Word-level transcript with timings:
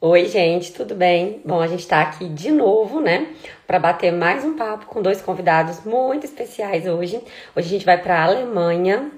Oi, 0.00 0.26
gente, 0.26 0.72
tudo 0.74 0.94
bem? 0.94 1.40
Bom, 1.44 1.60
a 1.60 1.66
gente 1.66 1.80
está 1.80 2.02
aqui 2.02 2.28
de 2.28 2.50
novo, 2.50 3.00
né, 3.00 3.34
para 3.66 3.78
bater 3.78 4.12
mais 4.12 4.44
um 4.44 4.54
papo 4.54 4.84
com 4.86 5.00
dois 5.00 5.22
convidados 5.22 5.84
muito 5.84 6.24
especiais 6.26 6.86
hoje. 6.86 7.16
Hoje 7.56 7.66
a 7.66 7.70
gente 7.70 7.86
vai 7.86 7.96
para 8.00 8.18
a 8.18 8.24
Alemanha, 8.24 9.10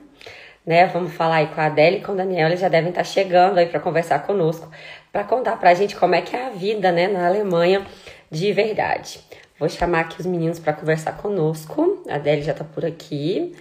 né? 0.64 0.86
Vamos 0.86 1.12
falar 1.14 1.36
aí 1.36 1.48
com 1.48 1.60
a 1.60 1.66
Adélia 1.66 1.98
e 1.98 2.02
com 2.02 2.12
o 2.12 2.16
Daniel, 2.16 2.48
eles 2.48 2.60
já 2.60 2.68
devem 2.68 2.90
estar 2.90 3.00
tá 3.02 3.04
chegando 3.04 3.58
aí 3.58 3.66
para 3.66 3.80
conversar 3.80 4.20
conosco, 4.24 4.70
para 5.12 5.24
contar 5.24 5.56
para 5.58 5.70
a 5.70 5.74
gente 5.74 5.96
como 5.96 6.14
é 6.14 6.22
que 6.22 6.36
é 6.36 6.46
a 6.46 6.50
vida, 6.50 6.92
né, 6.92 7.08
na 7.08 7.26
Alemanha 7.26 7.84
de 8.30 8.52
verdade. 8.52 9.20
Vou 9.58 9.68
chamar 9.68 10.00
aqui 10.02 10.20
os 10.20 10.26
meninos 10.26 10.60
para 10.60 10.72
conversar 10.72 11.16
conosco. 11.18 12.04
A 12.08 12.14
Adélia 12.16 12.44
já 12.44 12.52
está 12.52 12.64
por 12.64 12.84
aqui. 12.84 13.56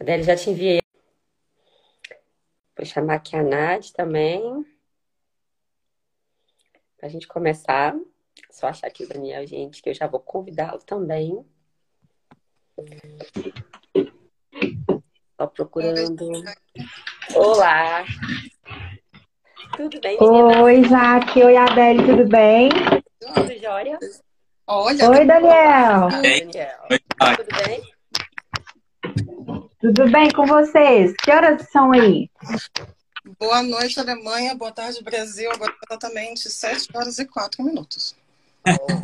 A 0.00 0.02
Adélia 0.02 0.24
já 0.24 0.36
te 0.36 0.50
enviei. 0.50 0.80
Vou 2.76 2.86
chamar 2.86 3.16
aqui 3.16 3.36
a 3.36 3.42
Nath 3.42 3.90
também. 3.94 4.73
Pra 7.04 7.10
gente 7.10 7.28
começar, 7.28 7.94
só 8.50 8.68
achar 8.68 8.86
aqui 8.86 9.04
o 9.04 9.06
Daniel, 9.06 9.46
gente, 9.46 9.82
que 9.82 9.90
eu 9.90 9.94
já 9.94 10.06
vou 10.06 10.20
convidá-lo 10.20 10.78
também. 10.86 11.44
Só 15.36 15.46
procurando. 15.48 16.30
Olá! 17.34 18.06
Tudo 19.76 20.00
bem, 20.00 20.16
menina? 20.18 20.62
Oi, 20.62 20.84
Jaque. 20.84 21.42
Oi, 21.42 21.56
Adele, 21.58 22.06
tudo 22.06 22.26
bem? 22.26 22.70
Tudo 23.20 23.58
jóia? 23.58 23.98
Olha, 24.66 25.10
Oi, 25.10 25.26
Daniel. 25.26 26.08
Oi, 26.10 26.40
Daniel. 26.40 26.88
Tudo 27.36 27.66
bem? 27.66 27.82
Tudo 29.78 30.10
bem 30.10 30.32
com 30.32 30.46
vocês? 30.46 31.12
Que 31.22 31.30
horas 31.30 31.68
são 31.68 31.92
aí? 31.92 32.30
Boa 33.38 33.62
noite, 33.62 33.98
Alemanha. 33.98 34.54
Boa 34.54 34.72
tarde, 34.72 35.02
Brasil. 35.02 35.50
Agora 35.50 35.74
exatamente 35.88 36.50
7 36.50 36.88
horas 36.94 37.18
e 37.18 37.24
4 37.24 37.62
minutos. 37.62 38.14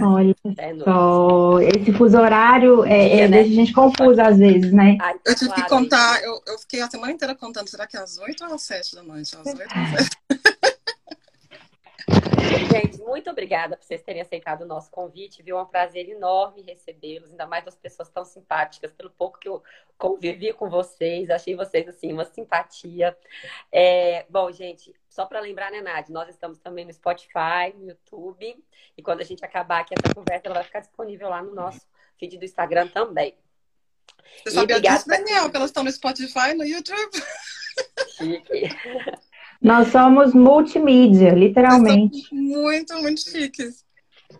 Olha 0.03 0.35
é 0.57 0.75
só, 0.83 1.61
esse 1.61 1.93
fuso 1.93 2.17
horário 2.17 2.83
é, 2.85 3.21
é, 3.21 3.29
né? 3.29 3.43
deixa 3.43 3.51
a 3.51 3.55
gente 3.55 3.73
confusa 3.75 4.23
às 4.29 4.39
vezes, 4.39 4.73
né? 4.73 4.97
Eu 5.23 5.35
tive 5.35 5.53
que 5.53 5.69
contar, 5.69 6.23
eu, 6.23 6.41
eu 6.47 6.59
fiquei 6.59 6.81
a 6.81 6.89
semana 6.89 7.13
inteira 7.13 7.35
contando, 7.35 7.69
será 7.69 7.87
que 7.87 7.95
é 7.95 8.01
às 8.01 8.17
8 8.17 8.43
ou 8.43 8.55
às 8.55 8.63
7 8.63 8.95
da 8.95 9.03
noite? 9.03 9.37
Às 9.37 9.47
8 9.47 9.59
ou 9.61 9.83
às 9.83 9.91
7? 9.91 10.11
Gente, 12.71 12.99
muito 12.99 13.29
obrigada 13.29 13.77
por 13.77 13.85
vocês 13.85 14.03
terem 14.03 14.23
aceitado 14.23 14.63
o 14.63 14.67
nosso 14.67 14.91
convite, 14.91 15.43
viu? 15.43 15.59
É 15.59 15.63
um 15.63 15.67
prazer 15.67 16.09
enorme 16.09 16.63
recebê-los, 16.63 17.31
ainda 17.31 17.47
mais 17.47 17.65
das 17.65 17.75
pessoas 17.75 18.09
tão 18.09 18.25
simpáticas, 18.25 18.93
pelo 18.93 19.11
pouco 19.11 19.39
que 19.39 19.49
eu 19.49 19.63
convivi 19.99 20.53
com 20.53 20.71
vocês, 20.71 21.31
achei 21.31 21.57
vocês, 21.57 21.89
assim, 21.89 22.13
uma 22.13 22.25
simpatia. 22.25 23.17
É, 23.73 24.25
bom, 24.29 24.51
gente, 24.53 24.95
só 25.09 25.27
para 25.27 25.41
lembrar, 25.41 25.71
né, 25.73 25.81
Nádia, 25.81 26.13
nós 26.13 26.29
estamos 26.29 26.59
também 26.59 26.85
no 26.85 26.93
Spotify, 26.93 27.75
no 27.75 27.89
YouTube, 27.91 28.65
e 28.97 29.03
quando 29.03 29.21
a 29.21 29.25
gente 29.25 29.45
acabar 29.45 29.81
aqui 29.81 29.95
essa 29.95 30.15
conversa, 30.15 30.47
ela 30.47 30.55
vai 30.55 30.65
ficar 30.65 30.81
disponível 30.81 31.29
lá 31.29 31.43
no 31.43 31.55
nosso 31.55 31.87
feed 32.19 32.39
do 32.39 32.45
Instagram 32.45 32.89
também. 32.89 33.37
Você 34.45 34.53
sabia 34.53 34.81
disso, 34.81 35.09
Daniel, 35.09 35.51
que 35.51 35.57
elas 35.57 35.71
estão 35.71 35.83
no 35.83 35.91
Spotify, 35.91 36.55
no 36.55 36.65
YouTube? 36.65 37.23
Chique. 38.17 38.69
Nós 39.61 39.89
somos 39.89 40.33
multimídia, 40.33 41.33
literalmente. 41.33 42.35
Muito, 42.35 42.95
muito 42.95 43.21
chiques. 43.21 43.85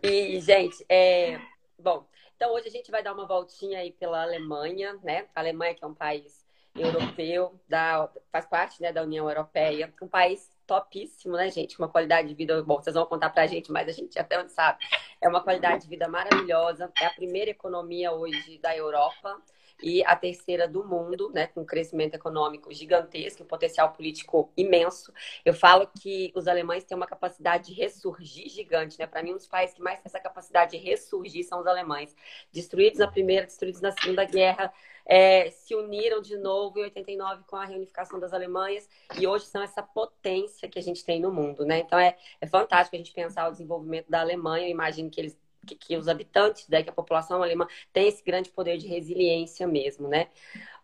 E, 0.03 0.41
gente, 0.41 0.83
é... 0.89 1.39
bom, 1.79 2.07
então 2.35 2.55
hoje 2.55 2.69
a 2.69 2.71
gente 2.71 2.91
vai 2.91 3.03
dar 3.03 3.13
uma 3.13 3.27
voltinha 3.27 3.81
aí 3.81 3.93
pela 3.93 4.23
Alemanha, 4.23 4.99
né? 5.03 5.27
A 5.35 5.41
Alemanha 5.41 5.75
que 5.75 5.85
é 5.85 5.87
um 5.87 5.95
país 5.95 6.43
europeu, 6.75 7.61
da... 7.69 8.09
faz 8.33 8.47
parte 8.47 8.81
né, 8.81 8.93
da 8.93 9.03
União 9.03 9.29
Europeia, 9.29 9.93
um 10.01 10.09
país 10.09 10.49
topíssimo, 10.67 11.37
né, 11.37 11.51
gente? 11.51 11.79
Uma 11.79 11.89
qualidade 11.89 12.29
de 12.29 12.35
vida, 12.35 12.63
bom, 12.63 12.81
vocês 12.81 12.95
vão 12.95 13.05
contar 13.05 13.29
pra 13.29 13.47
gente, 13.47 13.71
mas 13.71 13.89
a 13.89 13.93
gente 13.93 14.19
até 14.19 14.41
onde 14.41 14.53
sabe. 14.53 14.79
É 15.21 15.29
uma 15.29 15.43
qualidade 15.43 15.83
de 15.83 15.89
vida 15.89 16.09
maravilhosa, 16.09 16.91
é 16.99 17.05
a 17.05 17.11
primeira 17.11 17.51
economia 17.51 18.11
hoje 18.13 18.59
da 18.59 18.75
Europa 18.75 19.37
e 19.83 20.05
a 20.05 20.17
terceira 20.17 20.69
do 20.69 20.85
mundo, 20.85 21.31
né, 21.33 21.47
com 21.47 21.63
um 21.63 21.65
crescimento 21.65 22.15
econômico 22.15 22.73
gigantesco, 22.73 23.43
um 23.43 23.47
potencial 23.47 23.93
político 23.93 24.53
imenso. 24.57 25.13
Eu 25.45 25.55
falo 25.55 25.87
que 26.01 26.33
os 26.35 26.47
alemães 26.49 26.85
têm 26.85 26.97
uma 26.97 27.07
capacidade 27.07 27.67
de 27.67 27.75
ressurgir 27.75 28.49
gigante, 28.49 28.99
né? 28.99 29.07
Para 29.07 29.23
mim, 29.23 29.33
um 29.33 29.37
dos 29.37 29.47
países 29.47 29.75
que 29.75 29.83
mais 29.83 29.99
tem 29.99 30.07
essa 30.07 30.21
capacidade 30.21 30.73
de 30.73 30.77
ressurgir 30.79 31.45
são 31.45 31.61
os 31.61 31.67
alemães. 31.67 32.15
Destruídos 32.53 32.99
na 32.99 33.09
Primeira, 33.09 33.47
destruídos 33.47 33.81
na 33.81 33.93
Segunda 33.93 34.25
Guerra, 34.25 34.73
é, 35.07 35.51
se 35.51 35.75
uniram 35.75 36.21
de 36.21 36.37
novo 36.37 36.79
em 36.79 36.83
89 36.85 37.45
com 37.47 37.57
a 37.57 37.65
reunificação 37.65 38.21
das 38.21 38.33
Alemanhas 38.33 38.89
e 39.19 39.27
hoje 39.27 39.47
são 39.47 39.63
essa 39.63 39.83
potência 39.83 40.69
que 40.69 40.79
a 40.79 40.83
gente 40.83 41.05
tem 41.05 41.21
no 41.21 41.33
mundo, 41.33 41.65
né? 41.65 41.81
Então 41.81 41.99
é, 41.99 42.17
é 42.41 42.47
fantástico 42.47 42.95
a 42.97 42.99
gente 42.99 43.13
pensar 43.13 43.49
o 43.49 43.53
desenvolvimento 43.53 44.09
da 44.09 44.21
Alemanha. 44.21 44.67
Eu 44.67 44.71
imagino 44.71 45.11
que 45.11 45.21
eles 45.21 45.37
que, 45.77 45.87
que, 45.87 45.97
os 45.97 46.09
habitantes, 46.09 46.67
né, 46.69 46.83
que 46.83 46.91
a 46.91 46.93
população 46.93 47.43
alemã 47.43 47.67
tem 47.93 48.09
esse 48.09 48.23
grande 48.23 48.51
poder 48.51 48.79
de 48.79 48.87
resiliência 48.87 49.67
mesmo, 49.67 50.09
né? 50.09 50.29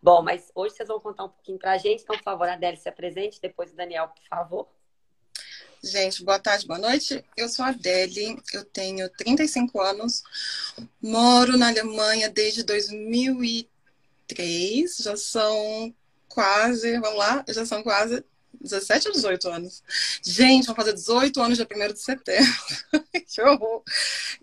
Bom, 0.01 0.21
mas 0.21 0.51
hoje 0.55 0.75
vocês 0.75 0.87
vão 0.87 0.99
contar 0.99 1.25
um 1.25 1.29
pouquinho 1.29 1.57
para 1.57 1.73
a 1.73 1.77
gente, 1.77 2.03
então, 2.03 2.15
por 2.15 2.23
favor, 2.23 2.47
a 2.47 2.53
Adélia 2.53 2.79
se 2.79 2.87
apresente, 2.87 3.41
depois 3.41 3.71
o 3.71 3.75
Daniel, 3.75 4.09
por 4.09 4.23
favor. 4.27 4.67
Gente, 5.83 6.23
boa 6.23 6.39
tarde, 6.39 6.65
boa 6.65 6.79
noite. 6.79 7.23
Eu 7.35 7.49
sou 7.49 7.63
a 7.63 7.69
Adele, 7.69 8.41
eu 8.53 8.65
tenho 8.65 9.07
35 9.09 9.79
anos, 9.79 10.23
moro 11.01 11.57
na 11.57 11.67
Alemanha 11.67 12.29
desde 12.29 12.63
2003, 12.63 14.97
já 14.97 15.15
são 15.15 15.93
quase, 16.27 16.99
vamos 16.99 17.17
lá, 17.17 17.45
já 17.47 17.65
são 17.65 17.83
quase 17.83 18.23
17 18.61 19.07
ou 19.07 19.13
18 19.13 19.49
anos. 19.49 19.83
Gente, 20.23 20.65
vão 20.65 20.75
fazer 20.75 20.93
18 20.93 21.41
anos 21.41 21.57
dia 21.57 21.67
1 21.69 21.93
de 21.93 21.99
setembro. 21.99 22.53
que 23.27 23.41
horror. 23.41 23.83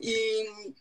E 0.00 0.72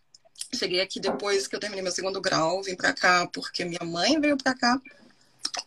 cheguei 0.55 0.81
aqui 0.81 0.99
depois 0.99 1.47
que 1.47 1.55
eu 1.55 1.59
terminei 1.59 1.83
meu 1.83 1.91
segundo 1.91 2.21
grau, 2.21 2.61
vim 2.61 2.75
para 2.75 2.93
cá 2.93 3.27
porque 3.27 3.65
minha 3.65 3.83
mãe 3.83 4.19
veio 4.19 4.37
para 4.37 4.55
cá 4.55 4.79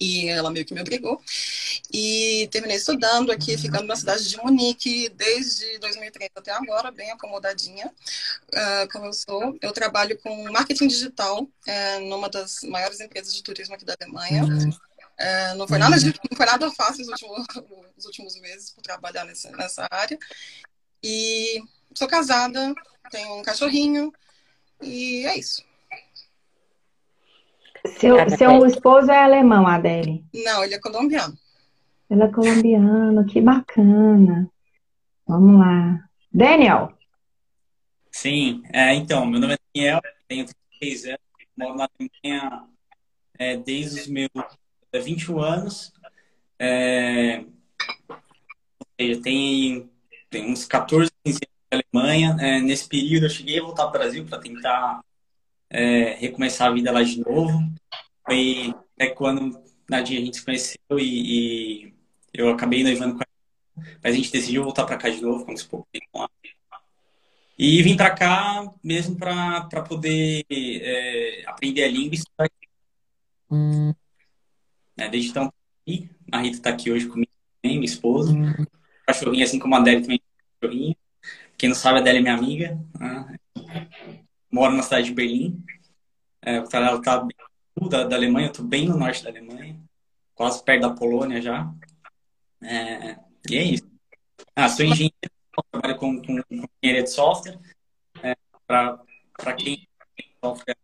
e 0.01 0.29
ela 0.29 0.51
meio 0.51 0.65
que 0.65 0.75
me 0.75 0.81
obrigou. 0.81 1.21
E 1.93 2.49
terminei 2.51 2.77
estudando 2.77 3.31
aqui, 3.31 3.57
ficando 3.57 3.87
na 3.87 3.97
cidade 3.97 4.29
de 4.29 4.37
Munique 4.39 5.09
desde 5.11 5.79
2003 5.79 6.31
até 6.35 6.51
agora, 6.53 6.91
bem 6.91 7.11
acomodadinha, 7.13 7.87
uh, 7.87 8.93
como 8.93 9.07
eu 9.07 9.13
sou. 9.13 9.57
Eu 9.63 9.73
trabalho 9.73 10.19
com 10.19 10.51
marketing 10.51 10.89
digital 10.89 11.43
uh, 11.43 12.01
numa 12.09 12.29
das 12.29 12.63
maiores 12.63 13.01
empresas 13.01 13.33
de 13.35 13.43
turismo 13.43 13.75
aqui 13.75 13.85
da 13.85 13.95
Alemanha. 14.01 14.45
Uhum. 14.45 14.71
É, 15.19 15.55
não, 15.55 15.67
foi 15.67 15.79
nada, 15.79 15.97
não 16.31 16.37
foi 16.37 16.47
nada 16.47 16.71
fácil 16.73 17.03
os 17.03 17.09
últimos, 17.09 17.47
os 17.97 18.05
últimos 18.05 18.41
meses 18.41 18.71
por 18.71 18.83
trabalhar 18.83 19.25
nessa, 19.25 19.51
nessa 19.53 19.89
área. 19.91 20.19
E 21.03 21.63
sou 21.95 22.09
casada, 22.09 22.75
tenho 23.11 23.39
um 23.39 23.43
cachorrinho 23.43 24.13
e 24.83 25.25
é 25.27 25.39
isso. 25.39 25.65
Seu, 27.99 28.17
seu 28.37 28.67
esposo 28.67 29.11
é 29.11 29.23
alemão, 29.23 29.67
Adele? 29.67 30.25
Não, 30.35 30.65
ele 30.65 30.75
é 30.75 30.81
colombiano. 30.81 31.39
Ele 32.11 32.23
é 32.23 32.29
colombiano, 32.29 33.25
que 33.27 33.41
bacana. 33.41 34.51
Vamos 35.27 35.61
lá. 35.61 36.09
Daniel? 36.33 36.93
Sim, 38.11 38.63
é, 38.73 38.95
então, 38.95 39.27
meu 39.27 39.41
nome 39.41 39.55
é 39.55 39.59
Daniel, 39.75 40.01
tenho 40.27 40.47
36 40.81 41.05
anos, 41.07 41.21
moro 41.57 41.77
na 41.77 41.89
Alemanha 41.99 42.65
é, 43.39 43.57
desde 43.57 44.01
os 44.01 44.07
meus 44.09 44.31
21 44.93 45.41
anos. 45.41 45.93
É, 46.59 47.45
tem, 49.23 49.91
tem 50.31 50.53
uns 50.53 50.65
14, 50.65 51.11
15 51.25 51.39
anos 51.71 51.85
na 51.93 52.01
Alemanha. 52.01 52.37
É, 52.41 52.61
nesse 52.61 52.89
período 52.89 53.27
eu 53.27 53.31
cheguei 53.31 53.59
a 53.59 53.63
voltar 53.63 53.87
para 53.89 53.97
o 53.97 54.03
Brasil 54.03 54.25
para 54.25 54.39
tentar 54.39 55.01
é, 55.71 56.15
recomeçar 56.15 56.69
a 56.69 56.75
vida 56.75 56.91
lá 56.93 57.03
de 57.03 57.21
novo. 57.21 57.61
Foi 58.25 58.75
é 58.99 59.09
quando 59.09 59.63
na 59.89 60.01
dia 60.01 60.19
a 60.19 60.25
gente 60.25 60.39
se 60.39 60.45
conheceu 60.45 60.99
e, 60.99 61.85
e, 61.85 61.95
eu 62.33 62.51
acabei 62.51 62.83
noivando 62.83 63.15
com 63.15 63.21
ela. 63.21 63.87
Mas 64.03 64.15
a 64.15 64.17
gente 64.17 64.33
decidiu 64.33 64.65
voltar 64.65 64.85
para 64.85 64.97
cá 64.97 65.09
de 65.09 65.21
novo, 65.21 65.45
quando 65.45 65.59
se 65.59 65.67
pouco 65.67 65.87
tempo 65.93 66.07
lá. 66.15 66.29
E 67.59 67.83
vim 67.83 67.97
para 67.97 68.11
cá 68.11 68.71
mesmo 68.83 69.17
para 69.17 69.83
poder 69.83 70.45
é, 70.51 71.45
aprender 71.47 71.85
a 71.85 71.89
língua 71.89 72.15
e 72.15 72.19
estudar. 72.19 72.51
Hum. 73.51 73.95
É, 74.97 75.09
desde 75.09 75.31
então, 75.31 75.53
a 76.33 76.39
Rita 76.39 76.57
está 76.57 76.71
aqui 76.71 76.91
hoje 76.91 77.07
comigo 77.07 77.31
também, 77.63 77.79
minha 77.79 77.85
esposa. 77.85 78.33
Hum. 78.33 78.53
Cachorrinha, 79.07 79.45
assim 79.45 79.59
como 79.59 79.75
a 79.75 79.79
Adélia 79.79 80.03
também 80.03 80.21
cachorrinha. 80.61 80.97
Quem 81.57 81.69
não 81.69 81.77
sabe, 81.77 81.99
a 81.99 82.01
Adélia 82.01 82.19
é 82.19 82.23
minha 82.23 82.35
amiga. 82.35 82.79
Né? 82.99 83.37
Moro 84.51 84.75
na 84.75 84.83
cidade 84.83 85.07
de 85.07 85.15
Berlim. 85.15 85.63
É, 86.43 86.57
ela 86.57 86.97
está 86.97 87.19
bem 87.19 87.37
da, 87.89 88.05
da 88.05 88.17
Alemanha, 88.17 88.47
eu 88.47 88.53
estou 88.53 88.65
bem 88.65 88.89
no 88.89 88.97
norte 88.97 89.23
da 89.23 89.31
Alemanha. 89.31 89.79
Quase 90.35 90.63
perto 90.65 90.83
da 90.83 90.91
Polônia 90.91 91.41
já. 91.41 91.73
É, 92.63 93.19
e 93.51 93.57
é 93.57 93.63
isso. 93.63 93.91
Ah, 94.55 94.69
sou 94.69 94.85
engenheiro, 94.85 95.15
trabalho 95.71 95.97
com, 95.99 96.17
com, 96.23 96.43
com 96.43 96.55
engenharia 96.83 97.03
de 97.03 97.11
software. 97.11 97.59
É, 98.23 98.37
Para 98.67 99.53
quem 99.57 99.87
software, 100.41 100.77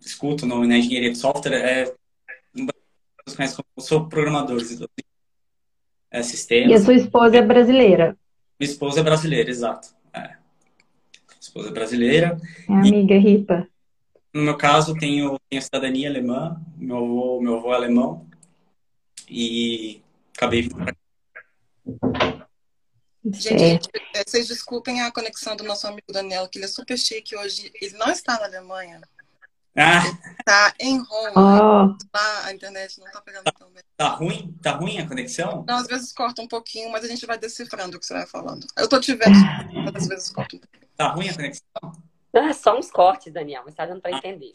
escuta 0.00 0.44
o 0.44 0.48
nome, 0.48 0.66
né, 0.66 0.78
engenharia 0.78 1.12
de 1.12 1.18
software, 1.18 1.54
é 1.54 1.94
conhecem 3.34 3.56
como 3.56 3.86
sou 3.86 4.08
programador, 4.08 4.60
é, 6.10 6.22
sistemas. 6.22 6.70
E 6.70 6.74
a 6.74 6.80
sua 6.80 6.94
esposa 6.94 7.36
é 7.36 7.42
brasileira? 7.42 8.16
Minha 8.58 8.70
esposa 8.70 9.00
é 9.00 9.02
brasileira, 9.02 9.50
exato. 9.50 9.88
É. 10.12 10.36
Esposa 11.40 11.68
é 11.68 11.72
brasileira. 11.72 12.40
É 12.68 12.72
amiga 12.72 13.14
e, 13.14 13.18
Ripa. 13.18 13.68
No 14.32 14.42
meu 14.42 14.56
caso, 14.56 14.94
tenho, 14.94 15.38
tenho 15.48 15.62
cidadania 15.62 16.08
alemã. 16.08 16.60
Meu 16.76 16.96
avô, 16.96 17.40
meu 17.40 17.56
avô 17.56 17.72
é 17.72 17.76
alemão. 17.76 18.26
E 19.28 20.02
acabei 20.34 20.62
vindo 20.62 20.76
pra 20.76 20.94
Gente, 23.24 23.88
vocês 24.26 24.48
desculpem 24.48 25.02
a 25.02 25.12
conexão 25.12 25.54
do 25.54 25.64
nosso 25.64 25.86
amigo 25.86 26.12
Daniel, 26.12 26.48
que 26.48 26.58
ele 26.58 26.64
é 26.64 26.68
super 26.68 26.96
chique 26.96 27.36
hoje. 27.36 27.70
Ele 27.80 27.96
não 27.96 28.10
está 28.10 28.38
na 28.38 28.46
Alemanha. 28.46 29.00
Ah. 29.78 30.02
Está 30.40 30.74
em 30.80 30.98
Roma. 30.98 31.94
Oh. 31.94 32.06
Tá, 32.10 32.46
a 32.46 32.52
internet 32.52 32.98
não 32.98 33.06
está 33.06 33.20
pegando 33.20 33.44
tão 33.56 33.70
bem. 33.70 33.82
Tá 33.96 34.08
ruim? 34.08 34.54
Tá 34.60 34.72
ruim 34.72 34.98
a 34.98 35.06
conexão? 35.06 35.64
Não, 35.68 35.76
às 35.76 35.86
vezes 35.86 36.12
corta 36.12 36.42
um 36.42 36.48
pouquinho, 36.48 36.90
mas 36.90 37.04
a 37.04 37.08
gente 37.08 37.24
vai 37.26 37.38
decifrando 37.38 37.96
o 37.96 38.00
que 38.00 38.06
você 38.06 38.14
vai 38.14 38.26
falando. 38.26 38.66
Eu 38.76 38.88
tô 38.88 38.98
te 38.98 39.14
vendo, 39.14 39.38
mas 39.84 39.94
às 39.94 40.08
vezes 40.08 40.30
corta 40.30 40.56
um 40.56 40.58
pouquinho. 40.58 40.88
Tá 40.96 41.08
ruim 41.08 41.28
a 41.28 41.34
conexão? 41.34 41.92
Não, 42.32 42.44
é 42.44 42.52
só 42.52 42.76
uns 42.76 42.90
cortes, 42.90 43.32
Daniel, 43.32 43.62
mas 43.64 43.74
tá 43.74 43.86
dando 43.86 44.00
para 44.00 44.16
entender. 44.16 44.52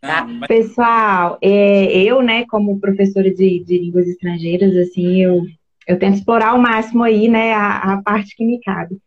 Tá? 0.00 0.24
Mas... 0.24 0.46
Pessoal, 0.46 1.38
é, 1.42 1.92
eu, 2.02 2.22
né, 2.22 2.46
como 2.46 2.80
professora 2.80 3.28
de, 3.34 3.64
de 3.64 3.78
línguas 3.78 4.06
estrangeiras, 4.06 4.76
assim, 4.76 5.22
eu 5.22 5.42
eu 5.90 5.98
tento 5.98 6.18
explorar 6.18 6.50
ao 6.50 6.58
máximo 6.58 7.02
aí, 7.02 7.26
né, 7.26 7.52
a, 7.52 7.94
a 7.94 8.02
parte 8.02 8.36
que 8.36 8.44
me 8.44 8.60
cabe. 8.60 9.00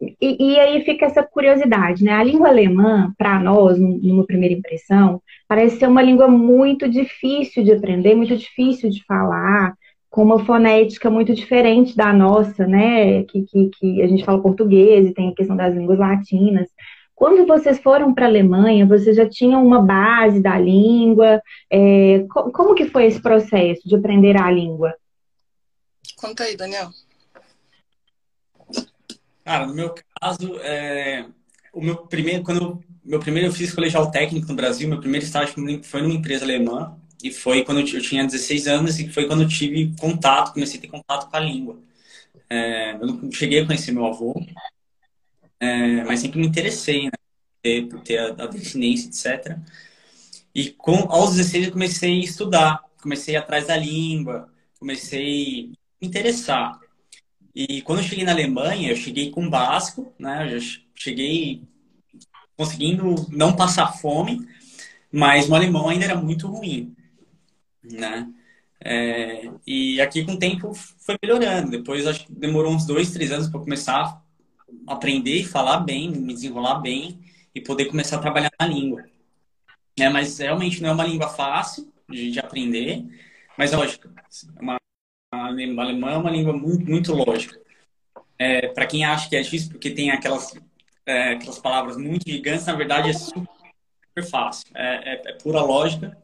E, 0.00 0.52
e, 0.52 0.60
aí 0.60 0.84
fica 0.84 1.06
essa 1.06 1.22
curiosidade, 1.22 2.04
né? 2.04 2.12
A 2.12 2.22
língua 2.22 2.48
alemã, 2.48 3.14
para 3.16 3.40
nós, 3.40 3.78
numa 3.78 4.26
primeira 4.26 4.54
impressão, 4.54 5.22
parece 5.48 5.78
ser 5.78 5.88
uma 5.88 6.02
língua 6.02 6.28
muito 6.28 6.88
difícil 6.88 7.64
de 7.64 7.72
aprender, 7.72 8.14
muito 8.14 8.36
difícil 8.36 8.90
de 8.90 9.02
falar, 9.04 9.74
com 10.10 10.22
uma 10.22 10.44
fonética 10.44 11.10
muito 11.10 11.34
diferente 11.34 11.96
da 11.96 12.12
nossa, 12.12 12.66
né? 12.66 13.24
Que, 13.24 13.42
que, 13.42 13.70
que 13.70 14.02
a 14.02 14.06
gente 14.06 14.24
fala 14.24 14.42
português 14.42 15.06
e 15.06 15.14
tem 15.14 15.30
a 15.30 15.34
questão 15.34 15.56
das 15.56 15.74
línguas 15.74 15.98
latinas. 15.98 16.68
Quando 17.14 17.46
vocês 17.46 17.78
foram 17.78 18.12
para 18.12 18.26
a 18.26 18.28
Alemanha, 18.28 18.84
vocês 18.84 19.16
já 19.16 19.26
tinham 19.26 19.66
uma 19.66 19.80
base 19.80 20.40
da 20.40 20.58
língua? 20.58 21.40
É, 21.72 22.26
como 22.28 22.74
que 22.74 22.90
foi 22.90 23.06
esse 23.06 23.20
processo 23.20 23.88
de 23.88 23.96
aprender 23.96 24.36
a 24.36 24.50
língua? 24.50 24.94
Conta 26.16 26.44
aí, 26.44 26.54
Daniel. 26.54 26.90
Cara, 29.46 29.64
no 29.64 29.74
meu 29.74 29.94
caso, 30.20 30.58
é... 30.58 31.24
o 31.72 31.80
meu 31.80 31.98
primeiro, 31.98 32.42
quando 32.42 32.82
meu 33.04 33.20
primeiro 33.20 33.46
eu 33.46 33.52
fiz 33.52 33.72
colegial 33.72 34.10
técnico 34.10 34.48
no 34.48 34.56
Brasil, 34.56 34.88
meu 34.88 34.98
primeiro 34.98 35.24
estágio 35.24 35.54
foi 35.84 36.02
numa 36.02 36.14
empresa 36.14 36.44
alemã 36.44 36.98
e 37.22 37.30
foi 37.30 37.64
quando 37.64 37.78
eu 37.78 38.02
tinha 38.02 38.24
16 38.26 38.66
anos 38.66 38.98
e 38.98 39.08
foi 39.08 39.28
quando 39.28 39.42
eu 39.44 39.48
tive 39.48 39.94
contato, 40.00 40.52
comecei 40.52 40.78
a 40.78 40.82
ter 40.82 40.88
contato 40.88 41.30
com 41.30 41.36
a 41.36 41.38
língua. 41.38 41.78
É... 42.50 42.94
eu 42.94 43.06
não 43.06 43.30
cheguei 43.30 43.60
a 43.60 43.66
conhecer 43.66 43.92
meu 43.92 44.06
avô, 44.06 44.34
é... 45.60 46.02
mas 46.02 46.18
sempre 46.20 46.40
me 46.40 46.46
interessei, 46.48 47.04
né? 47.04 47.12
Ter, 47.62 47.88
por 47.88 48.00
ter 48.00 48.18
a, 48.18 48.34
a 48.34 48.50
etc. 48.52 49.58
E 50.52 50.70
com, 50.72 51.06
aos 51.08 51.36
16 51.36 51.66
eu 51.66 51.72
comecei 51.72 52.20
a 52.20 52.24
estudar, 52.24 52.82
comecei 53.00 53.36
atrás 53.36 53.68
da 53.68 53.76
língua, 53.76 54.48
comecei 54.80 55.70
me 56.00 56.08
interessar. 56.08 56.80
E 57.56 57.80
quando 57.80 58.00
eu 58.00 58.04
cheguei 58.04 58.22
na 58.22 58.32
Alemanha, 58.32 58.90
eu 58.90 58.96
cheguei 58.96 59.30
com 59.30 59.48
básico, 59.48 60.12
né? 60.18 60.44
Eu 60.44 60.60
já 60.60 60.78
cheguei 60.94 61.62
conseguindo 62.54 63.14
não 63.30 63.56
passar 63.56 63.94
fome, 63.94 64.46
mas 65.10 65.48
o 65.48 65.54
alemão 65.54 65.88
ainda 65.88 66.04
era 66.04 66.16
muito 66.16 66.46
ruim, 66.48 66.94
né? 67.82 68.30
É, 68.84 69.50
e 69.66 69.98
aqui 70.02 70.22
com 70.22 70.32
o 70.32 70.38
tempo 70.38 70.74
foi 70.74 71.16
melhorando. 71.22 71.70
Depois 71.70 72.06
acho 72.06 72.26
que 72.26 72.32
demorou 72.34 72.74
uns 72.74 72.84
dois, 72.84 73.10
três 73.10 73.32
anos 73.32 73.48
para 73.48 73.60
começar 73.60 74.22
a 74.86 74.92
aprender 74.92 75.40
e 75.40 75.44
falar 75.44 75.80
bem, 75.80 76.10
me 76.10 76.34
desenrolar 76.34 76.80
bem 76.80 77.18
e 77.54 77.60
poder 77.62 77.86
começar 77.86 78.16
a 78.16 78.20
trabalhar 78.20 78.50
na 78.60 78.66
língua. 78.66 79.02
É, 79.98 80.10
mas 80.10 80.38
realmente 80.38 80.82
não 80.82 80.90
é 80.90 80.92
uma 80.92 81.06
língua 81.06 81.30
fácil 81.30 81.90
de, 82.06 82.30
de 82.30 82.38
aprender, 82.38 83.02
mas 83.56 83.72
lógico, 83.72 84.08
é 84.56 84.60
uma 84.60 84.78
alemão 85.44 86.08
é 86.08 86.16
uma 86.16 86.30
língua 86.30 86.52
muito, 86.52 86.88
muito 86.88 87.12
lógica. 87.12 87.60
É, 88.38 88.68
para 88.68 88.86
quem 88.86 89.04
acha 89.04 89.28
que 89.28 89.36
é 89.36 89.42
difícil, 89.42 89.70
porque 89.70 89.90
tem 89.90 90.10
aquelas, 90.10 90.54
é, 91.06 91.32
aquelas 91.32 91.58
palavras 91.58 91.96
muito 91.96 92.28
gigantes, 92.28 92.66
na 92.66 92.74
verdade 92.74 93.10
é 93.10 93.12
super 93.12 93.46
fácil. 94.30 94.66
É, 94.74 95.14
é, 95.14 95.22
é 95.30 95.32
pura 95.34 95.62
lógica 95.62 96.16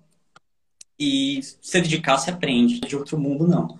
e 0.98 1.40
se 1.42 1.80
dedicar, 1.80 2.18
se 2.18 2.30
aprende. 2.30 2.80
De 2.80 2.96
outro 2.96 3.18
mundo, 3.18 3.46
não. 3.46 3.78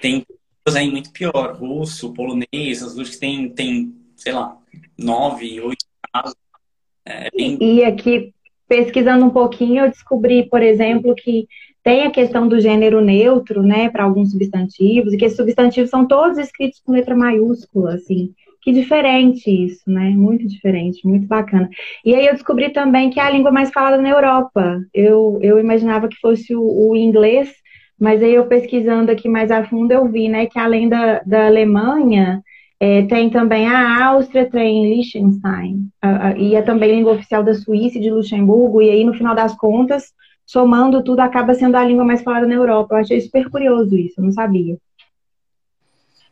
Tem 0.00 0.24
coisa 0.64 0.80
aí 0.80 0.90
muito 0.90 1.10
pior. 1.12 1.56
Russo, 1.56 2.12
polonês, 2.12 2.82
as 2.82 2.94
duas 2.94 3.10
que 3.10 3.18
tem, 3.18 3.48
tem 3.48 3.94
sei 4.16 4.32
lá, 4.32 4.56
nove, 4.96 5.60
oito 5.60 5.86
casos. 6.12 6.36
É 7.04 7.30
bem... 7.30 7.56
E 7.60 7.84
aqui, 7.84 8.34
pesquisando 8.68 9.24
um 9.24 9.30
pouquinho, 9.30 9.84
eu 9.84 9.90
descobri, 9.90 10.48
por 10.48 10.62
exemplo, 10.62 11.14
que 11.14 11.48
tem 11.88 12.02
a 12.02 12.10
questão 12.10 12.46
do 12.46 12.60
gênero 12.60 13.00
neutro, 13.00 13.62
né, 13.62 13.88
para 13.88 14.04
alguns 14.04 14.32
substantivos, 14.32 15.10
e 15.10 15.16
que 15.16 15.24
esses 15.24 15.38
substantivos 15.38 15.88
são 15.88 16.06
todos 16.06 16.36
escritos 16.36 16.82
com 16.84 16.92
letra 16.92 17.16
maiúscula, 17.16 17.94
assim. 17.94 18.34
Que 18.60 18.72
diferente 18.72 19.50
isso, 19.50 19.90
né? 19.90 20.10
Muito 20.10 20.46
diferente, 20.46 21.08
muito 21.08 21.26
bacana. 21.26 21.66
E 22.04 22.14
aí 22.14 22.26
eu 22.26 22.34
descobri 22.34 22.68
também 22.74 23.08
que 23.08 23.18
é 23.18 23.22
a 23.22 23.30
língua 23.30 23.50
mais 23.50 23.70
falada 23.70 23.96
na 24.02 24.10
Europa. 24.10 24.82
Eu, 24.92 25.38
eu 25.40 25.58
imaginava 25.58 26.08
que 26.08 26.20
fosse 26.20 26.54
o, 26.54 26.90
o 26.90 26.94
inglês, 26.94 27.50
mas 27.98 28.22
aí 28.22 28.34
eu 28.34 28.44
pesquisando 28.44 29.10
aqui 29.10 29.26
mais 29.26 29.50
a 29.50 29.64
fundo 29.64 29.90
eu 29.90 30.06
vi, 30.06 30.28
né, 30.28 30.44
que 30.44 30.58
além 30.58 30.90
da, 30.90 31.20
da 31.20 31.46
Alemanha, 31.46 32.42
é, 32.78 33.00
tem 33.04 33.30
também 33.30 33.66
a 33.66 34.04
Áustria, 34.08 34.44
tem 34.44 34.94
Liechtenstein, 34.94 35.88
e 36.36 36.54
é 36.54 36.60
também 36.60 36.96
língua 36.96 37.14
oficial 37.14 37.42
da 37.42 37.54
Suíça 37.54 37.96
e 37.96 38.02
de 38.02 38.10
Luxemburgo, 38.10 38.82
e 38.82 38.90
aí 38.90 39.04
no 39.04 39.14
final 39.14 39.34
das 39.34 39.56
contas, 39.56 40.12
somando 40.48 41.04
tudo, 41.04 41.20
acaba 41.20 41.52
sendo 41.52 41.76
a 41.76 41.84
língua 41.84 42.06
mais 42.06 42.22
falada 42.22 42.46
na 42.46 42.54
Europa. 42.54 42.94
Eu 42.94 43.00
achei 43.00 43.20
super 43.20 43.50
curioso 43.50 43.94
isso, 43.98 44.18
eu 44.18 44.24
não 44.24 44.32
sabia. 44.32 44.78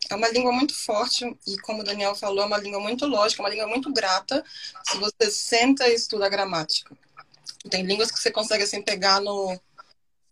É 0.09 0.15
uma 0.15 0.29
língua 0.29 0.53
muito 0.53 0.75
forte 0.75 1.37
e, 1.47 1.59
como 1.59 1.83
o 1.83 1.85
Daniel 1.85 2.15
falou, 2.15 2.43
é 2.43 2.47
uma 2.47 2.57
língua 2.57 2.81
muito 2.81 3.07
lógica, 3.07 3.43
uma 3.43 3.51
língua 3.51 3.67
muito 3.67 3.93
grata 3.93 4.43
se 4.89 4.97
você 4.97 5.31
senta 5.31 5.87
e 5.89 5.95
estuda 5.95 6.25
a 6.25 6.31
gramática. 6.31 6.97
Tem 7.69 7.83
línguas 7.83 8.11
que 8.11 8.19
você 8.19 8.31
consegue 8.31 8.63
assim 8.63 8.81
pegar 8.81 9.21
no, 9.21 9.61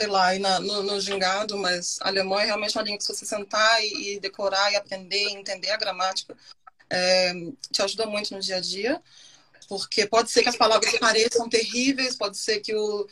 sei 0.01 0.09
lá, 0.09 0.39
na, 0.39 0.61
no, 0.61 0.83
no 0.83 0.99
gingado, 0.99 1.59
mas 1.59 1.99
alemão 2.01 2.41
é 2.41 2.47
realmente 2.47 2.79
uma 2.79 2.85
língua 2.85 2.99
que 2.99 3.05
se 3.05 3.15
você 3.15 3.27
sentar 3.27 3.85
e, 3.85 4.15
e 4.15 4.21
decorar 4.21 4.73
e 4.73 4.77
aprender 4.77 5.29
entender 5.31 5.71
a 5.73 5.77
gramática, 5.77 6.35
é, 6.89 7.35
te 7.71 7.83
ajuda 7.83 8.07
muito 8.07 8.33
no 8.33 8.41
dia 8.41 8.57
a 8.57 8.61
dia, 8.61 9.03
porque 9.69 10.07
pode 10.07 10.31
ser 10.31 10.43
que 10.43 10.49
as 10.49 10.57
palavras 10.57 10.99
pareçam 10.99 11.51
terríveis, 11.51 12.17
pode 12.17 12.39
ser 12.39 12.61
que 12.61 12.75
o 12.75 13.07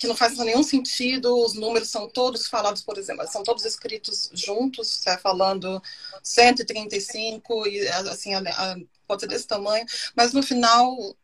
que 0.00 0.08
não 0.08 0.16
faz 0.16 0.36
nenhum 0.38 0.62
sentido, 0.62 1.44
os 1.44 1.52
números 1.52 1.88
são 1.88 2.08
todos 2.08 2.48
falados, 2.48 2.82
por 2.82 2.96
exemplo, 2.96 3.26
são 3.28 3.42
todos 3.42 3.66
escritos 3.66 4.30
juntos, 4.32 4.88
você 4.88 5.18
falando 5.18 5.80
135 6.22 7.66
e 7.68 7.86
assim, 7.86 8.30
pode 9.06 9.20
ser 9.20 9.28
desse 9.28 9.46
tamanho, 9.46 9.84
mas 10.16 10.32
no 10.32 10.42
final 10.42 11.14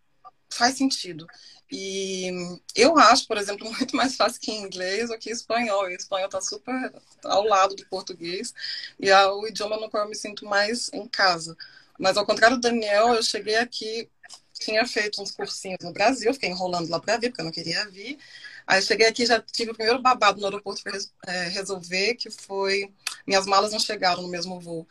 faz 0.50 0.76
sentido. 0.76 1.26
E 1.73 2.30
eu 2.75 2.99
acho, 2.99 3.26
por 3.26 3.38
exemplo, 3.38 3.66
muito 3.73 3.97
mais 3.97 4.14
fácil 4.14 4.40
que 4.42 4.52
inglês 4.52 5.09
do 5.09 5.18
que 5.18 5.30
espanhol. 5.30 5.90
E 5.90 5.95
espanhol 5.95 6.26
está 6.26 6.42
super 6.42 6.92
ao 7.25 7.45
lado 7.45 7.75
do 7.75 7.87
português 7.88 8.52
e 9.00 9.09
é 9.09 9.26
o 9.26 9.47
idioma 9.47 9.78
no 9.78 9.90
qual 9.90 10.04
eu 10.04 10.09
me 10.11 10.14
sinto 10.14 10.45
mais 10.45 10.90
em 10.92 11.09
casa. 11.09 11.56
Mas 11.99 12.18
ao 12.18 12.26
contrário 12.26 12.59
do 12.59 12.61
Daniel, 12.61 13.14
eu 13.14 13.23
cheguei 13.23 13.56
aqui, 13.56 14.09
tinha 14.52 14.87
feito 14.87 15.23
uns 15.23 15.30
cursinhos 15.30 15.78
no 15.83 15.92
Brasil, 15.92 16.33
fiquei 16.35 16.50
enrolando 16.50 16.90
lá 16.90 17.00
para 17.00 17.16
vir, 17.16 17.30
porque 17.30 17.40
eu 17.40 17.47
não 17.47 17.52
queria 17.52 17.88
vir. 17.88 18.18
Aí 18.66 18.82
cheguei 18.82 19.06
aqui 19.06 19.25
já 19.25 19.40
tive 19.40 19.70
o 19.70 19.75
primeiro 19.75 20.02
babado 20.02 20.40
no 20.40 20.46
aeroporto 20.46 20.82
para 20.82 20.99
é, 21.26 21.49
resolver, 21.49 22.14
que 22.14 22.30
foi 22.30 22.92
minhas 23.26 23.46
malas 23.46 23.73
não 23.73 23.78
chegaram 23.78 24.23
no 24.23 24.28
mesmo 24.28 24.61
voo. 24.61 24.87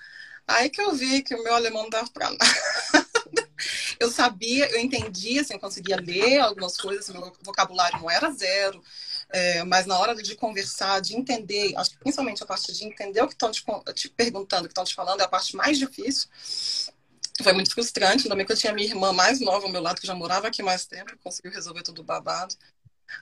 Aí 0.47 0.69
que 0.69 0.81
eu 0.81 0.93
vi 0.93 1.23
que 1.23 1.33
o 1.35 1.43
meu 1.43 1.53
alemão 1.55 1.83
não 1.83 1.89
dava 1.89 2.09
para 2.09 2.29
nada. 2.29 2.37
eu 3.99 4.11
sabia, 4.11 4.69
eu 4.71 4.79
entendia, 4.79 5.41
assim, 5.41 5.53
eu 5.53 5.59
conseguia 5.59 5.97
ler 5.97 6.39
algumas 6.39 6.77
coisas, 6.77 7.09
meu 7.09 7.33
vocabulário 7.41 7.99
não 7.99 8.09
era 8.09 8.31
zero, 8.31 8.81
é, 9.29 9.63
mas 9.63 9.85
na 9.85 9.97
hora 9.97 10.13
de 10.15 10.35
conversar, 10.35 11.01
de 11.01 11.15
entender, 11.15 11.75
acho 11.75 11.91
que 11.91 11.97
principalmente 11.97 12.43
a 12.43 12.45
parte 12.45 12.71
de 12.73 12.85
entender 12.85 13.21
o 13.21 13.27
que 13.27 13.33
estão 13.33 13.51
te, 13.51 13.63
te, 13.93 14.09
perguntando, 14.09 14.65
o 14.65 14.67
que 14.67 14.71
estão 14.71 14.83
te 14.83 14.93
falando, 14.93 15.21
é 15.21 15.23
a 15.23 15.27
parte 15.27 15.55
mais 15.55 15.77
difícil. 15.77 16.29
Foi 17.43 17.51
muito 17.51 17.71
frustrante, 17.73 18.29
bem 18.29 18.45
que 18.45 18.51
eu 18.51 18.57
tinha 18.57 18.71
minha 18.73 18.87
irmã 18.87 19.11
mais 19.11 19.41
nova 19.41 19.65
ao 19.65 19.71
meu 19.71 19.81
lado, 19.81 19.99
que 19.99 20.07
já 20.07 20.15
morava 20.15 20.47
aqui 20.47 20.63
mais 20.63 20.85
tempo, 20.85 21.17
conseguiu 21.21 21.51
resolver 21.51 21.83
tudo 21.83 22.03
babado. 22.03 22.55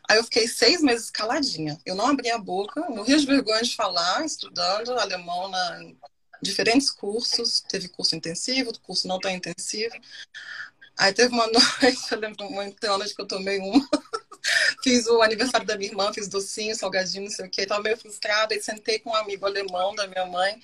Aí 0.09 0.17
eu 0.17 0.23
fiquei 0.23 0.47
seis 0.47 0.81
meses 0.81 1.09
caladinha. 1.09 1.77
Eu 1.85 1.95
não 1.95 2.07
abria 2.07 2.35
a 2.35 2.39
boca, 2.39 2.81
morria 2.89 3.17
de 3.17 3.25
vergonha 3.25 3.61
de 3.61 3.75
falar, 3.75 4.25
estudando 4.25 4.91
alemão 4.91 5.49
na 5.49 5.93
diferentes 6.41 6.91
cursos. 6.91 7.61
Teve 7.61 7.87
curso 7.87 8.15
intensivo, 8.15 8.77
curso 8.81 9.07
não 9.07 9.19
tão 9.19 9.31
intensivo. 9.31 9.95
Aí 10.97 11.13
teve 11.13 11.33
uma 11.33 11.47
noite, 11.51 12.11
eu 12.11 12.19
lembro 12.19 12.47
uma 12.47 12.65
noite 12.97 13.15
que 13.15 13.21
eu 13.21 13.27
tomei 13.27 13.59
uma. 13.59 13.87
Fiz 14.83 15.07
o 15.07 15.21
aniversário 15.21 15.65
da 15.65 15.77
minha 15.77 15.89
irmã, 15.89 16.11
fiz 16.13 16.27
docinho, 16.27 16.75
salgadinho, 16.75 17.23
não 17.25 17.31
sei 17.31 17.45
o 17.45 17.49
quê. 17.49 17.65
Tava 17.65 17.81
meio 17.81 17.97
frustrada 17.97 18.53
e 18.53 18.61
sentei 18.61 18.99
com 18.99 19.11
um 19.11 19.15
amigo 19.15 19.45
alemão 19.45 19.95
da 19.95 20.07
minha 20.07 20.25
mãe 20.25 20.59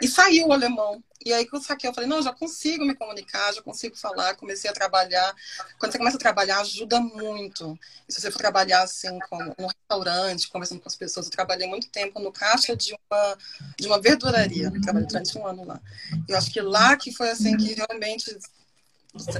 e 0.00 0.08
saiu 0.08 0.48
o 0.48 0.52
alemão. 0.52 1.02
E 1.24 1.32
aí 1.32 1.46
que 1.46 1.56
eu 1.56 1.60
saquei, 1.60 1.88
eu 1.88 1.94
falei, 1.94 2.08
não, 2.08 2.20
já 2.20 2.32
consigo 2.32 2.84
me 2.84 2.94
comunicar, 2.94 3.52
já 3.54 3.62
consigo 3.62 3.96
falar, 3.96 4.34
comecei 4.34 4.68
a 4.68 4.74
trabalhar. 4.74 5.34
Quando 5.78 5.92
você 5.92 5.98
começa 5.98 6.16
a 6.18 6.20
trabalhar, 6.20 6.60
ajuda 6.60 7.00
muito. 7.00 7.78
E 8.06 8.12
se 8.12 8.20
você 8.20 8.30
for 8.30 8.38
trabalhar 8.38 8.82
assim, 8.82 9.18
como 9.30 9.54
no 9.58 9.66
restaurante, 9.66 10.48
conversando 10.48 10.80
com 10.80 10.88
as 10.88 10.96
pessoas, 10.96 11.26
eu 11.26 11.32
trabalhei 11.32 11.66
muito 11.66 11.88
tempo 11.88 12.20
no 12.20 12.30
caixa 12.30 12.76
de 12.76 12.94
uma, 12.94 13.38
de 13.78 13.86
uma 13.86 14.00
verduraria. 14.00 14.70
trabalhei 14.82 15.08
durante 15.08 15.38
um 15.38 15.46
ano 15.46 15.64
lá. 15.64 15.80
Eu 16.28 16.36
acho 16.36 16.52
que 16.52 16.60
lá 16.60 16.94
que 16.96 17.10
foi 17.10 17.30
assim 17.30 17.56
que 17.56 17.72
realmente 17.72 18.36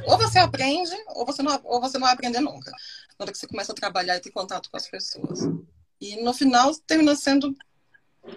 ou 0.07 0.17
você 0.17 0.39
aprende, 0.39 0.95
ou 1.09 1.27
você 1.27 1.43
não, 1.43 1.61
ou 1.65 1.81
você 1.81 1.99
não 1.99 2.07
vai 2.07 2.15
aprender 2.15 2.41
nunca. 2.41 2.71
Na 3.19 3.25
hora 3.25 3.33
que 3.33 3.39
você 3.39 3.47
começa 3.47 3.73
a 3.73 3.75
trabalhar 3.75 4.17
e 4.17 4.21
ter 4.21 4.31
contato 4.31 4.71
com 4.71 4.77
as 4.77 4.89
pessoas. 4.89 5.41
E 6.01 6.17
no 6.23 6.35
final 6.35 6.75
termina 6.87 7.15
sendo 7.15 7.57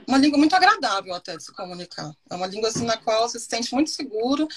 uma 0.05 0.17
língua 0.17 0.37
muito 0.37 0.55
agradável 0.55 1.13
até 1.13 1.35
de 1.37 1.43
se 1.43 1.51
comunicar. 1.53 2.13
É 2.29 2.35
uma 2.35 2.47
língua 2.47 2.69
assim 2.69 2.85
na 2.85 2.97
qual 2.97 3.27
você 3.27 3.39
se 3.39 3.47
sente 3.47 3.73
muito 3.73 3.89
seguro. 3.89 4.47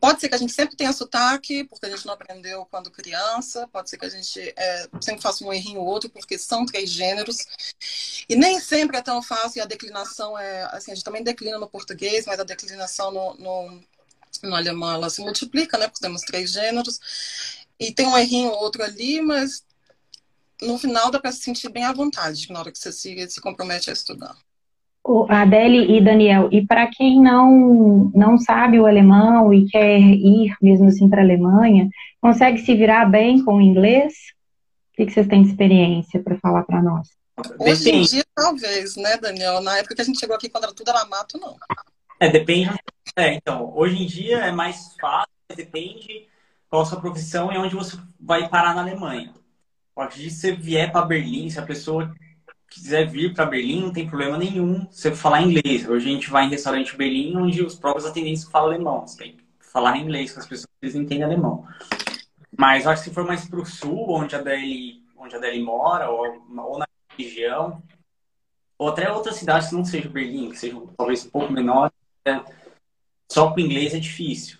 Pode 0.00 0.20
ser 0.20 0.28
que 0.28 0.34
a 0.34 0.38
gente 0.38 0.52
sempre 0.52 0.76
tenha 0.76 0.92
sotaque, 0.92 1.64
porque 1.64 1.86
a 1.86 1.90
gente 1.90 2.04
não 2.06 2.14
aprendeu 2.14 2.66
quando 2.66 2.90
criança. 2.90 3.68
Pode 3.68 3.88
ser 3.88 3.98
que 3.98 4.06
a 4.06 4.08
gente 4.08 4.52
é, 4.56 4.88
sempre 5.00 5.22
faça 5.22 5.44
um 5.44 5.52
errinho 5.52 5.80
ou 5.80 5.86
outro, 5.86 6.10
porque 6.10 6.36
são 6.36 6.66
três 6.66 6.90
gêneros. 6.90 7.38
E 8.28 8.34
nem 8.34 8.60
sempre 8.60 8.96
é 8.96 9.02
tão 9.02 9.22
fácil. 9.22 9.58
E 9.58 9.62
a 9.62 9.66
declinação 9.66 10.36
é 10.38 10.64
assim, 10.72 10.90
a 10.90 10.94
gente 10.94 11.04
também 11.04 11.22
declina 11.22 11.58
no 11.58 11.68
português, 11.68 12.26
mas 12.26 12.40
a 12.40 12.44
declinação 12.44 13.10
no, 13.12 13.34
no 13.34 13.80
no 14.42 14.54
alemão 14.54 14.92
ela 14.92 15.10
se 15.10 15.20
multiplica, 15.20 15.76
né? 15.76 15.88
Porque 15.88 16.00
temos 16.00 16.22
três 16.22 16.50
gêneros. 16.50 17.00
E 17.78 17.92
tem 17.92 18.06
um 18.06 18.16
errinho 18.16 18.50
ou 18.50 18.62
outro 18.62 18.82
ali, 18.82 19.20
mas 19.20 19.64
no 20.62 20.78
final 20.78 21.10
dá 21.10 21.18
para 21.18 21.32
se 21.32 21.42
sentir 21.42 21.68
bem 21.70 21.84
à 21.84 21.92
vontade 21.92 22.50
na 22.50 22.60
hora 22.60 22.72
que 22.72 22.78
você 22.78 22.92
se, 22.92 23.28
se 23.28 23.40
compromete 23.40 23.90
a 23.90 23.92
estudar. 23.92 24.36
Adele 25.28 25.96
e 25.96 26.00
Daniel, 26.00 26.48
e 26.52 26.64
para 26.64 26.86
quem 26.86 27.20
não, 27.20 28.10
não 28.14 28.38
sabe 28.38 28.78
o 28.78 28.86
alemão 28.86 29.52
e 29.52 29.66
quer 29.68 29.98
ir 29.98 30.54
mesmo 30.60 30.88
assim 30.88 31.08
para 31.08 31.22
a 31.22 31.24
Alemanha, 31.24 31.88
consegue 32.20 32.58
se 32.58 32.74
virar 32.74 33.06
bem 33.06 33.42
com 33.42 33.56
o 33.56 33.62
inglês? 33.62 34.12
O 34.92 34.96
que, 34.96 35.06
que 35.06 35.12
vocês 35.12 35.26
têm 35.26 35.42
de 35.42 35.48
experiência 35.48 36.22
para 36.22 36.38
falar 36.38 36.64
para 36.64 36.82
nós? 36.82 37.08
Hoje 37.58 37.90
em 37.90 38.02
dia, 38.02 38.24
talvez, 38.34 38.96
né, 38.96 39.16
Daniel? 39.16 39.62
Na 39.62 39.78
época 39.78 39.94
que 39.94 40.02
a 40.02 40.04
gente 40.04 40.20
chegou 40.20 40.36
aqui, 40.36 40.48
quando 40.48 40.64
era 40.64 40.74
tudo 40.74 40.90
era 40.90 41.04
mato, 41.06 41.38
não. 41.38 41.56
É, 42.20 42.28
depende. 42.28 42.70
É, 43.16 43.34
então, 43.34 43.72
hoje 43.74 44.02
em 44.02 44.06
dia 44.06 44.38
é 44.40 44.52
mais 44.52 44.94
fácil, 45.00 45.32
depende 45.56 46.28
qual 46.68 46.82
a 46.82 46.84
sua 46.84 47.00
profissão 47.00 47.50
e 47.50 47.56
onde 47.56 47.74
você 47.74 47.96
vai 48.20 48.48
parar 48.48 48.74
na 48.74 48.82
Alemanha. 48.82 49.32
Pode 50.00 50.14
se 50.14 50.30
você 50.30 50.52
vier 50.52 50.90
para 50.90 51.04
Berlim, 51.04 51.50
se 51.50 51.58
a 51.58 51.62
pessoa 51.62 52.10
quiser 52.70 53.06
vir 53.06 53.34
para 53.34 53.44
Berlim, 53.44 53.82
não 53.82 53.92
tem 53.92 54.08
problema 54.08 54.38
nenhum 54.38 54.86
você 54.90 55.14
falar 55.14 55.42
inglês. 55.42 55.86
Hoje 55.86 56.08
a 56.08 56.12
gente 56.12 56.30
vai 56.30 56.46
em 56.46 56.48
restaurante 56.48 56.96
Berlim, 56.96 57.36
onde 57.36 57.62
os 57.62 57.74
próprios 57.74 58.06
atendentes 58.06 58.44
falam 58.44 58.70
alemão. 58.70 59.06
Você 59.06 59.18
tem 59.18 59.36
que 59.36 59.44
falar 59.60 59.98
inglês 59.98 60.32
com 60.32 60.40
as 60.40 60.46
pessoas 60.46 60.70
que 60.80 60.86
entendem 60.86 61.22
alemão. 61.22 61.66
Mas 62.56 62.86
acho 62.86 63.02
que 63.02 63.10
se 63.10 63.14
for 63.14 63.26
mais 63.26 63.46
para 63.46 63.60
o 63.60 63.66
sul, 63.66 64.06
onde 64.08 64.34
a 64.34 64.40
Deli, 64.40 65.04
onde 65.18 65.36
a 65.36 65.38
Deli 65.38 65.62
mora, 65.62 66.08
ou, 66.08 66.46
ou 66.56 66.78
na 66.78 66.86
região, 67.18 67.82
ou 68.78 68.88
até 68.88 69.12
outras 69.12 69.36
cidades 69.36 69.68
que 69.68 69.74
não 69.74 69.84
seja 69.84 70.08
Berlim, 70.08 70.48
que 70.48 70.58
sejam 70.58 70.86
talvez 70.96 71.26
um 71.26 71.28
pouco 71.28 71.52
menores, 71.52 71.92
é, 72.24 72.40
só 73.30 73.52
com 73.52 73.60
inglês 73.60 73.92
é 73.92 73.98
difícil. 73.98 74.59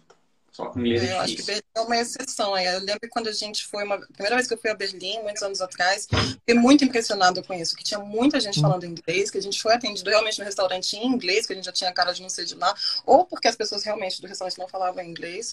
Só 0.60 0.66
com 0.66 0.80
inglês 0.80 1.02
é, 1.04 1.12
eu 1.12 1.20
acho 1.20 1.36
que 1.36 1.42
Berlim 1.42 1.62
é 1.74 1.80
uma 1.80 1.96
exceção. 1.96 2.58
Eu 2.58 2.80
lembro 2.80 3.08
quando 3.08 3.28
a 3.28 3.32
gente 3.32 3.66
foi, 3.66 3.82
uma 3.82 3.98
primeira 3.98 4.36
vez 4.36 4.46
que 4.46 4.52
eu 4.52 4.58
fui 4.58 4.70
a 4.70 4.74
Berlim, 4.74 5.22
muitos 5.22 5.42
anos 5.42 5.60
atrás, 5.62 6.06
fiquei 6.06 6.54
muito 6.54 6.84
impressionada 6.84 7.42
com 7.42 7.54
isso, 7.54 7.74
que 7.74 7.82
tinha 7.82 7.98
muita 7.98 8.38
gente 8.38 8.60
falando 8.60 8.84
inglês, 8.84 9.30
que 9.30 9.38
a 9.38 9.42
gente 9.42 9.60
foi 9.60 9.72
atendido 9.72 10.10
realmente 10.10 10.38
no 10.38 10.44
restaurante 10.44 10.96
em 10.96 11.06
inglês, 11.06 11.46
que 11.46 11.54
a 11.54 11.56
gente 11.56 11.64
já 11.64 11.72
tinha 11.72 11.92
cara 11.92 12.12
de 12.12 12.20
não 12.20 12.28
ser 12.28 12.44
de 12.44 12.54
lá, 12.54 12.74
ou 13.06 13.24
porque 13.24 13.48
as 13.48 13.56
pessoas 13.56 13.82
realmente 13.82 14.20
do 14.20 14.26
restaurante 14.26 14.58
não 14.58 14.68
falavam 14.68 15.02
inglês. 15.02 15.52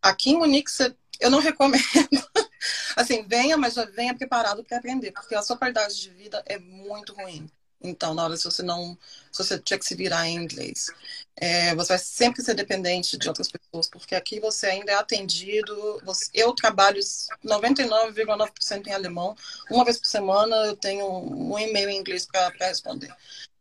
Aqui 0.00 0.30
em 0.30 0.38
Munique, 0.38 0.70
eu 1.18 1.30
não 1.30 1.40
recomendo. 1.42 1.82
assim, 2.94 3.26
venha, 3.26 3.56
mas 3.56 3.74
já 3.74 3.84
venha 3.84 4.14
preparado 4.14 4.62
para 4.62 4.78
aprender, 4.78 5.10
porque 5.10 5.34
a 5.34 5.42
sua 5.42 5.56
qualidade 5.56 6.00
de 6.00 6.10
vida 6.10 6.40
é 6.46 6.58
muito 6.58 7.12
ruim. 7.14 7.50
Então, 7.82 8.14
na 8.14 8.24
hora 8.24 8.36
se 8.36 8.44
você 8.44 8.62
não, 8.62 8.96
se 9.30 9.44
você 9.44 9.58
tiver 9.58 9.78
que 9.78 9.84
se 9.84 9.94
virar 9.94 10.26
em 10.26 10.36
inglês, 10.36 10.90
é, 11.38 11.74
você 11.74 11.88
vai 11.88 11.98
sempre 11.98 12.42
ser 12.42 12.54
dependente 12.54 13.18
de 13.18 13.28
outras 13.28 13.50
pessoas, 13.50 13.88
porque 13.88 14.14
aqui 14.14 14.40
você 14.40 14.66
ainda 14.68 14.92
é 14.92 14.94
atendido. 14.94 16.00
Você, 16.04 16.30
eu 16.32 16.54
trabalho 16.54 16.98
99,9% 17.44 18.86
em 18.86 18.92
alemão. 18.92 19.36
Uma 19.70 19.84
vez 19.84 19.98
por 19.98 20.06
semana 20.06 20.56
eu 20.66 20.76
tenho 20.76 21.06
um, 21.06 21.58
e-mail 21.58 21.90
em 21.90 21.98
inglês 21.98 22.26
para 22.26 22.50
responder. 22.60 23.14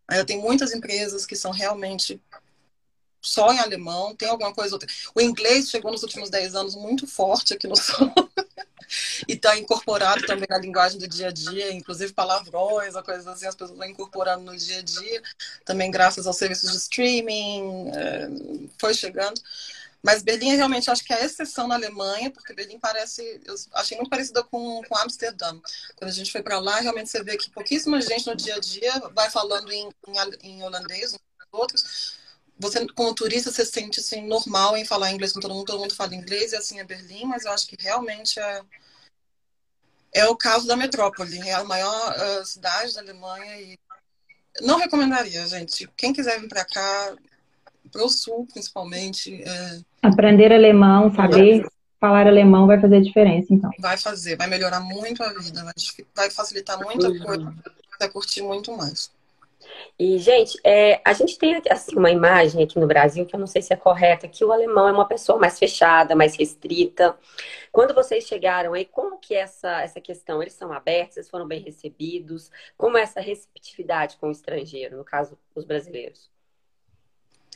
Eu 0.10 0.26
tenho 0.26 0.42
muitas 0.42 0.74
empresas 0.74 1.26
que 1.26 1.36
são 1.36 1.52
realmente 1.52 2.22
só 3.22 3.52
em 3.52 3.60
alemão, 3.60 4.16
tem 4.16 4.30
alguma 4.30 4.54
coisa 4.54 4.76
outra. 4.76 4.88
O 5.14 5.20
inglês 5.20 5.70
chegou 5.70 5.92
nos 5.92 6.04
últimos 6.04 6.30
10 6.30 6.56
anos 6.56 6.76
muito 6.76 7.08
forte 7.08 7.54
aqui 7.54 7.68
no 7.68 7.76
sul. 7.76 8.10
e 9.28 9.34
está 9.34 9.58
incorporado 9.58 10.26
também 10.26 10.48
na 10.50 10.58
linguagem 10.58 11.00
do 11.00 11.08
dia 11.08 11.28
a 11.28 11.32
dia, 11.32 11.72
inclusive 11.72 12.14
palavrões, 12.14 12.94
coisas 13.04 13.28
assim, 13.28 13.46
as 13.46 13.56
pessoas 13.56 13.78
vão 13.78 13.88
incorporando 13.88 14.44
no 14.44 14.58
dia 14.58 14.80
a 14.80 14.82
dia, 14.82 15.22
também 15.64 15.92
graças 15.92 16.28
aos 16.28 16.38
serviços 16.38 16.72
de 16.72 16.78
streaming, 16.78 17.92
é, 17.94 18.28
foi 18.80 18.94
chegando. 18.94 19.40
Mas 20.06 20.22
Berlim 20.22 20.56
realmente 20.56 20.92
acho 20.92 21.04
que 21.04 21.12
é 21.12 21.22
a 21.22 21.26
exceção 21.26 21.68
na 21.68 21.74
Alemanha, 21.74 22.30
porque 22.30 22.54
Berlim 22.54 22.78
parece, 22.78 23.42
eu 23.44 23.56
achei 23.74 23.98
muito 23.98 24.10
parecida 24.10 24.44
com, 24.44 24.84
com 24.84 24.98
Amsterdã. 24.98 25.60
Quando 25.96 26.10
a 26.10 26.14
gente 26.14 26.32
foi 26.32 26.44
para 26.44 26.60
lá, 26.60 26.80
realmente 26.80 27.10
você 27.10 27.24
vê 27.24 27.36
que 27.36 27.50
pouquíssima 27.50 28.00
gente 28.00 28.28
no 28.28 28.36
dia 28.36 28.56
a 28.56 28.60
dia 28.60 29.00
vai 29.16 29.32
falando 29.32 29.72
em, 29.72 29.90
em, 30.08 30.48
em 30.48 30.64
holandês, 30.64 31.14
uns 31.14 31.20
outros, 31.52 32.18
você, 32.58 32.88
como 32.94 33.14
turista, 33.14 33.52
você 33.52 33.66
se 33.66 33.72
sente 33.72 34.00
assim, 34.00 34.26
normal 34.26 34.78
em 34.78 34.86
falar 34.86 35.12
inglês 35.12 35.34
com 35.34 35.40
todo 35.40 35.54
mundo, 35.54 35.66
todo 35.66 35.80
mundo 35.80 35.96
fala 35.96 36.16
inglês, 36.16 36.54
e 36.54 36.56
assim 36.56 36.80
é 36.80 36.84
Berlim, 36.84 37.26
mas 37.26 37.46
eu 37.46 37.52
acho 37.52 37.68
que 37.68 37.76
realmente 37.80 38.40
é, 38.40 38.62
é 40.14 40.26
o 40.28 40.36
caso 40.36 40.66
da 40.66 40.78
metrópole, 40.78 41.38
é 41.40 41.54
a 41.54 41.64
maior 41.64 42.16
uh, 42.16 42.46
cidade 42.46 42.94
da 42.94 43.02
Alemanha 43.02 43.60
e 43.62 43.78
não 44.62 44.78
recomendaria, 44.78 45.46
gente. 45.48 45.90
Quem 45.98 46.14
quiser 46.14 46.40
vir 46.40 46.48
para 46.48 46.64
cá, 46.64 47.14
para 47.92 48.04
o 48.04 48.10
sul 48.10 48.48
principalmente. 48.52 49.44
É... 49.44 49.80
Aprender 50.02 50.54
alemão, 50.54 51.14
saber 51.14 51.66
falar 52.00 52.28
alemão 52.28 52.68
vai 52.68 52.80
fazer 52.80 53.02
diferença, 53.02 53.54
então. 53.54 53.70
Vai 53.80 53.98
fazer, 53.98 54.38
vai 54.38 54.48
melhorar 54.48 54.80
muito 54.80 55.24
a 55.24 55.34
vida, 55.34 55.64
vai, 55.64 55.74
vai 56.16 56.30
facilitar 56.30 56.80
muita 56.80 57.08
coisa, 57.20 57.54
vai 58.00 58.10
curtir 58.10 58.42
muito 58.42 58.76
mais. 58.78 59.12
E, 59.98 60.18
gente, 60.18 60.60
é, 60.64 61.02
a 61.06 61.14
gente 61.14 61.38
tem 61.38 61.62
assim, 61.70 61.96
uma 61.96 62.12
imagem 62.12 62.64
aqui 62.64 62.80
no 62.80 62.88
Brasil 62.88 63.26
que 63.26 63.36
eu 63.36 63.40
não 63.40 63.48
sei 63.48 63.62
se 63.62 63.74
é 63.74 63.78
correta, 63.78 64.28
que 64.28 64.44
o 64.44 64.52
alemão 64.52 64.88
é 64.88 64.92
uma 64.92 65.08
pessoa 65.08 65.40
mais 65.40 65.58
fechada, 65.58 66.16
mais 66.16 66.36
restrita. 66.36 67.18
Quando 67.72 67.94
vocês 67.94 68.26
chegaram 68.26 68.74
aí, 68.74 68.86
como 68.86 69.18
que 69.18 69.36
é 69.36 69.40
essa, 69.40 69.82
essa 69.82 70.02
questão? 70.02 70.42
Eles 70.42 70.54
são 70.54 70.72
abertos, 70.72 71.18
eles 71.18 71.30
foram 71.30 71.48
bem 71.48 71.62
recebidos? 71.62 72.52
Como 72.78 72.98
é 72.98 73.02
essa 73.02 73.20
receptividade 73.20 74.18
com 74.18 74.28
o 74.28 74.32
estrangeiro, 74.32 74.98
no 74.98 75.04
caso, 75.04 75.38
os 75.54 75.66
brasileiros? 75.66 76.30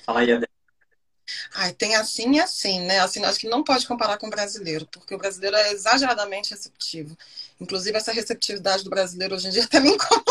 Fala 0.06 0.22
aí, 0.22 0.32
Adé. 0.32 0.59
Ai, 1.54 1.74
tem 1.74 1.96
assim 1.96 2.36
e 2.36 2.40
assim, 2.40 2.82
né? 2.82 3.00
Assim, 3.00 3.24
acho 3.24 3.40
que 3.40 3.50
não 3.50 3.64
pode 3.64 3.88
comparar 3.88 4.18
com 4.18 4.28
o 4.28 4.30
brasileiro, 4.30 4.86
porque 4.88 5.16
o 5.16 5.18
brasileiro 5.18 5.56
é 5.56 5.72
exageradamente 5.72 6.52
receptivo. 6.52 7.18
Inclusive, 7.60 7.98
essa 7.98 8.12
receptividade 8.12 8.84
do 8.84 8.90
brasileiro 8.90 9.36
hoje 9.36 9.48
em 9.48 9.52
dia 9.52 9.64
até 9.66 9.80
me 9.80 9.90
incomoda. 9.90 10.30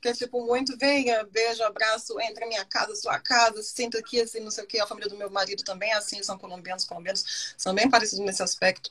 Que 0.00 0.08
é 0.08 0.12
tipo, 0.12 0.44
muito, 0.44 0.76
venha, 0.76 1.24
beijo, 1.24 1.62
abraço, 1.62 2.18
entra 2.20 2.46
minha 2.46 2.64
casa, 2.64 2.94
sua 2.96 3.18
casa, 3.20 3.62
se 3.62 3.72
senta 3.72 3.98
aqui, 3.98 4.20
assim, 4.20 4.40
não 4.40 4.50
sei 4.50 4.64
o 4.64 4.66
que. 4.66 4.80
A 4.80 4.86
família 4.86 5.08
do 5.08 5.16
meu 5.16 5.30
marido 5.30 5.62
também 5.62 5.90
é 5.92 5.94
assim, 5.94 6.22
são 6.22 6.36
colombianos, 6.36 6.84
colombianos 6.84 7.54
são 7.56 7.74
bem 7.74 7.88
parecidos 7.88 8.24
nesse 8.24 8.42
aspecto. 8.42 8.90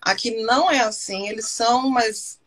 Aqui 0.00 0.42
não 0.42 0.70
é 0.70 0.80
assim, 0.80 1.28
eles 1.28 1.48
são, 1.48 1.90
mas 1.90 2.38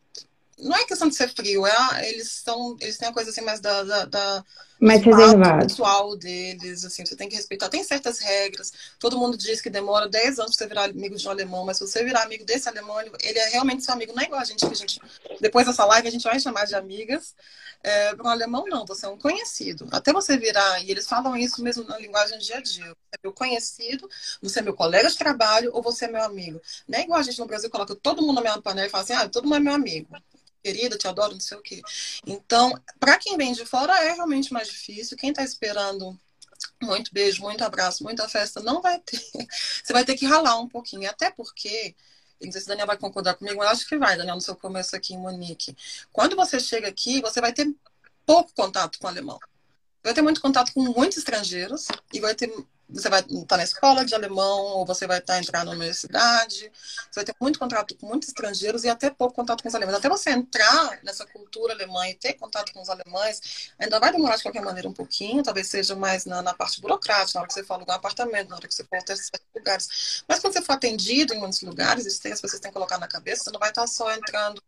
não 0.57 0.75
é 0.75 0.85
questão 0.85 1.07
de 1.07 1.15
ser 1.15 1.29
frio, 1.29 1.65
é, 1.65 2.09
eles 2.09 2.31
são, 2.43 2.75
eles 2.79 2.97
têm 2.97 3.07
a 3.07 3.13
coisa 3.13 3.29
assim 3.29 3.41
mais 3.41 3.59
da, 3.59 3.83
da, 3.83 4.05
da 4.05 4.45
mais 4.79 5.01
reservado 5.01 5.65
pessoal 5.67 6.15
deles, 6.15 6.85
assim, 6.85 7.03
você 7.03 7.15
tem 7.15 7.27
que 7.27 7.35
respeitar. 7.35 7.67
Tem 7.67 7.83
certas 7.83 8.19
regras. 8.19 8.71
Todo 8.99 9.17
mundo 9.17 9.35
diz 9.35 9.59
que 9.59 9.69
demora 9.69 10.07
10 10.07 10.39
anos 10.39 10.55
para 10.55 10.65
você 10.65 10.67
virar 10.67 10.83
amigo 10.85 11.15
de 11.15 11.27
um 11.27 11.31
alemão, 11.31 11.65
mas 11.65 11.77
se 11.77 11.87
você 11.87 12.03
virar 12.03 12.23
amigo 12.23 12.45
desse 12.45 12.69
alemão, 12.69 12.99
ele 13.01 13.39
é 13.39 13.49
realmente 13.49 13.83
seu 13.83 13.93
amigo. 13.93 14.13
Não 14.13 14.21
é 14.21 14.25
igual 14.25 14.39
a 14.39 14.45
gente 14.45 14.65
que 14.65 14.71
a 14.71 14.75
gente 14.75 14.99
depois 15.41 15.65
dessa 15.65 15.83
live 15.85 16.07
a 16.07 16.11
gente 16.11 16.23
vai 16.23 16.39
chamar 16.39 16.65
de 16.65 16.75
amigas. 16.75 17.35
É, 17.83 18.15
para 18.15 18.25
um 18.25 18.29
alemão 18.29 18.65
não, 18.67 18.85
você 18.85 19.05
é 19.05 19.09
um 19.09 19.17
conhecido. 19.17 19.87
Até 19.91 20.11
você 20.11 20.35
virar, 20.35 20.83
e 20.83 20.91
eles 20.91 21.07
falam 21.07 21.37
isso 21.37 21.61
mesmo 21.63 21.83
na 21.83 21.97
linguagem 21.97 22.37
do 22.37 22.43
dia 22.43 22.57
a 22.57 22.61
dia. 22.61 22.85
Você 22.85 23.15
é 23.15 23.19
meu 23.23 23.31
conhecido, 23.31 24.09
você 24.41 24.59
é 24.59 24.61
meu 24.63 24.73
colega 24.73 25.09
de 25.09 25.17
trabalho 25.17 25.71
ou 25.73 25.81
você 25.81 26.05
é 26.05 26.07
meu 26.07 26.23
amigo. 26.23 26.59
Não 26.87 26.99
é 26.99 27.03
igual 27.03 27.19
a 27.19 27.23
gente 27.23 27.39
no 27.39 27.45
Brasil 27.45 27.69
coloca 27.69 27.95
todo 27.95 28.21
mundo 28.21 28.35
na 28.35 28.41
mesma 28.41 28.61
panela 28.61 28.87
e 28.87 28.89
fala 28.89 29.03
assim: 29.03 29.13
"Ah, 29.13 29.29
todo 29.29 29.45
mundo 29.45 29.57
é 29.57 29.59
meu 29.59 29.73
amigo" 29.73 30.07
querida, 30.63 30.97
te 30.97 31.07
adoro, 31.07 31.33
não 31.33 31.39
sei 31.39 31.57
o 31.57 31.61
quê. 31.61 31.81
Então, 32.25 32.73
para 32.99 33.17
quem 33.17 33.37
vem 33.37 33.53
de 33.53 33.65
fora 33.65 33.93
é 34.03 34.13
realmente 34.13 34.51
mais 34.53 34.67
difícil. 34.67 35.17
Quem 35.17 35.29
está 35.29 35.43
esperando 35.43 36.17
muito 36.81 37.13
beijo, 37.13 37.41
muito 37.41 37.63
abraço, 37.63 38.03
muita 38.03 38.27
festa, 38.27 38.61
não 38.61 38.81
vai 38.81 38.99
ter. 38.99 39.21
Você 39.83 39.93
vai 39.93 40.05
ter 40.05 40.15
que 40.15 40.25
ralar 40.25 40.59
um 40.59 40.67
pouquinho. 40.67 41.09
Até 41.09 41.31
porque 41.31 41.95
não 42.41 42.51
sei 42.51 42.61
se 42.61 42.67
o 42.67 42.69
Daniel 42.69 42.87
vai 42.87 42.97
concordar 42.97 43.35
comigo, 43.35 43.57
mas 43.57 43.71
acho 43.71 43.87
que 43.87 43.97
vai, 43.97 44.15
Daniel, 44.15 44.35
no 44.35 44.41
seu 44.41 44.55
começo 44.55 44.95
aqui 44.95 45.13
em 45.13 45.17
Munique. 45.17 45.75
Quando 46.11 46.35
você 46.35 46.59
chega 46.59 46.87
aqui, 46.87 47.21
você 47.21 47.41
vai 47.41 47.51
ter 47.51 47.67
pouco 48.25 48.53
contato 48.53 48.99
com 48.99 49.07
o 49.07 49.09
alemão. 49.09 49.39
Vai 50.03 50.13
ter 50.13 50.21
muito 50.21 50.39
contato 50.39 50.71
com 50.73 50.81
muitos 50.81 51.17
estrangeiros 51.17 51.87
e 52.13 52.19
vai 52.19 52.35
ter 52.35 52.53
você 52.89 53.09
vai 53.09 53.21
estar 53.21 53.57
na 53.57 53.63
escola 53.63 54.05
de 54.05 54.15
alemão, 54.15 54.61
ou 54.77 54.85
você 54.85 55.05
vai 55.05 55.19
estar 55.19 55.39
entrar 55.39 55.65
na 55.65 55.71
universidade, 55.71 56.71
você 57.11 57.15
vai 57.15 57.25
ter 57.25 57.35
muito 57.39 57.59
contato 57.59 57.95
com 57.97 58.07
muitos 58.07 58.29
estrangeiros 58.29 58.83
e 58.83 58.89
até 58.89 59.09
pouco 59.09 59.35
contato 59.35 59.61
com 59.61 59.69
os 59.69 59.75
alemães. 59.75 59.97
Até 59.97 60.07
você 60.09 60.29
entrar 60.31 60.99
nessa 61.03 61.25
cultura 61.25 61.73
alemã 61.73 62.07
e 62.07 62.15
ter 62.15 62.33
contato 62.33 62.71
com 62.71 62.81
os 62.81 62.89
alemães, 62.89 63.71
ainda 63.77 63.99
vai 63.99 64.11
demorar 64.11 64.37
de 64.37 64.43
qualquer 64.43 64.61
maneira 64.61 64.87
um 64.87 64.93
pouquinho, 64.93 65.43
talvez 65.43 65.67
seja 65.67 65.95
mais 65.95 66.25
na, 66.25 66.41
na 66.41 66.53
parte 66.53 66.79
burocrática, 66.79 67.37
na 67.37 67.41
hora 67.41 67.47
que 67.47 67.53
você 67.53 67.63
for 67.63 67.73
alugar 67.73 67.97
um 67.97 67.99
apartamento, 67.99 68.49
na 68.49 68.55
hora 68.55 68.67
que 68.67 68.73
você 68.73 68.83
for 68.83 69.03
ter 69.03 69.17
lugares. 69.55 70.23
Mas 70.27 70.39
quando 70.39 70.53
você 70.53 70.61
for 70.61 70.73
atendido 70.73 71.33
em 71.33 71.39
muitos 71.39 71.61
lugares, 71.61 72.05
isso 72.05 72.21
tem, 72.21 72.31
as 72.31 72.41
pessoas 72.41 72.61
têm 72.61 72.71
que 72.71 72.73
colocar 72.73 72.97
na 72.97 73.07
cabeça, 73.07 73.43
você 73.43 73.51
não 73.51 73.59
vai 73.59 73.69
estar 73.69 73.85
só 73.87 74.11
entrando 74.13 74.61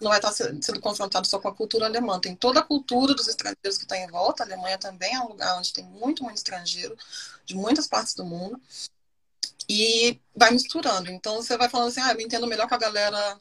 não 0.00 0.10
vai 0.10 0.18
estar 0.18 0.32
sendo 0.32 0.80
confrontado 0.80 1.26
só 1.26 1.38
com 1.38 1.48
a 1.48 1.54
cultura 1.54 1.86
alemã. 1.86 2.20
Tem 2.20 2.34
toda 2.34 2.60
a 2.60 2.62
cultura 2.62 3.14
dos 3.14 3.28
estrangeiros 3.28 3.78
que 3.78 3.84
está 3.84 3.96
em 3.96 4.06
volta. 4.08 4.42
A 4.42 4.46
Alemanha 4.46 4.78
também 4.78 5.14
é 5.14 5.20
um 5.20 5.28
lugar 5.28 5.58
onde 5.58 5.72
tem 5.72 5.84
muito, 5.84 6.22
muito 6.22 6.36
estrangeiro 6.36 6.96
de 7.44 7.54
muitas 7.54 7.86
partes 7.86 8.14
do 8.14 8.24
mundo. 8.24 8.60
E 9.68 10.20
vai 10.34 10.50
misturando. 10.50 11.10
Então 11.10 11.36
você 11.36 11.56
vai 11.56 11.68
falando 11.68 11.88
assim, 11.88 12.00
ah, 12.00 12.10
eu 12.10 12.16
me 12.16 12.24
entendo 12.24 12.46
melhor 12.46 12.68
com 12.68 12.74
a 12.74 12.78
galera 12.78 13.38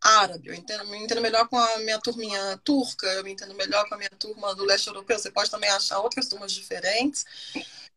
árabe, 0.00 0.48
eu 0.48 0.54
entendo, 0.54 0.86
me 0.86 0.98
entendo 0.98 1.22
melhor 1.22 1.48
com 1.48 1.56
a 1.56 1.78
minha 1.78 1.98
turminha 1.98 2.60
turca, 2.62 3.06
eu 3.06 3.24
me 3.24 3.32
entendo 3.32 3.54
melhor 3.54 3.88
com 3.88 3.94
a 3.94 3.98
minha 3.98 4.10
turma 4.18 4.54
do 4.54 4.64
leste 4.64 4.86
europeu. 4.88 5.18
Você 5.18 5.30
pode 5.30 5.50
também 5.50 5.70
achar 5.70 5.98
outras 6.00 6.28
turmas 6.28 6.52
diferentes. 6.52 7.24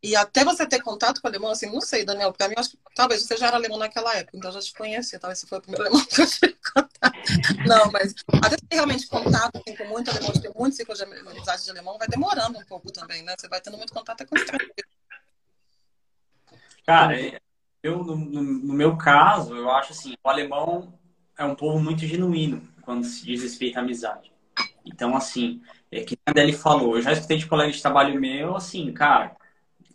E 0.01 0.15
até 0.15 0.43
você 0.45 0.67
ter 0.67 0.81
contato 0.81 1.19
com 1.19 1.27
o 1.27 1.29
alemão, 1.29 1.49
assim, 1.49 1.71
não 1.71 1.81
sei, 1.81 2.05
Daniel, 2.05 2.31
porque 2.31 2.43
a 2.43 2.47
mim, 2.47 2.55
acho 2.57 2.71
que 2.71 2.77
talvez 2.95 3.23
você 3.23 3.35
já 3.35 3.47
era 3.47 3.57
alemão 3.57 3.79
naquela 3.79 4.15
época, 4.15 4.37
então 4.37 4.51
já 4.51 4.59
te 4.59 4.71
conhecia, 4.73 5.19
talvez 5.19 5.39
você 5.39 5.47
foi 5.47 5.57
o 5.57 5.61
primeiro 5.61 5.85
alemão 5.87 6.05
que 6.05 6.21
eu 6.21 6.27
tive 6.27 6.55
contato. 6.73 7.17
Não, 7.65 7.91
mas 7.91 8.13
até 8.43 8.57
ter 8.57 8.75
realmente 8.75 9.07
contato 9.07 9.57
assim, 9.57 9.75
com 9.75 9.85
muito 9.85 10.11
alemão, 10.11 10.31
ter 10.33 10.53
muito 10.55 10.75
ciclo 10.75 10.93
de 10.93 11.03
amizade 11.03 11.63
de 11.63 11.71
alemão, 11.71 11.97
vai 11.97 12.07
demorando 12.07 12.59
um 12.59 12.65
pouco 12.65 12.91
também, 12.91 13.23
né? 13.23 13.33
Você 13.37 13.47
vai 13.47 13.59
tendo 13.59 13.77
muito 13.77 13.91
contato 13.91 14.25
com 14.27 14.35
estrangeiro. 14.35 14.71
Cara, 16.85 17.17
eu, 17.81 18.03
no, 18.03 18.15
no, 18.15 18.73
meu 18.73 18.97
caso, 18.97 19.55
eu 19.55 19.69
acho 19.71 19.93
assim, 19.93 20.13
o 20.23 20.29
alemão 20.29 20.93
é 21.37 21.43
um 21.43 21.55
povo 21.55 21.79
muito 21.79 22.05
genuíno 22.05 22.61
quando 22.81 23.03
se 23.03 23.25
diz 23.25 23.41
respeito 23.41 23.77
à 23.77 23.81
amizade. 23.81 24.31
Então, 24.85 25.15
assim, 25.15 25.61
é 25.91 26.01
que 26.03 26.17
a 26.25 26.31
Adele 26.31 26.53
falou, 26.53 26.95
eu 26.95 27.01
já 27.01 27.11
escutei 27.11 27.37
de 27.37 27.45
colega 27.45 27.71
de 27.71 27.81
trabalho 27.81 28.19
meu, 28.19 28.55
assim, 28.55 28.93
cara, 28.93 29.35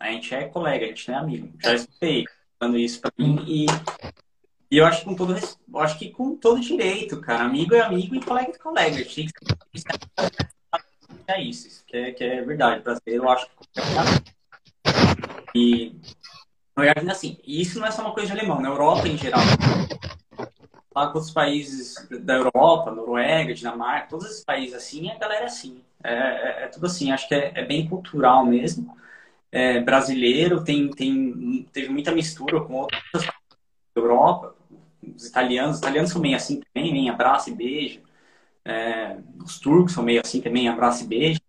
a 0.03 0.11
gente 0.11 0.35
é 0.35 0.43
colega, 0.45 0.85
a 0.85 0.87
gente 0.89 1.09
não 1.09 1.17
é 1.17 1.19
amigo. 1.19 1.53
Já 1.63 1.73
escutei 1.75 2.25
falando 2.59 2.77
isso 2.77 2.99
pra 2.99 3.11
mim 3.17 3.43
e, 3.47 3.65
e 4.69 4.77
eu 4.77 4.85
acho 4.85 4.99
que 4.99 5.05
com 5.05 5.15
todo 5.15 5.35
eu 5.35 5.79
acho 5.79 5.97
que 5.97 6.09
com 6.11 6.35
todo 6.35 6.59
direito, 6.59 7.21
cara. 7.21 7.45
Amigo 7.45 7.73
é 7.73 7.81
amigo 7.81 8.13
e 8.15 8.21
colega 8.21 8.51
é 8.51 8.57
colega. 8.57 8.95
A 8.95 8.99
gente 8.99 9.15
tem 9.15 9.27
que 9.27 9.31
é 11.25 11.41
isso, 11.41 11.67
isso 11.67 11.85
que 11.85 11.95
é, 11.95 12.11
que 12.11 12.23
é 12.23 12.41
verdade. 12.41 12.83
Brasileiro, 12.83 13.23
eu 13.23 13.29
acho 13.29 13.47
que 13.47 13.53
e 15.55 15.95
assim, 17.09 17.37
isso 17.45 17.79
não 17.79 17.87
é 17.87 17.91
só 17.91 18.01
uma 18.01 18.13
coisa 18.13 18.33
de 18.33 18.39
alemão, 18.39 18.59
na 18.59 18.69
Europa 18.69 19.07
em 19.07 19.17
geral. 19.17 19.39
Lá 20.93 21.07
com 21.11 21.19
os 21.19 21.31
países 21.31 21.95
da 22.21 22.33
Europa, 22.33 22.91
Noruega, 22.91 23.53
Dinamarca, 23.53 24.09
todos 24.09 24.25
esses 24.25 24.43
países 24.43 24.75
assim, 24.75 25.09
a 25.09 25.17
galera 25.17 25.43
é 25.43 25.47
assim. 25.47 25.81
É, 26.03 26.13
é, 26.13 26.63
é 26.63 26.67
tudo 26.67 26.87
assim, 26.87 27.11
acho 27.11 27.27
que 27.27 27.35
é, 27.35 27.53
é 27.55 27.63
bem 27.63 27.87
cultural 27.87 28.45
mesmo 28.45 28.97
é, 29.53 29.79
brasileiro, 29.79 30.63
tem, 30.63 30.89
tem, 30.89 31.67
teve 31.71 31.89
muita 31.89 32.11
mistura 32.11 32.59
com 32.61 32.73
outras 32.73 33.01
da 33.13 34.01
Europa, 34.01 34.55
os 35.15 35.27
italianos, 35.27 35.75
os 35.75 35.79
italianos 35.79 36.09
são 36.11 36.19
meio 36.19 36.35
assim 36.35 36.59
também, 36.59 36.91
nem 36.91 37.09
abraço 37.09 37.51
e 37.51 37.53
beijo. 37.53 38.01
É, 38.65 39.17
os 39.43 39.59
turcos 39.59 39.93
são 39.93 40.03
meio 40.03 40.21
assim 40.21 40.41
também, 40.41 40.67
abraço 40.67 41.03
e 41.03 41.07
beijo. 41.07 41.39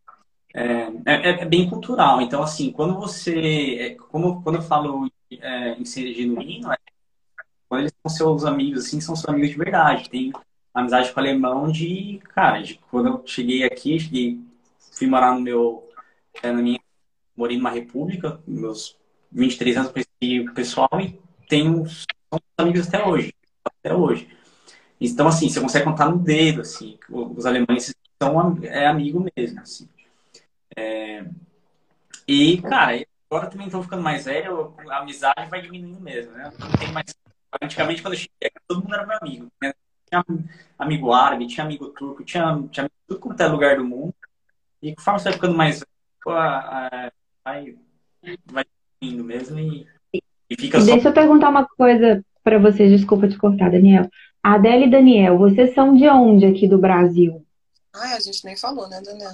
É, 0.54 0.90
é, 1.06 1.30
é 1.42 1.44
bem 1.46 1.68
cultural. 1.68 2.20
Então, 2.20 2.42
assim, 2.42 2.70
quando 2.72 2.94
você. 2.94 3.76
É, 3.80 3.94
como, 3.94 4.42
quando 4.42 4.56
eu 4.56 4.62
falo 4.62 5.10
é, 5.30 5.72
em 5.72 5.84
ser 5.86 6.12
genuíno, 6.12 6.72
é, 6.72 6.76
quando 7.68 7.82
eles 7.82 7.92
são 8.06 8.16
seus 8.16 8.44
amigos, 8.44 8.86
assim, 8.86 9.00
são 9.00 9.16
seus 9.16 9.28
amigos 9.28 9.50
de 9.50 9.56
verdade. 9.56 10.10
Tem 10.10 10.32
amizade 10.74 11.12
com 11.12 11.20
o 11.20 11.22
alemão 11.22 11.72
de. 11.72 12.20
Cara, 12.34 12.62
de, 12.62 12.78
quando 12.90 13.08
eu 13.08 13.22
cheguei 13.26 13.64
aqui, 13.64 13.98
cheguei, 13.98 14.40
fui 14.92 15.06
morar 15.06 15.34
no 15.34 15.40
meu. 15.40 15.88
na 16.42 16.52
minha 16.52 16.83
morei 17.36 17.56
numa 17.56 17.70
república, 17.70 18.40
meus 18.46 18.96
23 19.32 19.76
anos 19.76 19.92
conheci 19.92 20.40
o 20.48 20.54
pessoal 20.54 21.00
e 21.00 21.20
tenho 21.48 21.84
amigos 22.56 22.88
até 22.88 23.04
hoje. 23.04 23.34
Até 23.64 23.94
hoje. 23.94 24.28
Então, 25.00 25.26
assim, 25.26 25.48
você 25.48 25.60
consegue 25.60 25.84
contar 25.84 26.08
no 26.08 26.18
dedo, 26.18 26.60
assim, 26.60 26.98
os 27.10 27.44
alemães 27.44 27.94
são 28.22 28.58
é 28.62 28.86
amigo 28.86 29.26
mesmo, 29.36 29.60
assim. 29.60 29.88
É... 30.76 31.24
E, 32.26 32.62
cara, 32.62 33.04
agora 33.28 33.50
também 33.50 33.66
estou 33.66 33.82
ficando 33.82 34.02
mais 34.02 34.24
velho, 34.24 34.74
a 34.88 34.98
amizade 34.98 35.50
vai 35.50 35.60
diminuindo 35.60 36.00
mesmo, 36.00 36.32
né? 36.32 36.52
Não 36.58 36.70
tem 36.72 36.92
mais... 36.92 37.14
Antigamente, 37.60 38.02
quando 38.02 38.14
eu 38.14 38.20
cheguei, 38.20 38.50
todo 38.66 38.82
mundo 38.82 38.94
era 38.94 39.06
meu 39.06 39.18
amigo. 39.20 39.52
Né? 39.62 39.72
Tinha 40.08 40.24
amigo 40.78 41.12
árabe, 41.12 41.46
tinha 41.46 41.64
amigo 41.64 41.88
turco, 41.90 42.24
tinha, 42.24 42.42
tinha 42.70 42.84
amigo 42.84 42.94
de 43.00 43.06
tudo 43.06 43.20
quanto 43.20 43.40
é 43.40 43.46
lugar 43.46 43.76
do 43.76 43.84
mundo. 43.84 44.14
E 44.82 44.94
conforme 44.94 45.20
você 45.20 45.24
vai 45.24 45.32
ficando 45.34 45.56
mais 45.56 45.80
velho, 45.80 46.36
a, 46.36 46.58
a, 46.58 47.12
vai, 47.44 47.76
vai 48.46 48.64
indo 49.00 49.22
mesmo 49.22 49.58
e, 49.58 49.86
e 50.48 50.56
fica 50.56 50.80
só. 50.80 50.86
Deixa 50.86 51.08
eu 51.08 51.12
perguntar 51.12 51.50
uma 51.50 51.66
coisa 51.66 52.24
para 52.42 52.58
vocês, 52.58 52.90
desculpa 52.90 53.28
te 53.28 53.36
cortar, 53.36 53.70
Daniel. 53.70 54.08
Adele 54.42 54.86
e 54.86 54.90
Daniel, 54.90 55.38
vocês 55.38 55.74
são 55.74 55.94
de 55.94 56.08
onde 56.08 56.46
aqui 56.46 56.66
do 56.66 56.78
Brasil? 56.78 57.44
Ai, 57.94 58.14
a 58.14 58.20
gente 58.20 58.44
nem 58.44 58.56
falou, 58.56 58.88
né, 58.88 59.00
Daniel? 59.00 59.32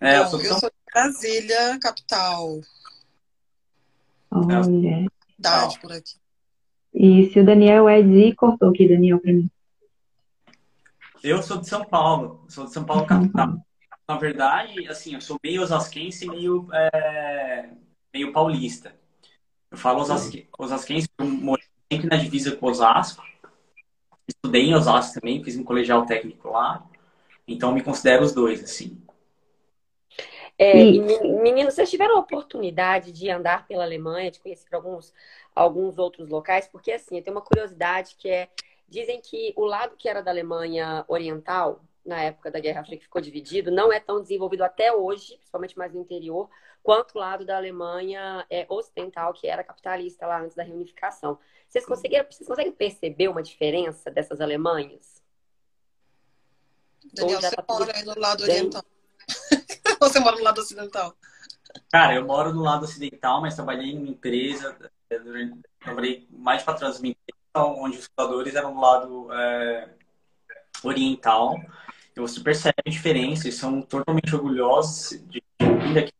É, 0.00 0.18
eu, 0.18 0.26
sou, 0.26 0.40
eu 0.40 0.54
sou 0.58 0.70
de 0.70 0.92
Brasília, 0.92 1.78
capital. 1.80 2.60
Olha. 4.30 5.06
Cidade 5.36 5.80
por 5.80 5.92
aqui. 5.92 6.14
E 6.94 7.30
se 7.30 7.40
o 7.40 7.44
Daniel 7.44 7.88
é 7.88 8.02
de. 8.02 8.34
Cortou 8.34 8.70
aqui, 8.70 8.88
Daniel, 8.88 9.20
para 9.20 9.32
mim. 9.32 9.48
Eu 11.22 11.42
sou 11.42 11.58
de 11.58 11.68
São 11.68 11.84
Paulo. 11.84 12.44
Sou 12.48 12.64
de 12.64 12.72
São 12.72 12.84
Paulo, 12.84 13.06
capital 13.06 13.58
na 14.08 14.16
verdade, 14.16 14.88
assim, 14.88 15.14
eu 15.14 15.20
sou 15.20 15.38
meio 15.44 15.62
osasquense 15.62 16.24
e 16.24 16.28
meio, 16.28 16.66
é, 16.72 17.68
meio 18.12 18.32
paulista. 18.32 18.94
Eu 19.70 19.76
falo 19.76 20.00
osasque, 20.00 20.48
osasquense, 20.58 21.08
eu 21.18 21.26
morei 21.26 21.66
sempre 21.92 22.08
na 22.08 22.16
divisa 22.16 22.56
com 22.56 22.66
Osasco. 22.66 23.22
Estudei 24.26 24.62
em 24.62 24.74
Osasco 24.74 25.20
também, 25.20 25.44
fiz 25.44 25.56
um 25.56 25.64
colegial 25.64 26.06
técnico 26.06 26.50
lá. 26.50 26.86
Então, 27.46 27.72
me 27.72 27.82
considero 27.82 28.24
os 28.24 28.32
dois, 28.32 28.62
assim. 28.62 28.98
É, 30.58 30.74
meninos, 30.74 31.74
vocês 31.74 31.90
tiveram 31.90 32.16
a 32.16 32.20
oportunidade 32.20 33.12
de 33.12 33.30
andar 33.30 33.66
pela 33.66 33.84
Alemanha, 33.84 34.30
de 34.30 34.40
conhecer 34.40 34.74
alguns, 34.74 35.14
alguns 35.54 35.98
outros 35.98 36.28
locais? 36.28 36.66
Porque, 36.66 36.92
assim, 36.92 37.16
eu 37.16 37.22
tenho 37.22 37.36
uma 37.36 37.42
curiosidade 37.42 38.16
que 38.18 38.28
é... 38.28 38.48
Dizem 38.88 39.20
que 39.20 39.52
o 39.54 39.66
lado 39.66 39.96
que 39.98 40.08
era 40.08 40.22
da 40.22 40.30
Alemanha 40.30 41.04
Oriental, 41.08 41.84
na 42.04 42.20
época 42.20 42.50
da 42.50 42.60
Guerra 42.60 42.84
Fria, 42.84 42.98
que 42.98 43.04
ficou 43.04 43.20
dividido, 43.20 43.70
não 43.70 43.92
é 43.92 44.00
tão 44.00 44.20
desenvolvido 44.20 44.62
até 44.62 44.92
hoje, 44.92 45.36
principalmente 45.36 45.76
mais 45.76 45.92
no 45.92 46.00
interior, 46.00 46.48
quanto 46.82 47.16
o 47.16 47.18
lado 47.18 47.44
da 47.44 47.56
Alemanha 47.56 48.46
é, 48.48 48.66
ocidental, 48.68 49.32
que 49.32 49.46
era 49.46 49.64
capitalista 49.64 50.26
lá 50.26 50.40
antes 50.40 50.56
da 50.56 50.62
reunificação. 50.62 51.38
Vocês, 51.68 51.84
conseguiram, 51.84 52.24
vocês 52.30 52.48
conseguem 52.48 52.72
perceber 52.72 53.28
uma 53.28 53.42
diferença 53.42 54.10
dessas 54.10 54.40
Alemanhas? 54.40 55.22
Daniel, 57.12 57.40
você 57.40 57.54
tá 57.54 57.64
mora 57.68 57.92
aí 57.94 58.04
no 58.04 58.18
lado 58.18 58.42
oriental. 58.42 58.84
você 60.00 60.20
mora 60.20 60.36
no 60.36 60.42
lado 60.42 60.60
ocidental? 60.60 61.14
Cara, 61.90 62.14
eu 62.14 62.24
moro 62.24 62.52
no 62.52 62.62
lado 62.62 62.84
ocidental, 62.84 63.40
mas 63.40 63.54
trabalhei 63.54 63.90
em 63.92 63.98
uma 63.98 64.08
empresa, 64.08 64.76
é, 65.10 65.18
trabalhei 65.80 66.26
mais 66.30 66.62
para 66.62 66.74
empresa, 66.74 67.12
onde 67.54 67.98
os 67.98 68.06
fundadores 68.06 68.54
eram 68.54 68.74
do 68.74 68.80
lado 68.80 69.32
é, 69.32 69.90
oriental 70.84 71.58
você 72.20 72.40
percebe 72.40 72.76
a 72.84 72.90
diferença 72.90 73.48
e 73.48 73.52
são 73.52 73.80
totalmente 73.80 74.34
orgulhosos 74.34 75.22
de 75.28 75.42
vir 75.60 75.98
aqui. 75.98 76.12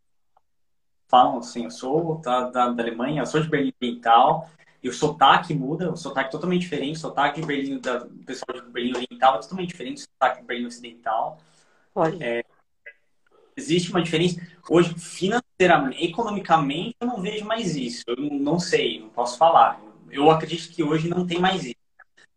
Falam 1.08 1.38
assim, 1.38 1.64
eu 1.64 1.70
sou 1.70 2.16
da, 2.18 2.50
da, 2.50 2.68
da, 2.68 2.82
Alemanha, 2.82 3.22
eu 3.22 3.26
sou 3.26 3.40
de 3.40 3.48
Berlim 3.48 3.72
Oriental, 3.80 4.50
e 4.82 4.88
o 4.88 4.92
sotaque 4.92 5.54
muda, 5.54 5.90
o 5.90 5.96
sotaque 5.96 6.28
é 6.28 6.32
totalmente 6.32 6.60
diferente, 6.60 6.96
o 6.96 7.00
sotaque 7.00 7.40
de 7.40 7.46
Berlim, 7.46 7.78
da, 7.78 7.98
do 7.98 8.24
pessoal 8.24 8.60
de 8.60 8.70
Berlim 8.70 8.94
Oriental 8.94 9.36
é 9.36 9.38
totalmente 9.40 9.70
diferente 9.70 10.02
do 10.02 10.08
sotaque 10.12 10.42
de 10.42 10.46
Berlim 10.46 10.66
Ocidental. 10.66 11.38
Olha. 11.94 12.16
É, 12.20 12.44
existe 13.56 13.90
uma 13.90 14.02
diferença. 14.02 14.38
Hoje, 14.68 14.94
financeiramente, 14.98 16.04
economicamente, 16.04 16.94
eu 17.00 17.06
não 17.06 17.22
vejo 17.22 17.44
mais 17.46 17.74
isso. 17.74 18.04
Eu 18.06 18.16
não 18.16 18.60
sei, 18.60 19.00
não 19.00 19.08
posso 19.08 19.38
falar. 19.38 19.80
Eu 20.10 20.30
acredito 20.30 20.72
que 20.74 20.82
hoje 20.82 21.08
não 21.08 21.26
tem 21.26 21.40
mais 21.40 21.64
isso. 21.64 21.77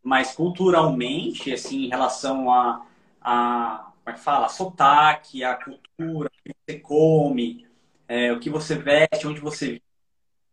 Mas 0.03 0.33
culturalmente, 0.33 1.53
assim, 1.53 1.85
em 1.85 1.89
relação 1.89 2.51
a 2.51 2.85
a, 3.21 3.91
como 4.03 4.09
é 4.09 4.13
que 4.13 4.19
fala? 4.19 4.47
A 4.47 4.49
sotaque, 4.49 5.43
a 5.43 5.55
cultura, 5.55 6.29
o 6.29 6.43
que 6.43 6.55
você 6.65 6.79
come, 6.79 7.67
é, 8.07 8.33
o 8.33 8.39
que 8.39 8.49
você 8.49 8.75
veste, 8.75 9.27
onde 9.27 9.39
você 9.39 9.65
vive. 9.67 9.83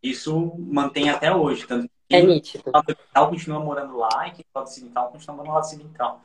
Isso 0.01 0.53
mantém 0.57 1.09
até 1.09 1.35
hoje. 1.35 1.65
Tanto 1.67 1.89
é 2.09 2.21
nítido. 2.21 2.63
Quem 2.63 2.73
ocidental 2.73 3.29
continua 3.29 3.59
morando 3.59 3.97
lá 3.97 4.27
e 4.27 4.31
quem 4.31 4.45
é 4.55 4.59
ocidental 4.59 5.09
continua 5.09 5.37
morando 5.37 5.53
lá 5.53 5.59
ocidental. 5.59 6.21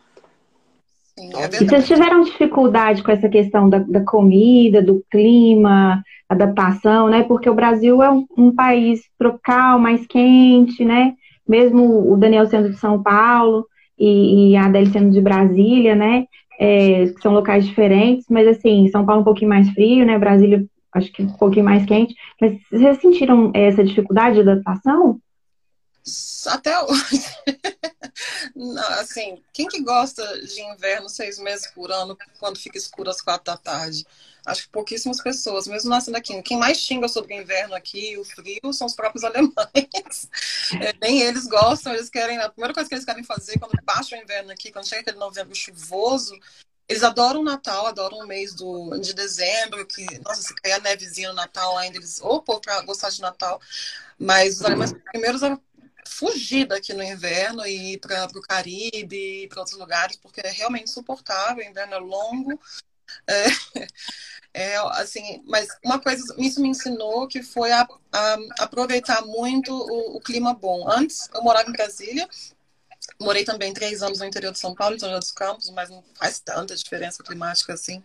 Sim, 1.18 1.30
é 1.34 1.46
e 1.46 1.68
vocês 1.68 1.86
tiveram 1.86 2.22
dificuldade 2.22 3.02
com 3.02 3.10
essa 3.10 3.28
questão 3.28 3.68
da, 3.68 3.78
da, 3.78 4.04
comida, 4.04 4.82
do 4.82 5.04
clima, 5.10 6.04
adaptação, 6.28 7.08
né? 7.08 7.22
Porque 7.22 7.48
o 7.48 7.54
Brasil 7.54 8.02
é 8.02 8.10
um, 8.10 8.26
um 8.36 8.54
país 8.54 9.02
tropical, 9.18 9.78
mais 9.78 10.06
quente, 10.06 10.84
né? 10.84 11.16
Mesmo 11.46 12.12
o 12.12 12.16
Daniel 12.16 12.46
sendo 12.46 12.70
de 12.70 12.78
São 12.78 13.02
Paulo 13.02 13.66
e, 13.98 14.50
e 14.50 14.56
a 14.56 14.66
Adele 14.66 14.90
sendo 14.90 15.10
de 15.10 15.20
Brasília, 15.20 15.94
né? 15.94 16.26
É, 16.58 17.06
são 17.20 17.32
locais 17.32 17.66
diferentes, 17.66 18.26
mas 18.30 18.46
assim, 18.46 18.88
São 18.88 19.04
Paulo 19.04 19.20
é 19.20 19.22
um 19.22 19.24
pouquinho 19.24 19.48
mais 19.48 19.68
frio, 19.70 20.06
né? 20.06 20.18
Brasília 20.18 20.64
acho 20.94 21.12
que 21.12 21.22
um 21.22 21.32
pouquinho 21.36 21.64
mais 21.64 21.84
quente. 21.84 22.14
Mas 22.40 22.58
vocês 22.70 23.00
sentiram 23.00 23.50
essa 23.52 23.82
dificuldade 23.82 24.36
de 24.36 24.42
adaptação? 24.42 25.18
Até 26.46 26.78
hoje. 26.82 27.53
Assim, 28.80 29.42
quem 29.52 29.66
que 29.66 29.82
gosta 29.82 30.22
de 30.46 30.60
inverno 30.60 31.08
seis 31.08 31.38
meses 31.38 31.66
por 31.68 31.90
ano, 31.90 32.16
quando 32.38 32.58
fica 32.58 32.78
escuro 32.78 33.10
às 33.10 33.20
quatro 33.20 33.44
da 33.44 33.56
tarde? 33.56 34.06
Acho 34.46 34.64
que 34.64 34.68
pouquíssimas 34.68 35.22
pessoas, 35.22 35.66
mesmo 35.66 35.88
nascendo 35.88 36.18
aqui. 36.18 36.40
Quem 36.42 36.58
mais 36.58 36.78
xinga 36.78 37.08
sobre 37.08 37.34
o 37.34 37.40
inverno 37.40 37.74
aqui, 37.74 38.18
o 38.18 38.24
frio, 38.24 38.72
são 38.72 38.86
os 38.86 38.94
próprios 38.94 39.24
alemães. 39.24 40.28
É, 40.80 40.94
nem 41.00 41.22
eles 41.22 41.46
gostam, 41.46 41.94
eles 41.94 42.10
querem. 42.10 42.38
A 42.38 42.50
primeira 42.50 42.74
coisa 42.74 42.88
que 42.88 42.94
eles 42.94 43.06
querem 43.06 43.24
fazer 43.24 43.58
quando 43.58 43.72
baixa 43.82 44.16
o 44.16 44.18
inverno 44.18 44.52
aqui, 44.52 44.70
quando 44.70 44.86
chega 44.86 45.00
aquele 45.00 45.18
novembro 45.18 45.54
chuvoso, 45.54 46.38
eles 46.86 47.02
adoram 47.02 47.40
o 47.40 47.44
Natal, 47.44 47.86
adoram 47.86 48.18
o 48.18 48.26
mês 48.26 48.54
do, 48.54 48.98
de 48.98 49.14
dezembro, 49.14 49.86
que, 49.86 50.04
nossa, 50.22 50.42
se 50.42 50.54
cair 50.56 50.72
a 50.72 50.80
nevezinha 50.80 51.30
no 51.30 51.34
Natal 51.34 51.78
ainda, 51.78 51.96
eles, 51.96 52.20
opa, 52.20 52.60
para 52.60 52.82
gostar 52.82 53.08
de 53.08 53.22
Natal. 53.22 53.58
Mas 54.18 54.56
os 54.56 54.64
alemães 54.64 54.92
primeiros 55.10 55.42
a 55.42 55.58
fugir 56.06 56.66
daqui 56.66 56.92
no 56.92 57.02
inverno 57.02 57.64
e 57.66 57.94
ir 57.94 57.98
para 57.98 58.26
o 58.26 58.42
Caribe, 58.42 59.48
para 59.48 59.60
outros 59.60 59.78
lugares, 59.78 60.16
porque 60.16 60.40
é 60.40 60.50
realmente 60.50 60.84
insuportável, 60.84 61.64
o 61.64 61.68
inverno 61.68 61.94
é 61.94 61.98
longo. 61.98 62.60
É, 63.26 63.44
é, 64.74 64.76
assim, 65.00 65.42
mas 65.46 65.68
uma 65.84 66.00
coisa, 66.00 66.22
isso 66.38 66.60
me 66.60 66.68
ensinou 66.68 67.28
que 67.28 67.42
foi 67.42 67.72
a, 67.72 67.86
a 68.12 68.38
aproveitar 68.58 69.22
muito 69.22 69.72
o, 69.72 70.16
o 70.16 70.20
clima 70.20 70.54
bom. 70.54 70.88
Antes, 70.88 71.28
eu 71.34 71.42
morava 71.42 71.68
em 71.68 71.72
Brasília, 71.72 72.28
Morei 73.20 73.44
também 73.44 73.72
três 73.72 74.02
anos 74.02 74.18
no 74.18 74.24
interior 74.24 74.52
de 74.52 74.58
São 74.58 74.74
Paulo, 74.74 74.96
em 74.96 74.98
São 74.98 75.08
José 75.08 75.20
dos 75.20 75.32
Campos, 75.32 75.70
mas 75.70 75.90
não 75.90 76.02
faz 76.14 76.40
tanta 76.40 76.74
diferença 76.74 77.22
climática 77.22 77.74
assim. 77.74 78.02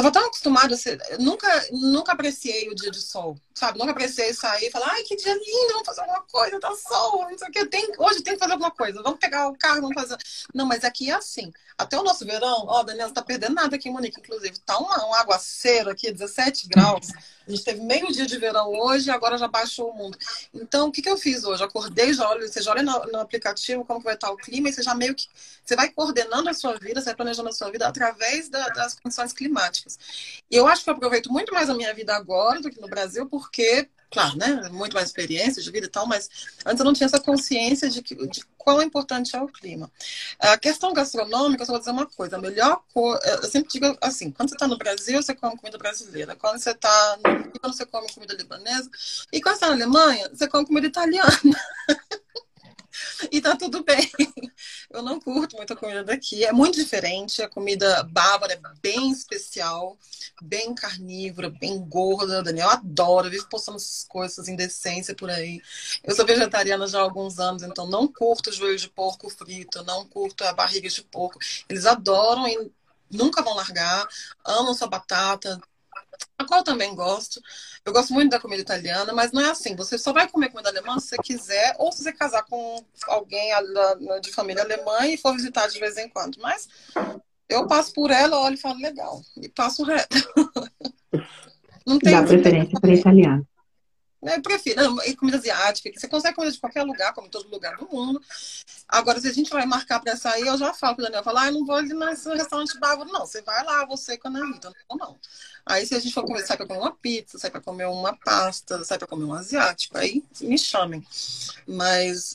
Tava 0.00 0.12
tão 0.12 0.26
acostumada 0.28 0.74
a 0.74 0.78
ser. 0.78 0.98
Nunca, 1.18 1.46
nunca 1.70 2.12
apreciei 2.12 2.70
o 2.70 2.74
dia 2.74 2.90
de 2.90 3.02
sol, 3.02 3.36
sabe? 3.52 3.78
Nunca 3.78 3.90
apreciei 3.90 4.32
sair 4.32 4.68
e 4.68 4.70
falar, 4.70 4.92
ai, 4.92 5.02
que 5.02 5.14
dia 5.14 5.34
lindo, 5.34 5.72
vamos 5.72 5.84
fazer 5.84 6.00
alguma 6.00 6.22
coisa, 6.22 6.58
tá 6.58 6.74
sol, 6.74 7.28
não 7.28 7.36
sei 7.36 7.48
o 7.48 7.50
que. 7.50 7.66
Tem, 7.66 7.86
hoje 7.98 8.22
tem 8.22 8.32
que 8.32 8.38
fazer 8.38 8.52
alguma 8.52 8.70
coisa, 8.70 9.02
vamos 9.02 9.18
pegar 9.18 9.48
o 9.48 9.58
carro, 9.58 9.82
vamos 9.82 10.00
fazer. 10.00 10.16
Não, 10.54 10.64
mas 10.64 10.84
aqui 10.84 11.10
é 11.10 11.14
assim. 11.14 11.52
Até 11.76 11.98
o 11.98 12.02
nosso 12.02 12.24
verão, 12.24 12.64
ó, 12.66 12.82
Daniela, 12.82 13.08
não 13.08 13.14
tá 13.14 13.22
perdendo 13.22 13.54
nada 13.54 13.76
aqui 13.76 13.90
em 13.90 13.92
Munique, 13.92 14.20
inclusive. 14.20 14.58
Tá 14.60 14.78
um 14.78 15.14
aguaceiro 15.14 15.90
aqui, 15.90 16.10
17 16.10 16.66
graus. 16.68 17.08
A 17.46 17.50
gente 17.50 17.64
teve 17.64 17.80
meio 17.80 18.06
dia 18.12 18.26
de 18.26 18.38
verão 18.38 18.70
hoje, 18.70 19.10
agora 19.10 19.36
já 19.36 19.48
baixou 19.48 19.90
o 19.90 19.94
mundo. 19.94 20.16
Então, 20.54 20.88
o 20.88 20.92
que, 20.92 21.02
que 21.02 21.08
eu 21.08 21.16
fiz 21.16 21.42
hoje? 21.42 21.64
Acordei, 21.64 22.14
já 22.14 22.28
olho, 22.28 22.46
você 22.46 22.62
já 22.62 22.70
olha 22.70 22.82
no, 22.82 23.06
no, 23.06 23.18
aplicativo 23.18 23.84
como 23.84 24.00
vai 24.00 24.14
estar 24.14 24.30
o 24.30 24.36
clima 24.36 24.68
e 24.68 24.72
você 24.72 24.82
já 24.82 24.94
meio 24.94 25.14
que. 25.14 25.26
Você 25.64 25.74
vai 25.74 25.88
coordenando 25.88 26.48
a 26.48 26.54
sua 26.54 26.78
vida, 26.78 27.00
você 27.00 27.06
vai 27.06 27.16
planejando 27.16 27.48
a 27.48 27.52
sua 27.52 27.70
vida 27.70 27.88
através 27.88 28.48
da, 28.48 28.68
das 28.68 28.94
condições 28.94 29.32
climáticas. 29.32 29.89
E 30.50 30.56
eu 30.56 30.66
acho 30.66 30.84
que 30.84 30.90
eu 30.90 30.94
aproveito 30.94 31.32
muito 31.32 31.52
mais 31.52 31.70
a 31.70 31.74
minha 31.74 31.92
vida 31.94 32.14
agora 32.14 32.60
do 32.60 32.70
que 32.70 32.80
no 32.80 32.88
Brasil, 32.88 33.26
porque 33.26 33.88
claro, 34.10 34.36
né? 34.36 34.68
Muito 34.70 34.94
mais 34.94 35.06
experiência 35.06 35.62
de 35.62 35.70
vida 35.70 35.86
e 35.86 35.90
tal, 35.90 36.06
mas 36.06 36.28
antes 36.66 36.80
eu 36.80 36.84
não 36.84 36.92
tinha 36.92 37.06
essa 37.06 37.20
consciência 37.20 37.88
de, 37.88 38.02
que, 38.02 38.14
de 38.26 38.44
quão 38.58 38.82
importante 38.82 39.36
é 39.36 39.40
o 39.40 39.46
clima. 39.46 39.90
A 40.38 40.58
questão 40.58 40.92
gastronômica, 40.92 41.62
eu 41.62 41.66
só 41.66 41.72
vou 41.72 41.78
dizer 41.78 41.92
uma 41.92 42.06
coisa: 42.06 42.36
a 42.36 42.40
melhor 42.40 42.82
coisa. 42.92 43.20
Eu 43.24 43.44
sempre 43.44 43.70
digo 43.70 43.96
assim: 44.00 44.32
quando 44.32 44.48
você 44.48 44.56
está 44.56 44.66
no 44.66 44.76
Brasil, 44.76 45.22
você 45.22 45.34
come 45.34 45.56
comida 45.56 45.78
brasileira. 45.78 46.34
Quando 46.34 46.58
você 46.58 46.72
está 46.72 47.18
no 47.24 47.36
Líbano, 47.36 47.74
você 47.74 47.86
come 47.86 48.12
comida 48.12 48.34
libanesa. 48.34 48.90
E 49.32 49.40
quando 49.40 49.54
você 49.54 49.64
está 49.64 49.68
na 49.68 49.74
Alemanha, 49.74 50.28
você 50.28 50.48
come 50.48 50.66
comida 50.66 50.88
italiana. 50.88 51.30
e 53.30 53.40
tá 53.40 53.56
tudo 53.56 53.84
bem. 53.84 54.10
Eu 54.90 55.02
não 55.02 55.20
curto 55.20 55.56
muito 55.56 55.72
a 55.72 55.76
comida 55.76 56.02
daqui. 56.02 56.44
É 56.44 56.52
muito 56.52 56.74
diferente. 56.74 57.40
A 57.42 57.48
comida 57.48 58.02
bávara 58.02 58.54
é 58.54 58.60
bem 58.82 59.12
especial, 59.12 59.96
bem 60.42 60.74
carnívora, 60.74 61.48
bem 61.48 61.78
gorda. 61.78 62.42
Daniel 62.42 62.70
adora, 62.70 63.30
vive 63.30 63.48
postando 63.48 63.76
essas 63.76 64.04
coisas, 64.04 64.32
essas 64.32 64.48
indecências 64.48 65.16
por 65.16 65.30
aí. 65.30 65.62
Eu 66.02 66.14
sou 66.14 66.26
vegetariana 66.26 66.88
já 66.88 66.98
há 66.98 67.02
alguns 67.02 67.38
anos, 67.38 67.62
então 67.62 67.86
não 67.86 68.08
curto 68.08 68.52
joelho 68.52 68.78
de 68.78 68.88
porco 68.88 69.30
frito, 69.30 69.84
não 69.84 70.04
curto 70.06 70.42
a 70.42 70.52
barriga 70.52 70.88
de 70.88 71.02
porco. 71.04 71.38
Eles 71.68 71.86
adoram 71.86 72.48
e 72.48 72.72
nunca 73.10 73.42
vão 73.42 73.54
largar, 73.54 74.08
amam 74.44 74.74
sua 74.74 74.88
batata, 74.88 75.60
a 76.38 76.44
qual 76.44 76.60
eu 76.60 76.64
também 76.64 76.94
gosto. 76.94 77.40
Eu 77.84 77.92
gosto 77.92 78.12
muito 78.12 78.30
da 78.30 78.40
comida 78.40 78.62
italiana, 78.62 79.12
mas 79.12 79.32
não 79.32 79.42
é 79.42 79.50
assim. 79.50 79.76
Você 79.76 79.98
só 79.98 80.12
vai 80.12 80.28
comer 80.28 80.50
comida 80.50 80.70
alemã 80.70 80.98
se 80.98 81.08
você 81.08 81.16
quiser, 81.18 81.76
ou 81.78 81.92
se 81.92 82.02
você 82.02 82.12
casar 82.12 82.44
com 82.44 82.84
alguém 83.08 83.50
de 84.22 84.32
família 84.32 84.62
alemã 84.62 85.06
e 85.06 85.16
for 85.16 85.34
visitar 85.34 85.68
de 85.68 85.78
vez 85.78 85.96
em 85.96 86.08
quando. 86.08 86.38
Mas 86.40 86.68
eu 87.48 87.66
passo 87.66 87.92
por 87.92 88.10
ela, 88.10 88.40
olho 88.40 88.54
e 88.54 88.60
falo 88.60 88.78
legal. 88.78 89.20
E 89.40 89.48
passo 89.48 89.84
reto. 89.84 90.16
Não 91.86 91.98
tem 91.98 92.12
Dá 92.12 92.22
preferência 92.22 92.78
para 92.80 92.94
italiano. 92.94 93.46
Eu 94.22 94.42
prefiro. 94.42 95.02
E 95.06 95.16
comida 95.16 95.38
asiática, 95.38 95.90
você 95.94 96.06
consegue 96.06 96.34
comida 96.34 96.52
de 96.52 96.60
qualquer 96.60 96.82
lugar, 96.82 97.14
como 97.14 97.28
todo 97.28 97.48
lugar 97.48 97.76
do 97.76 97.88
mundo. 97.88 98.20
Agora, 98.86 99.18
se 99.20 99.28
a 99.28 99.32
gente 99.32 99.50
vai 99.50 99.64
marcar 99.64 100.00
para 100.00 100.16
sair, 100.16 100.46
eu 100.46 100.58
já 100.58 100.74
falo 100.74 100.96
com 100.96 101.02
o 101.02 101.04
Daniel, 101.04 101.24
falo, 101.24 101.38
ah, 101.38 101.46
eu 101.46 101.52
não 101.52 101.64
vou 101.64 101.76
ali 101.76 101.94
nesse 101.94 102.28
restaurante 102.28 102.78
bárbaro, 102.78 103.10
não. 103.10 103.26
Você 103.26 103.40
vai 103.42 103.64
lá, 103.64 103.86
você 103.86 104.18
com 104.18 104.28
a 104.28 104.30
Anitta, 104.30 104.72
não, 104.90 104.96
não. 104.96 105.18
Aí, 105.64 105.86
se 105.86 105.94
a 105.94 106.00
gente 106.00 106.12
for 106.12 106.24
comer, 106.24 106.46
sai 106.46 106.56
para 106.56 106.66
comer 106.66 106.80
uma 106.80 106.94
pizza, 106.94 107.38
sai 107.38 107.50
para 107.50 107.60
comer 107.60 107.86
uma 107.86 108.16
pasta, 108.16 108.84
sai 108.84 108.98
para 108.98 109.06
comer 109.06 109.24
um 109.24 109.34
asiático, 109.34 109.96
aí 109.96 110.22
me 110.40 110.58
chamem. 110.58 111.06
Mas 111.66 112.34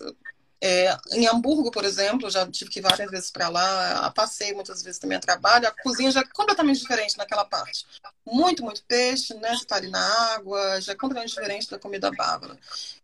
é, 0.68 0.98
em 1.12 1.28
Hamburgo, 1.28 1.70
por 1.70 1.86
exemplo, 1.86 2.28
já 2.28 2.48
tive 2.48 2.72
que 2.72 2.80
ir 2.80 2.82
várias 2.82 3.12
vezes 3.12 3.30
para 3.30 3.50
lá, 3.50 4.12
passei 4.16 4.52
muitas 4.52 4.82
vezes 4.82 4.98
também 4.98 5.16
a 5.16 5.22
trabalho, 5.22 5.68
a 5.68 5.72
cozinha 5.72 6.10
já 6.10 6.22
é 6.22 6.26
completamente 6.26 6.80
diferente 6.80 7.16
naquela 7.20 7.46
parte. 7.46 7.86
Muito, 8.26 8.64
muito 8.64 8.84
peixe, 8.86 9.36
né? 9.36 9.50
Você 9.50 9.58
está 9.58 9.76
ali 9.76 9.92
na 9.92 10.34
água, 10.34 10.82
já 10.82 10.94
é 10.94 10.96
completamente 10.96 11.36
diferente 11.36 11.70
da 11.70 11.78
comida 11.78 12.10
bávara. 12.10 12.58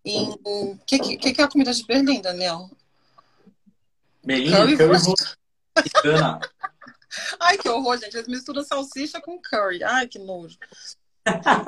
E 0.03 0.17
o 0.43 0.75
que, 0.87 0.97
que, 0.97 1.33
que, 1.33 1.39
é 1.39 1.43
a 1.43 1.47
comida 1.47 1.71
de 1.71 1.85
Berlim, 1.85 2.19
Daniel? 2.19 2.67
Berlim, 4.23 4.51
curry, 4.51 4.77
curry 4.77 4.97
Ai, 7.39 7.57
que 7.59 7.69
horror, 7.69 7.97
gente. 7.99 8.15
Eles 8.15 8.27
misturam 8.27 8.63
salsicha 8.63 9.21
com 9.21 9.39
curry. 9.39 9.83
Ai, 9.83 10.07
que 10.07 10.17
nojo. 10.17 10.57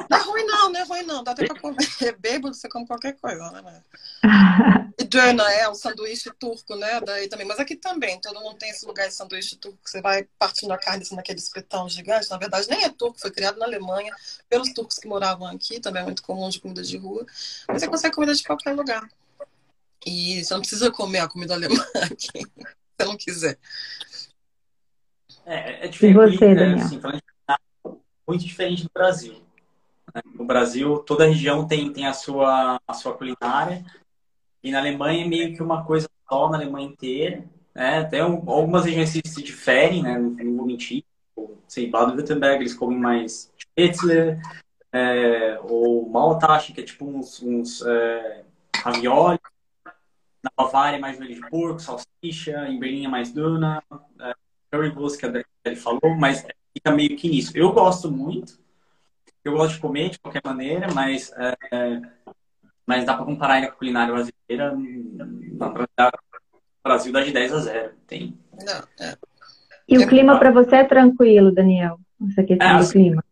Não 0.09 0.17
é 0.17 0.21
ruim, 0.21 0.45
não, 0.45 0.71
não 0.71 0.79
é 0.79 0.83
ruim, 0.83 1.03
não. 1.03 1.23
Dá 1.23 1.31
até 1.31 1.45
pra 1.45 1.59
comer. 1.59 1.77
É 2.01 2.11
bêbado, 2.11 2.53
você 2.53 2.67
come 2.67 2.87
qualquer 2.87 3.13
coisa, 3.13 3.51
né? 3.51 3.83
E 4.99 5.03
Döner 5.05 5.45
é 5.45 5.67
o 5.67 5.73
sanduíche 5.73 6.29
turco, 6.39 6.75
né? 6.75 7.01
Daí 7.01 7.27
também. 7.27 7.47
Mas 7.47 7.59
aqui 7.59 7.75
também, 7.75 8.21
todo 8.21 8.39
mundo 8.39 8.57
tem 8.57 8.69
esse 8.69 8.85
lugar 8.85 9.07
de 9.07 9.13
sanduíche 9.15 9.55
turco 9.55 9.79
que 9.83 9.89
você 9.89 10.01
vai 10.01 10.27
partindo 10.37 10.71
a 10.71 10.77
carne 10.77 11.01
assim, 11.01 11.15
naquele 11.15 11.39
espetão 11.39 11.89
gigante. 11.89 12.29
Na 12.29 12.37
verdade, 12.37 12.69
nem 12.69 12.83
é 12.83 12.89
turco, 12.89 13.19
foi 13.19 13.31
criado 13.31 13.57
na 13.57 13.65
Alemanha 13.65 14.13
pelos 14.47 14.71
turcos 14.71 14.99
que 14.99 15.07
moravam 15.07 15.47
aqui. 15.47 15.79
Também 15.79 16.03
é 16.03 16.05
muito 16.05 16.21
comum 16.21 16.47
de 16.47 16.59
comida 16.59 16.83
de 16.83 16.97
rua. 16.97 17.25
Mas 17.67 17.81
você 17.81 17.87
consegue 17.87 18.13
comida 18.13 18.35
de 18.35 18.43
qualquer 18.43 18.75
lugar. 18.75 19.09
E 20.05 20.43
você 20.43 20.53
não 20.53 20.61
precisa 20.61 20.91
comer 20.91 21.19
a 21.19 21.27
comida 21.27 21.55
alemã 21.55 21.83
aqui, 22.03 22.39
se 22.39 22.45
você 22.99 23.05
não 23.05 23.17
quiser. 23.17 23.57
É, 25.45 25.85
é 25.85 25.87
diferente. 25.87 26.35
E 26.35 26.37
você, 26.37 26.53
né? 26.53 26.73
Assim, 26.75 27.01
muito 28.27 28.45
diferente 28.45 28.83
do 28.83 28.89
Brasil. 28.93 29.42
No 30.35 30.45
Brasil, 30.45 30.99
toda 30.99 31.25
região 31.25 31.67
tem, 31.67 31.91
tem 31.91 32.05
a, 32.05 32.13
sua, 32.13 32.79
a 32.87 32.93
sua 32.93 33.13
culinária. 33.13 33.83
E 34.63 34.71
na 34.71 34.79
Alemanha 34.79 35.25
é 35.25 35.27
meio 35.27 35.55
que 35.55 35.61
uma 35.61 35.83
coisa 35.83 36.09
só, 36.29 36.49
na 36.49 36.57
Alemanha 36.57 36.87
inteira. 36.87 37.43
Né? 37.73 38.03
Tem 38.05 38.21
algumas 38.21 38.85
regiões 38.85 39.11
que 39.11 39.27
se 39.27 39.43
diferem, 39.43 40.03
né? 40.03 40.17
não, 40.17 40.57
vou 40.57 40.65
mentir. 40.65 41.03
Sei, 41.67 41.89
Baden-Württemberg, 41.89 42.61
eles 42.61 42.75
comem 42.75 42.99
mais 42.99 43.51
Spätzle, 43.57 44.39
é, 44.91 45.59
ou 45.63 46.07
Maltache, 46.07 46.71
que 46.71 46.81
é 46.81 46.83
tipo 46.83 47.05
uns, 47.05 47.41
uns 47.41 47.81
é, 47.81 48.43
ravioli. 48.77 49.39
Na 50.43 50.51
Bavária 50.55 50.97
é 50.97 50.99
mais 50.99 51.17
joelho 51.17 51.35
de 51.35 51.49
porco, 51.49 51.79
salsicha. 51.79 52.67
Em 52.67 52.79
Berlim 52.79 53.05
é 53.05 53.09
mais 53.09 53.31
duna. 53.31 53.81
É, 54.19 54.35
currywurst, 54.71 55.19
que 55.19 55.25
a 55.25 55.43
ele 55.65 55.75
falou, 55.75 56.15
mas 56.17 56.45
fica 56.73 56.91
meio 56.91 57.15
que 57.15 57.29
nisso. 57.29 57.51
Eu 57.55 57.71
gosto 57.71 58.11
muito, 58.11 58.59
eu 59.43 59.53
gosto 59.53 59.75
de 59.75 59.79
comer 59.79 60.09
de 60.09 60.19
qualquer 60.19 60.41
maneira, 60.43 60.87
mas, 60.93 61.31
é, 61.71 62.01
mas 62.85 63.05
dá 63.05 63.15
para 63.15 63.25
comparar 63.25 63.55
ainda 63.55 63.67
com 63.67 63.73
a 63.73 63.77
culinária 63.77 64.13
brasileira, 64.13 64.75
o 64.75 66.83
Brasil 66.83 67.13
dá 67.13 67.21
de 67.21 67.31
10 67.31 67.53
a 67.53 67.59
0. 67.59 67.93
Tem. 68.07 68.37
Não, 68.53 69.05
é. 69.05 69.17
E 69.87 69.97
o 69.97 70.07
clima 70.07 70.39
para 70.39 70.51
você 70.51 70.77
é 70.77 70.83
tranquilo, 70.83 71.51
Daniel? 71.51 71.99
Essa 72.29 72.43
questão 72.43 72.67
é, 72.67 72.75
assim, 72.75 72.87
do 72.87 72.91
clima? 72.91 73.23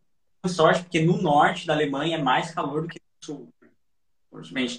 sorte, 0.48 0.84
porque 0.84 1.02
no 1.02 1.22
norte 1.22 1.68
da 1.68 1.74
Alemanha 1.74 2.18
é 2.18 2.22
mais 2.22 2.52
calor 2.52 2.82
do 2.82 2.88
que 2.88 3.00
no 3.00 3.26
sul. 3.26 3.54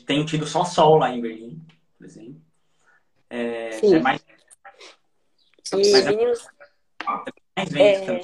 tem 0.06 0.24
tido 0.24 0.46
só 0.46 0.64
sol 0.64 0.98
lá 0.98 1.10
em 1.10 1.20
Berlim, 1.20 1.60
por 1.96 2.04
exemplo. 2.04 2.40
É, 3.30 3.80
é 3.82 4.00
mais. 4.00 4.24
E, 5.74 5.94
é 5.94 6.02
mais 7.56 7.70
vento 7.70 8.10
é, 8.10 8.20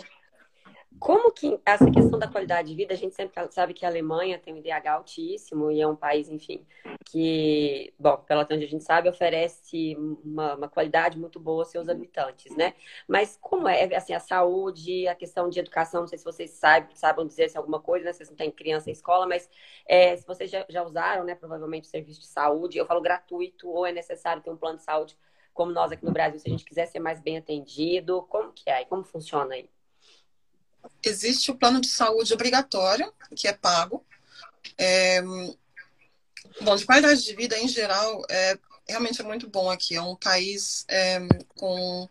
como 0.98 1.32
que 1.32 1.58
essa 1.64 1.90
questão 1.90 2.18
da 2.18 2.28
qualidade 2.28 2.68
de 2.68 2.74
vida, 2.74 2.94
a 2.94 2.96
gente 2.96 3.14
sempre 3.14 3.34
sabe 3.50 3.74
que 3.74 3.84
a 3.84 3.88
Alemanha 3.88 4.38
tem 4.38 4.54
um 4.54 4.56
IDH 4.56 4.88
altíssimo 4.88 5.70
e 5.70 5.80
é 5.80 5.86
um 5.86 5.96
país, 5.96 6.28
enfim, 6.28 6.66
que, 7.04 7.92
bom, 7.98 8.16
pela 8.18 8.42
onde 8.50 8.64
a 8.64 8.68
gente 8.68 8.84
sabe, 8.84 9.08
oferece 9.08 9.96
uma, 10.24 10.54
uma, 10.54 10.68
qualidade 10.68 11.18
muito 11.18 11.38
boa 11.38 11.62
aos 11.62 11.68
seus 11.70 11.88
habitantes, 11.88 12.54
né? 12.56 12.74
Mas 13.06 13.38
como 13.40 13.68
é, 13.68 13.94
assim, 13.96 14.12
a 14.12 14.20
saúde, 14.20 15.06
a 15.08 15.14
questão 15.14 15.48
de 15.48 15.60
educação, 15.60 16.02
não 16.02 16.08
sei 16.08 16.18
se 16.18 16.24
vocês 16.24 16.50
sabem, 16.50 16.94
sabem 16.94 17.26
dizer 17.26 17.48
se 17.48 17.58
alguma 17.58 17.80
coisa, 17.80 18.04
né? 18.04 18.12
Vocês 18.12 18.28
não 18.28 18.36
têm 18.36 18.50
criança 18.50 18.90
em 18.90 18.92
escola, 18.92 19.26
mas 19.26 19.48
é, 19.86 20.16
se 20.16 20.26
vocês 20.26 20.50
já, 20.50 20.64
já 20.68 20.82
usaram, 20.82 21.24
né, 21.24 21.34
provavelmente, 21.34 21.84
o 21.84 21.90
serviço 21.90 22.20
de 22.20 22.26
saúde, 22.26 22.78
eu 22.78 22.86
falo 22.86 23.00
gratuito 23.00 23.68
ou 23.68 23.86
é 23.86 23.92
necessário 23.92 24.42
ter 24.42 24.50
um 24.50 24.56
plano 24.56 24.78
de 24.78 24.84
saúde 24.84 25.16
como 25.54 25.72
nós 25.72 25.90
aqui 25.90 26.04
no 26.04 26.12
Brasil, 26.12 26.38
se 26.38 26.46
a 26.48 26.50
gente 26.52 26.64
quiser 26.64 26.86
ser 26.86 27.00
mais 27.00 27.20
bem 27.20 27.36
atendido, 27.36 28.22
como 28.28 28.52
que 28.52 28.70
é? 28.70 28.84
Como 28.84 29.02
funciona 29.02 29.54
aí? 29.54 29.68
Existe 31.02 31.50
o 31.50 31.56
plano 31.56 31.80
de 31.80 31.88
saúde 31.88 32.32
obrigatório, 32.32 33.12
que 33.34 33.48
é 33.48 33.52
pago. 33.52 34.04
É, 34.76 35.22
bom, 36.62 36.76
de 36.76 36.84
qualidade 36.84 37.22
de 37.22 37.34
vida 37.34 37.58
em 37.58 37.68
geral, 37.68 38.22
é, 38.28 38.58
realmente 38.86 39.20
é 39.20 39.24
muito 39.24 39.48
bom 39.48 39.70
aqui. 39.70 39.94
É 39.94 40.02
um 40.02 40.16
país 40.16 40.84
é, 40.88 41.20
com, 41.56 42.08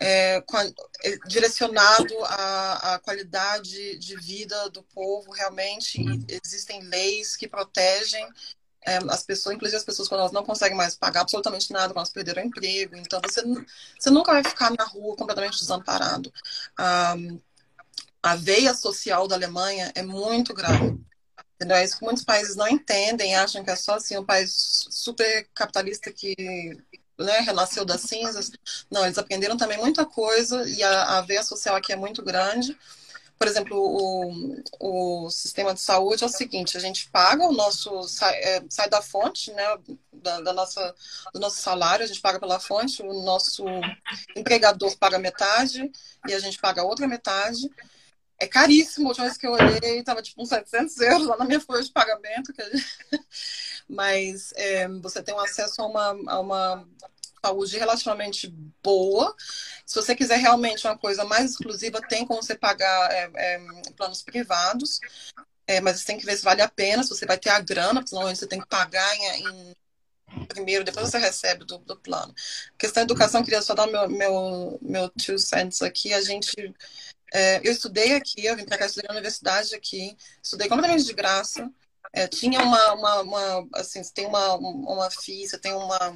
é, 0.00 0.40
com 0.42 0.56
a, 0.56 0.64
é, 0.64 1.18
direcionado 1.26 2.14
à, 2.24 2.94
à, 2.94 2.98
qualidade 2.98 3.98
de 3.98 4.16
vida 4.16 4.70
do 4.70 4.82
povo, 4.82 5.30
realmente. 5.32 6.02
existem 6.44 6.82
leis 6.82 7.36
que 7.36 7.48
protegem 7.48 8.26
é, 8.84 8.96
as 9.08 9.22
pessoas, 9.22 9.54
inclusive 9.54 9.76
as 9.76 9.84
pessoas 9.84 10.08
quando 10.08 10.20
elas 10.20 10.32
não 10.32 10.44
conseguem 10.44 10.76
mais 10.76 10.96
pagar 10.96 11.20
absolutamente 11.20 11.72
nada, 11.72 11.88
quando 11.88 11.98
elas 11.98 12.10
perderam 12.10 12.42
o 12.42 12.46
emprego. 12.46 12.96
Então, 12.96 13.20
você, 13.24 13.42
você 13.98 14.10
nunca 14.10 14.32
vai 14.32 14.42
ficar 14.42 14.70
na 14.76 14.84
rua 14.84 15.16
completamente 15.16 15.58
desamparado. 15.60 16.32
Um, 17.16 17.40
a 18.22 18.36
veia 18.36 18.72
social 18.72 19.26
da 19.26 19.34
Alemanha 19.34 19.90
é 19.94 20.02
muito 20.02 20.54
grave. 20.54 20.98
Entendeu? 21.56 21.76
É 21.76 21.84
isso 21.84 21.98
que 21.98 22.04
muitos 22.04 22.24
países 22.24 22.56
não 22.56 22.68
entendem, 22.68 23.34
acham 23.34 23.64
que 23.64 23.70
é 23.70 23.76
só 23.76 23.94
assim 23.94 24.16
um 24.16 24.24
país 24.24 24.86
super 24.90 25.48
capitalista 25.54 26.12
que 26.12 26.34
né, 27.18 27.40
renasceu 27.40 27.84
das 27.84 28.02
cinzas. 28.02 28.50
Não, 28.90 29.04
eles 29.04 29.18
aprenderam 29.18 29.56
também 29.56 29.78
muita 29.78 30.04
coisa 30.04 30.68
e 30.68 30.82
a, 30.82 31.18
a 31.18 31.20
veia 31.22 31.42
social 31.42 31.76
aqui 31.76 31.92
é 31.92 31.96
muito 31.96 32.22
grande. 32.22 32.76
Por 33.38 33.48
exemplo, 33.48 33.76
o, 33.76 35.24
o 35.24 35.30
sistema 35.30 35.74
de 35.74 35.80
saúde 35.80 36.22
é 36.22 36.26
o 36.26 36.30
seguinte: 36.30 36.76
a 36.76 36.80
gente 36.80 37.10
paga 37.10 37.44
o 37.44 37.52
nosso 37.52 38.04
sai, 38.04 38.34
é, 38.36 38.64
sai 38.68 38.88
da 38.88 39.02
fonte, 39.02 39.52
né, 39.52 39.64
da, 40.12 40.40
da, 40.40 40.52
nossa 40.52 40.94
do 41.34 41.40
nosso 41.40 41.60
salário, 41.60 42.04
a 42.04 42.08
gente 42.08 42.20
paga 42.20 42.38
pela 42.38 42.60
fonte, 42.60 43.02
o 43.02 43.22
nosso 43.22 43.64
empregador 44.36 44.96
paga 44.96 45.18
metade 45.18 45.90
e 46.28 46.34
a 46.34 46.38
gente 46.38 46.58
paga 46.58 46.84
outra 46.84 47.08
metade 47.08 47.68
é 48.42 48.46
caríssimo. 48.48 49.06
A 49.06 49.08
última 49.10 49.26
vez 49.26 49.38
que 49.38 49.46
eu 49.46 49.52
olhei, 49.52 50.00
estava 50.00 50.20
tipo 50.20 50.42
uns 50.42 50.48
700 50.48 50.98
euros 51.00 51.26
lá 51.28 51.36
na 51.36 51.44
minha 51.44 51.60
folha 51.60 51.82
de 51.82 51.92
pagamento. 51.92 52.52
Mas 53.88 54.52
é, 54.56 54.88
você 54.88 55.22
tem 55.22 55.34
um 55.34 55.38
acesso 55.38 55.80
a 55.80 55.86
uma, 55.86 56.32
a 56.32 56.40
uma 56.40 56.88
saúde 57.44 57.78
relativamente 57.78 58.48
boa. 58.82 59.34
Se 59.86 59.94
você 59.94 60.14
quiser 60.16 60.38
realmente 60.38 60.86
uma 60.86 60.98
coisa 60.98 61.24
mais 61.24 61.52
exclusiva, 61.52 62.00
tem 62.00 62.26
como 62.26 62.42
você 62.42 62.56
pagar 62.56 63.12
é, 63.12 63.30
é, 63.34 63.60
planos 63.96 64.22
privados. 64.22 64.98
É, 65.64 65.80
mas 65.80 66.00
você 66.00 66.06
tem 66.06 66.18
que 66.18 66.26
ver 66.26 66.36
se 66.36 66.42
vale 66.42 66.60
a 66.60 66.68
pena, 66.68 67.04
se 67.04 67.10
você 67.10 67.24
vai 67.24 67.38
ter 67.38 67.50
a 67.50 67.60
grana, 67.60 68.00
porque 68.00 68.10
senão 68.10 68.28
você 68.34 68.48
tem 68.48 68.60
que 68.60 68.66
pagar 68.66 69.16
em, 69.16 69.74
em 70.36 70.44
primeiro, 70.46 70.84
depois 70.84 71.08
você 71.08 71.18
recebe 71.18 71.64
do, 71.64 71.78
do 71.78 71.96
plano. 71.96 72.34
A 72.74 72.78
questão 72.78 73.02
da 73.02 73.04
educação, 73.04 73.44
queria 73.44 73.62
só 73.62 73.72
dar 73.72 73.86
meu, 73.86 74.08
meu, 74.08 74.78
meu 74.82 75.08
two 75.10 75.38
cents 75.38 75.80
aqui. 75.80 76.12
A 76.12 76.20
gente 76.20 76.74
é, 77.32 77.60
eu 77.66 77.72
estudei 77.72 78.14
aqui, 78.14 78.44
eu 78.44 78.56
vim 78.56 78.64
para 78.64 78.78
cá 78.78 78.86
estudar 78.86 79.08
na 79.08 79.14
universidade 79.14 79.74
aqui, 79.74 80.16
estudei 80.42 80.68
completamente 80.68 81.04
de 81.04 81.14
graça. 81.14 81.70
É, 82.12 82.28
tinha 82.28 82.60
uma, 82.60 82.92
uma, 82.92 83.20
uma, 83.22 83.68
assim, 83.74 84.02
você 84.02 84.12
tem 84.12 84.26
uma, 84.26 84.54
uma 84.54 85.10
FII, 85.10 85.48
você 85.48 85.58
tem 85.58 85.72
uma, 85.72 86.14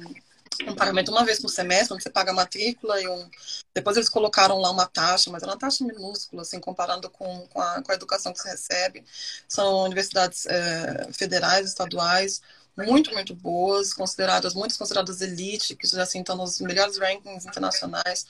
um 0.65 0.75
pagamento 0.75 1.11
uma 1.11 1.25
vez 1.25 1.39
por 1.39 1.49
semestre, 1.49 1.93
onde 1.93 2.03
você 2.03 2.09
paga 2.09 2.31
a 2.31 2.35
matrícula 2.35 3.01
e 3.01 3.07
um... 3.07 3.29
depois 3.73 3.97
eles 3.97 4.09
colocaram 4.09 4.59
lá 4.59 4.69
uma 4.71 4.85
taxa, 4.85 5.31
mas 5.31 5.43
é 5.43 5.45
uma 5.47 5.57
taxa 5.57 5.83
minúscula, 5.83 6.43
assim, 6.43 6.59
comparando 6.59 7.09
com, 7.09 7.47
com, 7.47 7.61
a, 7.61 7.81
com 7.81 7.91
a 7.91 7.95
educação 7.95 8.31
que 8.31 8.39
você 8.39 8.49
recebe. 8.49 9.03
São 9.47 9.83
universidades 9.83 10.45
é, 10.45 11.09
federais, 11.13 11.67
estaduais, 11.67 12.41
muito, 12.77 13.11
muito 13.11 13.33
boas, 13.33 13.93
consideradas, 13.93 14.53
muitas 14.53 14.77
consideradas 14.77 15.21
elite, 15.21 15.75
que 15.75 15.87
já 15.87 16.03
assim, 16.03 16.19
estão 16.19 16.35
nos 16.35 16.59
melhores 16.59 16.97
rankings 16.97 17.47
internacionais. 17.47 18.25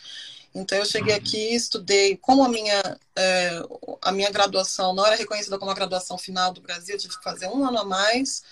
Então, 0.54 0.78
eu 0.78 0.86
cheguei 0.86 1.14
uhum. 1.14 1.20
aqui, 1.20 1.56
estudei, 1.56 2.18
como 2.18 2.44
a 2.44 2.50
minha, 2.50 2.98
é, 3.16 3.62
a 4.02 4.12
minha 4.12 4.30
graduação 4.32 4.94
não 4.94 5.06
era 5.06 5.16
reconhecida 5.16 5.58
como 5.58 5.72
a 5.72 5.76
graduação 5.76 6.18
final 6.18 6.52
do 6.52 6.62
Brasil, 6.62 6.96
eu 6.96 7.00
tive 7.00 7.18
que 7.18 7.24
fazer 7.24 7.48
um 7.48 7.66
ano 7.66 7.80
a 7.80 7.86
mais, 7.86 8.44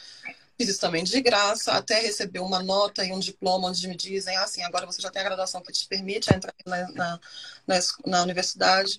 fiz 0.58 0.70
isso 0.70 0.80
também 0.80 1.04
de 1.04 1.22
graça, 1.22 1.74
até 1.74 2.00
receber 2.00 2.40
uma 2.40 2.62
nota 2.62 3.04
e 3.04 3.12
um 3.12 3.20
diploma 3.20 3.68
onde 3.68 3.88
me 3.88 3.96
dizem, 3.96 4.38
assim, 4.38 4.64
agora 4.64 4.86
você 4.86 5.02
já 5.02 5.10
tem 5.10 5.22
a 5.22 5.26
graduação 5.26 5.62
que 5.62 5.72
te 5.72 5.88
permite 5.88 6.34
entrar 6.34 6.54
na, 6.66 6.92
na, 6.92 7.20
na, 7.68 7.80
na 8.06 8.24
universidade. 8.24 8.98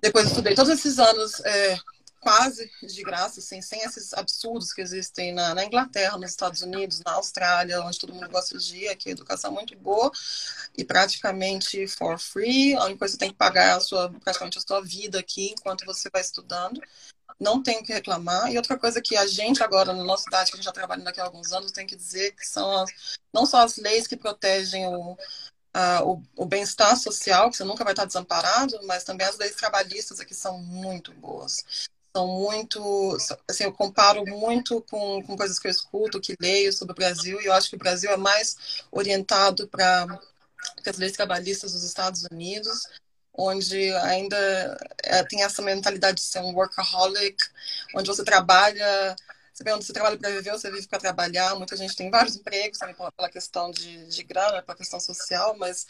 Depois 0.00 0.26
estudei 0.26 0.54
todos 0.54 0.72
esses 0.72 0.98
anos 0.98 1.40
é, 1.44 1.78
quase 2.26 2.68
de 2.82 3.04
graça, 3.04 3.38
assim, 3.38 3.62
sem 3.62 3.80
esses 3.82 4.12
absurdos 4.12 4.72
que 4.72 4.80
existem 4.80 5.32
na, 5.32 5.54
na, 5.54 5.64
Inglaterra, 5.64 6.18
nos 6.18 6.30
Estados 6.30 6.60
Unidos, 6.60 7.00
na 7.06 7.12
Austrália, 7.12 7.80
onde 7.82 8.00
todo 8.00 8.12
mundo 8.12 8.28
gosta 8.28 8.58
de 8.58 8.78
ir, 8.78 8.88
aqui 8.88 9.10
a 9.10 9.12
educação 9.12 9.52
é 9.52 9.54
muito 9.54 9.78
boa 9.78 10.10
e 10.76 10.84
praticamente 10.84 11.86
for 11.86 12.18
free. 12.18 12.74
A 12.74 12.86
única 12.86 12.98
coisa 12.98 13.12
que 13.12 13.18
você 13.18 13.18
tem 13.18 13.30
que 13.30 13.36
pagar 13.36 13.66
é 13.66 13.72
a 13.74 13.80
sua, 13.80 14.10
praticamente 14.10 14.58
a 14.58 14.60
sua 14.60 14.80
vida 14.80 15.20
aqui 15.20 15.54
enquanto 15.56 15.86
você 15.86 16.10
vai 16.10 16.20
estudando. 16.20 16.82
Não 17.38 17.62
tem 17.62 17.78
o 17.78 17.84
que 17.84 17.92
reclamar. 17.92 18.50
E 18.50 18.56
outra 18.56 18.76
coisa 18.76 19.00
que 19.00 19.16
a 19.16 19.28
gente 19.28 19.62
agora, 19.62 19.92
na 19.92 20.02
nossa 20.02 20.24
cidade, 20.24 20.50
que 20.50 20.56
a 20.56 20.58
gente 20.58 20.64
já 20.64 20.72
tá 20.72 20.80
trabalhando 20.80 21.06
aqui 21.06 21.20
há 21.20 21.24
alguns 21.24 21.52
anos, 21.52 21.70
tem 21.70 21.86
que 21.86 21.94
dizer 21.94 22.32
que 22.32 22.44
são 22.44 22.82
as, 22.82 22.90
não 23.32 23.46
só 23.46 23.58
as 23.58 23.76
leis 23.76 24.08
que 24.08 24.16
protegem 24.16 24.84
o, 24.88 25.16
o, 26.04 26.22
o 26.34 26.44
bem-estar 26.44 26.96
social, 26.96 27.50
que 27.50 27.56
você 27.56 27.62
nunca 27.62 27.84
vai 27.84 27.92
estar 27.92 28.04
desamparado, 28.04 28.80
mas 28.82 29.04
também 29.04 29.28
as 29.28 29.38
leis 29.38 29.54
trabalhistas 29.54 30.18
aqui 30.18 30.34
são 30.34 30.58
muito 30.58 31.12
boas 31.14 31.64
são 32.16 32.26
muito. 32.26 33.14
Assim, 33.46 33.64
eu 33.64 33.72
comparo 33.72 34.24
muito 34.24 34.80
com, 34.90 35.22
com 35.22 35.36
coisas 35.36 35.58
que 35.58 35.66
eu 35.66 35.70
escuto, 35.70 36.20
que 36.20 36.34
leio 36.40 36.72
sobre 36.72 36.92
o 36.92 36.94
Brasil, 36.94 37.38
e 37.42 37.44
eu 37.44 37.52
acho 37.52 37.68
que 37.68 37.76
o 37.76 37.78
Brasil 37.78 38.10
é 38.10 38.16
mais 38.16 38.82
orientado 38.90 39.68
para 39.68 40.18
as 40.86 40.96
leis 40.96 41.12
trabalhistas 41.12 41.72
dos 41.72 41.84
Estados 41.84 42.24
Unidos, 42.30 42.88
onde 43.34 43.92
ainda 43.96 44.78
é, 45.02 45.22
tem 45.24 45.42
essa 45.42 45.60
mentalidade 45.60 46.16
de 46.16 46.22
ser 46.22 46.40
um 46.40 46.54
workaholic, 46.54 47.36
onde 47.94 48.08
você 48.08 48.24
trabalha. 48.24 49.14
Você 49.52 49.62
pergunta 49.62 49.82
se 49.82 49.88
você 49.88 49.92
trabalha 49.92 50.18
para 50.18 50.30
viver 50.30 50.52
você 50.52 50.70
vive 50.70 50.88
para 50.88 50.98
trabalhar. 50.98 51.54
Muita 51.54 51.76
gente 51.76 51.96
tem 51.96 52.10
vários 52.10 52.36
empregos, 52.36 52.78
sabe, 52.78 52.94
pela 52.94 53.30
questão 53.30 53.70
de, 53.70 54.06
de 54.06 54.22
grana, 54.22 54.62
pela 54.62 54.76
questão 54.76 55.00
social, 55.00 55.54
mas 55.58 55.86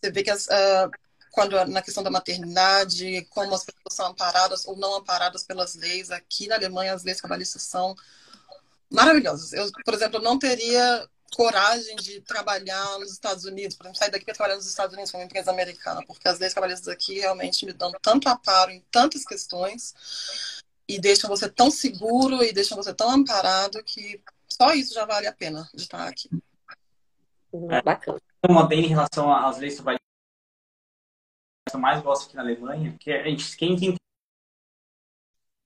você 0.00 0.10
vê 0.10 0.24
que 0.24 0.30
as, 0.30 0.46
uh, 0.46 0.90
quando 1.32 1.64
na 1.64 1.80
questão 1.80 2.02
da 2.02 2.10
maternidade, 2.10 3.26
como 3.30 3.54
as 3.54 3.64
pessoas 3.64 3.94
são 3.94 4.06
amparadas 4.08 4.66
ou 4.66 4.76
não 4.76 4.96
amparadas 4.96 5.42
pelas 5.42 5.74
leis. 5.74 6.10
Aqui 6.10 6.46
na 6.46 6.56
Alemanha, 6.56 6.92
as 6.92 7.02
leis 7.02 7.18
trabalhistas 7.18 7.62
são 7.62 7.96
maravilhosas. 8.90 9.52
Eu, 9.54 9.68
por 9.82 9.94
exemplo, 9.94 10.20
não 10.20 10.38
teria 10.38 11.08
coragem 11.34 11.96
de 11.96 12.20
trabalhar 12.20 12.98
nos 12.98 13.10
Estados 13.10 13.46
Unidos, 13.46 13.74
por 13.74 13.84
exemplo, 13.84 13.98
sair 13.98 14.10
daqui 14.10 14.26
para 14.26 14.34
trabalhar 14.34 14.56
nos 14.56 14.66
Estados 14.66 14.92
Unidos 14.92 15.10
como 15.10 15.24
empresa 15.24 15.50
americana, 15.50 16.04
porque 16.06 16.28
as 16.28 16.38
leis 16.38 16.52
trabalhistas 16.52 16.88
aqui 16.88 17.18
realmente 17.18 17.64
me 17.64 17.72
dão 17.72 17.90
tanto 18.02 18.28
aparo 18.28 18.70
em 18.70 18.84
tantas 18.90 19.24
questões 19.24 19.94
e 20.86 21.00
deixam 21.00 21.30
você 21.30 21.48
tão 21.48 21.70
seguro 21.70 22.44
e 22.44 22.52
deixam 22.52 22.76
você 22.76 22.92
tão 22.92 23.10
amparado 23.10 23.82
que 23.82 24.20
só 24.46 24.74
isso 24.74 24.92
já 24.92 25.06
vale 25.06 25.26
a 25.26 25.32
pena 25.32 25.66
de 25.72 25.84
estar 25.84 26.06
aqui. 26.06 26.28
É, 27.70 27.80
bacana. 27.80 28.20
Uma 28.46 28.66
bem 28.66 28.84
em 28.84 28.88
relação 28.88 29.32
às 29.34 29.56
leis 29.56 29.76
trabalhistas 29.76 30.11
eu 31.76 31.80
mais 31.80 32.02
gosto 32.02 32.26
aqui 32.26 32.36
na 32.36 32.42
Alemanha, 32.42 32.96
que 32.98 33.10
a 33.12 33.28
gente, 33.28 33.56
quem, 33.56 33.76
quem 33.76 33.94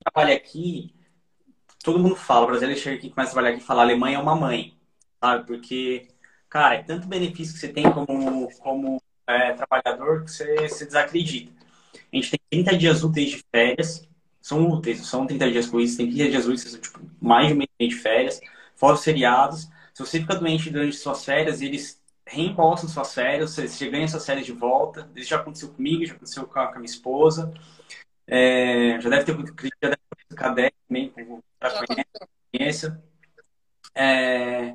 trabalha 0.03 0.35
aqui, 0.35 0.95
todo 1.83 1.99
mundo 1.99 2.17
fala, 2.17 2.45
o 2.45 2.49
brasileiro 2.49 2.81
chega 2.81 2.97
aqui, 2.97 3.11
começa 3.11 3.31
a 3.31 3.35
trabalhar 3.35 3.55
aqui 3.55 3.63
e 3.63 3.67
fala, 3.67 3.83
a 3.83 3.85
Alemanha 3.85 4.19
é 4.19 4.21
uma 4.21 4.37
mãe, 4.37 4.77
sabe? 5.21 5.47
Porque, 5.47 6.09
cara, 6.49 6.77
é 6.77 6.83
tanto 6.83 7.09
benefício 7.09 7.55
que 7.55 7.61
você 7.61 7.69
tem 7.69 7.91
como, 7.93 8.49
como 8.59 9.03
é, 9.27 9.53
trabalhador 9.53 10.25
que 10.25 10.31
você, 10.31 10.69
você 10.69 10.87
desacredita. 10.87 11.53
A 12.13 12.17
gente 12.17 12.31
tem 12.31 12.63
30 12.65 12.79
dias 12.79 13.03
úteis 13.05 13.31
de 13.31 13.45
férias, 13.51 14.09
são 14.41 14.69
úteis, 14.69 15.07
são 15.07 15.27
30 15.27 15.51
dias 15.51 15.67
isso, 15.73 15.97
tem 15.97 16.11
30 16.11 16.31
dias 16.31 16.47
úteis, 16.47 16.79
tipo, 16.81 17.01
mais 17.21 17.49
de 17.49 17.55
mês 17.55 17.69
de 17.81 17.95
férias, 17.97 18.41
fora 18.77 18.95
os 18.95 19.05
feriados. 19.05 19.69
Se 19.93 20.05
você 20.05 20.21
fica 20.21 20.37
doente 20.37 20.71
durante 20.71 20.97
suas 20.97 21.25
férias, 21.25 21.61
eles 21.61 22.01
reembolsam 22.27 22.89
suas 22.89 23.15
férias, 23.15 23.55
você 23.55 23.89
ganha 23.89 24.09
suas 24.09 24.27
férias 24.27 24.45
de 24.45 24.53
volta. 24.53 25.09
Isso 25.15 25.31
já 25.31 25.37
aconteceu 25.37 25.69
comigo, 25.71 26.05
já 26.05 26.15
aconteceu 26.15 26.47
com 26.47 26.59
a, 26.59 26.67
com 26.67 26.75
a 26.75 26.79
minha 26.79 26.87
esposa. 26.87 27.53
É, 28.27 29.01
já 29.01 29.09
deve 29.09 29.25
ter 29.25 29.33
já 29.33 29.89
deve 29.89 29.99
ter 30.29 30.45
a 30.45 30.53
também, 30.89 31.13
a 31.61 31.71
conheça. 32.53 33.03
É... 33.95 34.75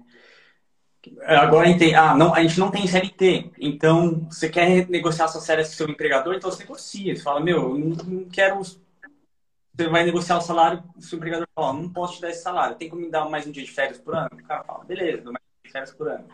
Agora 1.26 1.68
ah, 1.98 2.16
não, 2.16 2.34
a 2.34 2.42
gente 2.44 2.60
não 2.60 2.70
tem 2.70 2.86
CLT, 2.86 3.54
então 3.60 4.28
você 4.30 4.48
quer 4.48 4.88
negociar 4.88 5.28
suas 5.28 5.46
férias 5.46 5.70
com 5.70 5.74
seu 5.74 5.90
empregador, 5.90 6.36
então 6.36 6.50
você 6.50 6.62
negocia. 6.62 7.16
Você 7.16 7.24
fala, 7.24 7.40
meu, 7.40 7.76
não 7.78 8.30
quero. 8.30 8.62
Você 8.62 9.88
vai 9.90 10.04
negociar 10.04 10.38
o 10.38 10.42
salário, 10.42 10.84
o 10.96 11.02
seu 11.02 11.18
empregador 11.18 11.48
fala, 11.56 11.74
não 11.74 11.90
posso 11.90 12.16
te 12.16 12.22
dar 12.22 12.30
esse 12.30 12.44
salário, 12.44 12.76
tem 12.76 12.88
como 12.88 13.02
me 13.02 13.10
dar 13.10 13.28
mais 13.28 13.48
um 13.48 13.52
dia 13.52 13.64
de 13.64 13.72
férias 13.72 13.98
por 13.98 14.16
ano? 14.16 14.30
O 14.32 14.44
cara 14.44 14.64
fala, 14.64 14.84
beleza, 14.84 15.24
dou 15.24 15.34
mais 15.34 15.44
um 15.44 15.64
dia 15.64 15.66
de 15.66 15.72
férias 15.72 15.92
por 15.92 16.08
ano. 16.08 16.28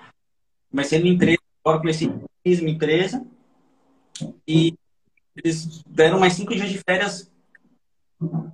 Comecei 0.70 1.00
numa 1.00 1.14
empresa, 1.14 1.40
agora 1.64 1.80
comecei 1.80 2.08
uma 2.08 2.70
empresa 2.70 3.26
e 4.48 4.74
eles 5.36 5.84
deram 5.86 6.20
mais 6.20 6.34
cinco 6.34 6.54
dias 6.56 6.70
de 6.70 6.80
férias 6.80 7.32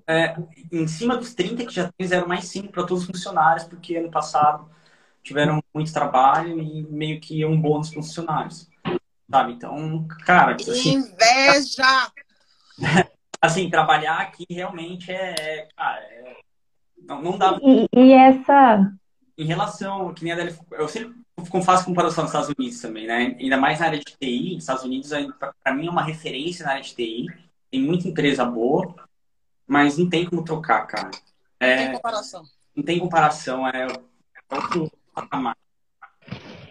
é, 0.08 0.36
em 0.72 0.88
cima 0.88 1.16
dos 1.16 1.34
30 1.34 1.66
que 1.66 1.74
já 1.74 1.84
tem, 1.84 1.94
fizeram 2.02 2.28
mais 2.28 2.46
cinco 2.46 2.72
para 2.72 2.86
todos 2.86 3.04
os 3.04 3.10
funcionários, 3.10 3.64
porque 3.64 3.96
ano 3.96 4.12
passado 4.12 4.70
tiveram 5.24 5.64
muito 5.74 5.94
trabalho 5.94 6.60
e 6.60 6.84
meio 6.84 7.20
que 7.20 7.46
um 7.46 7.60
bônus 7.60 7.90
para 7.90 8.00
os 8.00 8.08
funcionários. 8.08 8.70
Sabe? 9.32 9.54
Então, 9.54 10.06
cara. 10.26 10.56
Assim, 10.56 10.96
Inveja! 10.96 12.12
assim, 13.42 13.70
trabalhar 13.70 14.20
aqui 14.20 14.46
realmente 14.50 15.12
é. 15.12 15.36
é 15.38 15.68
cara, 15.76 16.00
é, 16.00 16.38
não, 17.02 17.22
não 17.22 17.38
dá. 17.38 17.58
E, 17.62 17.88
e, 17.96 18.14
essa. 18.14 18.92
Em 19.38 19.46
relação, 19.46 20.14
que 20.14 20.24
nem 20.24 20.34
a 20.34 20.36
Adele, 20.36 20.56
eu 20.74 20.88
sempre 20.88 21.23
faço 21.64 21.86
comparação 21.86 22.24
com 22.24 22.30
os 22.30 22.34
Estados 22.34 22.56
Unidos 22.58 22.82
também, 22.82 23.08
né? 23.08 23.36
Ainda 23.40 23.58
mais 23.58 23.80
na 23.80 23.88
área 23.88 24.00
de 24.00 24.06
TI, 24.06 24.58
Estados 24.58 24.84
Unidos, 24.84 25.12
para 25.64 25.74
mim, 25.74 25.88
é 25.88 25.90
uma 25.90 26.04
referência 26.04 26.66
na 26.66 26.72
área 26.74 26.84
de 26.84 26.96
TI. 26.96 27.28
Tem 27.72 27.82
muita 27.82 28.08
empresa 28.08 28.46
boa, 28.46 28.96
mas 29.68 29.98
não 29.98 30.10
tem 30.10 30.26
como 30.26 30.44
trocar, 30.44 30.86
cara. 30.86 31.12
É, 31.60 31.76
não 31.76 31.84
tem 31.86 31.94
comparação. 31.94 32.44
Não 32.76 32.84
tem 32.84 33.00
comparação, 33.00 33.68
é 33.68 33.88
outro 34.52 34.92
patamar. 35.14 35.56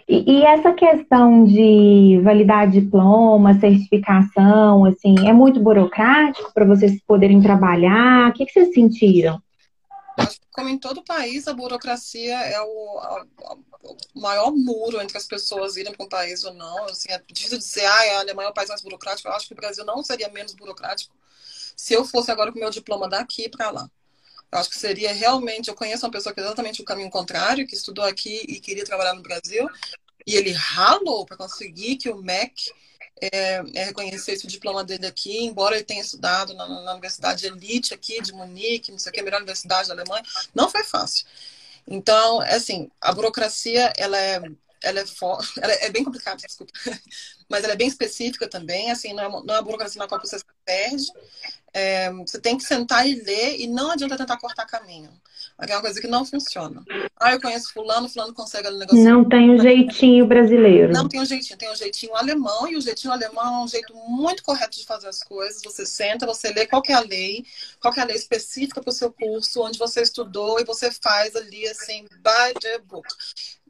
E, 0.09 0.41
e, 0.41 0.45
essa 0.45 0.73
questão 0.73 1.45
de 1.45 2.21
validar 2.23 2.69
diploma, 2.69 3.55
certificação, 3.55 4.85
assim, 4.85 5.27
é 5.27 5.33
muito 5.33 5.61
burocrático 5.61 6.53
para 6.53 6.65
vocês 6.65 7.01
poderem 7.07 7.41
trabalhar? 7.41 8.29
O 8.29 8.33
que, 8.33 8.45
que 8.45 8.53
vocês 8.53 8.75
sentiram? 8.75 9.41
Como 10.53 10.69
em 10.69 10.79
todo 10.79 11.03
país, 11.03 11.49
a 11.49 11.55
burocracia 11.55 12.37
é 12.37 12.61
o, 12.61 12.99
a, 12.99 13.27
o 13.83 14.21
maior 14.21 14.53
muro 14.53 15.01
entre 15.01 15.17
as 15.17 15.27
pessoas 15.27 15.77
irem 15.77 15.93
para 15.93 16.05
um 16.05 16.09
país 16.09 16.45
ou 16.45 16.53
não. 16.53 16.85
Assim, 16.85 17.11
é 17.11 17.21
difícil 17.31 17.59
dizer, 17.59 17.87
ah, 17.87 18.17
a 18.17 18.21
Alemanha 18.21 18.49
é 18.49 18.51
o 18.51 18.55
país 18.55 18.69
mais 18.69 18.83
burocrático. 18.83 19.29
Eu 19.29 19.33
acho 19.33 19.47
que 19.47 19.55
o 19.55 19.57
Brasil 19.57 19.85
não 19.85 20.03
seria 20.05 20.29
menos 20.29 20.53
burocrático 20.53 21.15
se 21.75 21.95
eu 21.95 22.05
fosse 22.05 22.31
agora 22.31 22.53
com 22.53 22.59
meu 22.59 22.71
diploma 22.71 23.09
daqui 23.09 23.49
para 23.49 23.71
lá. 23.71 23.91
Eu 24.53 24.59
acho 24.59 24.69
que 24.69 24.79
seria 24.79 25.13
realmente. 25.13 25.69
Eu 25.69 25.75
conheço 25.75 26.05
uma 26.05 26.13
pessoa 26.13 26.35
que 26.35 26.41
é 26.41 26.45
exatamente 26.45 26.83
o 26.83 26.85
caminho 26.85 27.11
contrário, 27.11 27.67
que 27.67 27.75
estudou 27.75 28.05
aqui 28.05 28.45
e 28.47 28.61
queria 28.61 28.85
trabalhar 28.85 29.15
no 29.15 29.23
Brasil, 29.23 29.69
e 30.27 30.37
ele 30.37 30.53
ralou 30.53 31.25
para 31.25 31.39
conseguir 31.39 31.97
que 31.97 32.11
o 32.11 32.17
MEC 32.17 32.71
é, 33.33 33.63
é, 33.75 33.85
reconhecesse 33.85 34.45
o 34.45 34.49
diploma 34.49 34.83
dele 34.83 35.07
aqui, 35.07 35.45
embora 35.45 35.77
ele 35.77 35.85
tenha 35.85 36.01
estudado 36.01 36.55
na, 36.55 36.67
na 36.67 36.93
Universidade 36.93 37.47
Elite 37.47 37.95
aqui 37.95 38.21
de 38.21 38.33
Munique, 38.33 38.91
não 38.91 38.99
sei 38.99 39.11
o 39.11 39.13
que, 39.13 39.21
a 39.21 39.23
melhor 39.23 39.39
universidade 39.39 39.89
da 39.89 39.95
Alemanha, 39.95 40.25
não 40.55 40.69
foi 40.69 40.83
fácil. 40.83 41.27
Então, 41.87 42.43
é 42.43 42.55
assim, 42.55 42.91
a 43.01 43.13
burocracia, 43.13 43.93
ela 43.97 44.19
é, 44.19 44.41
ela 44.83 45.01
é, 45.01 45.07
for... 45.07 45.39
ela 45.61 45.73
é 45.73 45.91
bem 45.91 46.03
complicada, 46.05 46.37
desculpa, 46.39 46.73
mas 47.49 47.65
ela 47.65 47.75
é 47.75 47.77
bem 47.77 47.89
específica 47.89 48.49
também, 48.49 48.91
assim, 48.91 49.13
não 49.13 49.23
é, 49.23 49.29
uma, 49.29 49.43
não 49.45 49.55
é 49.55 49.63
burocracia 49.63 49.99
na 49.99 50.09
qual 50.09 50.21
você 50.21 50.39
se 50.39 50.45
perde, 50.65 51.07
é, 51.73 52.11
você 52.13 52.41
tem 52.41 52.57
que 52.57 52.65
sentar 52.65 53.07
e 53.07 53.15
ler 53.23 53.61
e 53.61 53.67
não 53.67 53.91
adianta 53.91 54.17
tentar 54.17 54.39
cortar 54.39 54.67
caminho. 54.67 55.11
É 55.69 55.75
uma 55.75 55.81
coisa 55.81 56.01
que 56.01 56.09
não 56.09 56.25
funciona. 56.25 56.83
Ah, 57.19 57.33
eu 57.33 57.41
conheço 57.41 57.73
fulano, 57.73 58.09
fulano 58.09 58.35
consegue 58.35 58.69
negociar. 58.71 59.05
Não 59.05 59.25
tem 59.25 59.51
o 59.51 59.55
um 59.55 59.61
jeitinho 59.61 60.27
brasileiro. 60.27 60.93
Não 60.93 61.09
tem 61.09 61.21
um 61.21 61.25
jeitinho, 61.25 61.59
tem 61.59 61.71
um 61.71 61.77
jeitinho 61.77 62.17
alemão, 62.17 62.69
e 62.69 62.77
o 62.77 62.81
jeitinho 62.81 63.13
alemão 63.13 63.61
é 63.61 63.65
um 63.65 63.69
jeito 63.69 63.95
muito 63.95 64.43
correto 64.43 64.77
de 64.77 64.85
fazer 64.85 65.09
as 65.09 65.23
coisas. 65.23 65.63
Você 65.63 65.87
senta, 65.87 66.27
você 66.27 66.53
lê 66.53 66.67
qual 66.67 66.83
é 66.89 66.95
a 66.95 67.01
lei, 67.01 67.45
qual 67.81 67.95
é 67.97 68.01
a 68.01 68.05
lei 68.05 68.17
específica 68.17 68.81
para 68.81 68.91
o 68.91 68.93
seu 68.93 69.13
curso, 69.13 69.63
onde 69.63 69.79
você 69.79 70.03
estudou, 70.03 70.59
e 70.59 70.65
você 70.65 70.91
faz 70.91 71.37
ali 71.37 71.67
assim, 71.69 72.07
by 72.11 72.59
the 72.61 72.79
book. 72.79 73.07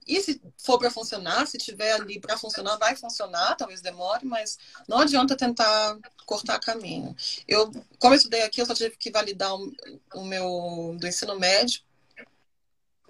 E 0.06 0.20
se 0.20 0.40
for 0.58 0.78
para 0.78 0.90
funcionar, 0.90 1.46
se 1.46 1.58
tiver 1.58 1.92
ali 1.92 2.20
para 2.20 2.36
funcionar, 2.36 2.76
vai 2.76 2.96
funcionar, 2.96 3.54
talvez 3.56 3.80
demore, 3.80 4.24
mas 4.26 4.58
não 4.88 4.98
adianta 4.98 5.36
tentar 5.36 5.98
cortar 6.26 6.58
caminho. 6.58 7.14
Eu, 7.46 7.70
como 7.98 8.14
eu 8.14 8.18
estudei 8.18 8.42
aqui, 8.42 8.60
eu 8.60 8.66
só 8.66 8.74
tive 8.74 8.96
que 8.96 9.10
validar 9.10 9.54
o, 9.54 9.72
o 10.14 10.24
meu 10.24 10.96
do 10.98 11.06
ensino 11.06 11.38
médio. 11.38 11.82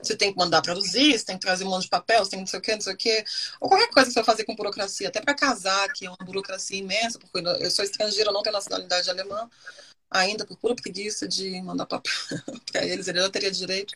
Você 0.03 0.17
tem 0.17 0.33
que 0.33 0.39
mandar 0.39 0.61
traduzir, 0.63 1.17
você 1.17 1.25
tem 1.25 1.39
que 1.39 1.47
trazer 1.47 1.65
um 1.65 1.71
monte 1.71 1.85
de 1.85 1.91
papel, 1.91 2.25
você 2.25 2.33
tem 2.33 2.41
não 2.41 2.47
sei 2.47 2.59
o 2.59 2.63
quê, 2.63 2.75
não 2.75 2.81
sei 2.81 2.95
o 2.95 2.97
quê. 2.97 3.25
Ou 3.61 3.69
qualquer 3.69 3.89
coisa 3.89 4.09
que 4.09 4.15
você 4.15 4.21
vai 4.21 4.25
fazer 4.25 4.45
com 4.45 4.57
burocracia, 4.57 5.09
até 5.09 5.21
para 5.21 5.35
casar, 5.35 5.93
que 5.93 6.07
é 6.07 6.11
uma 6.11 6.17
burocracia 6.25 6.77
imensa, 6.77 7.19
porque 7.21 7.39
eu 7.39 7.71
sou 7.71 7.85
estrangeira, 7.85 8.33
não 8.33 8.43
tenho 8.43 8.55
nacionalidade 8.55 9.09
alemã 9.09 9.49
ainda, 10.11 10.45
por 10.45 10.57
pura 10.59 10.75
preguiça 10.75 11.27
de 11.27 11.61
mandar 11.63 11.87
papel 11.87 12.13
para 12.71 12.85
eles, 12.85 13.09
ele 13.09 13.21
já 13.21 13.31
teria 13.31 13.51
direito. 13.51 13.95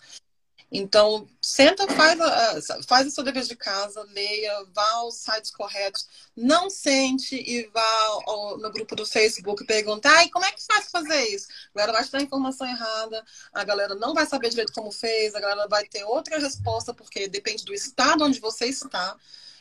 Então, 0.71 1.29
senta, 1.41 1.87
faz 1.87 2.21
a, 2.21 2.83
faz 2.89 3.07
o 3.07 3.11
seu 3.11 3.23
dever 3.23 3.45
de 3.45 3.55
casa, 3.55 4.03
leia, 4.11 4.65
vá 4.75 4.91
aos 4.95 5.15
sites 5.15 5.51
corretos. 5.51 6.07
Não 6.37 6.69
sente 6.69 7.37
e 7.37 7.67
vá 7.69 8.21
ao, 8.27 8.59
no 8.59 8.71
grupo 8.73 8.97
do 8.97 9.07
Facebook 9.07 9.65
pergunte, 9.65 10.09
ai, 10.09 10.29
como 10.29 10.45
é 10.45 10.53
que 10.53 10.65
faz 10.65 10.91
fazer 10.91 11.23
isso? 11.29 11.47
A 11.75 11.79
galera 11.79 11.93
vai 11.93 12.05
te 12.05 12.11
dar 12.11 12.19
a 12.19 12.23
informação 12.23 12.67
errada, 12.67 13.25
a 13.53 13.65
galera 13.65 13.95
não 13.95 14.13
vai 14.13 14.27
saber 14.27 14.51
direito 14.51 14.73
como 14.73 14.91
fez, 14.91 15.35
a 15.35 15.41
galera 15.41 15.69
vai 15.69 15.87
ter 15.87 16.05
outra 16.05 16.39
resposta, 16.39 16.93
porque 16.93 17.29
depende 17.29 17.65
do 17.65 17.73
estado 17.73 18.25
onde 18.25 18.41
você 18.41 18.67
está. 18.67 19.17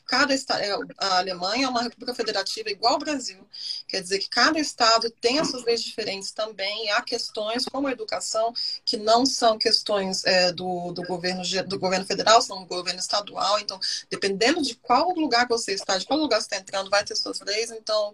Cada 0.06 0.34
estado, 0.34 0.62
é, 0.62 0.72
a 0.98 1.18
Alemanha 1.18 1.66
é 1.66 1.70
uma 1.70 1.82
república 1.82 2.14
federativa 2.14 2.70
igual 2.70 2.94
ao 2.94 3.00
Brasil. 3.00 3.48
Quer 3.88 4.02
dizer 4.02 4.20
que 4.20 4.30
cada 4.30 4.60
estado 4.60 5.10
tem 5.10 5.40
as 5.40 5.50
suas 5.50 5.64
leis 5.64 5.82
diferentes 5.82 6.32
também. 6.32 6.92
Há 6.92 7.02
questões 7.02 7.66
como 7.66 7.88
a 7.88 7.92
educação 7.92 8.54
que 8.86 8.98
não 8.98 9.26
são 9.26 9.58
questões 9.58 10.24
é, 10.26 10.52
do, 10.52 10.92
do, 10.92 11.02
governo, 11.04 11.42
do 11.68 11.80
governo 11.80 12.06
federal, 12.06 12.42
são 12.42 12.60
do 12.62 12.68
governo 12.68 13.00
estadual. 13.00 13.60
Então, 13.60 13.80
dependendo 14.10 14.62
de 14.62 14.76
qual 14.76 15.10
lugar 15.14 15.48
você 15.48 15.74
está, 15.74 15.98
de 15.98 16.06
qual 16.06 16.20
lugar 16.20 16.40
você 16.40 16.46
está 16.46 16.58
entrando, 16.58 16.90
vai 16.90 17.04
ter 17.04 17.16
suas 17.16 17.40
leis. 17.42 17.72
Então, 17.72 18.14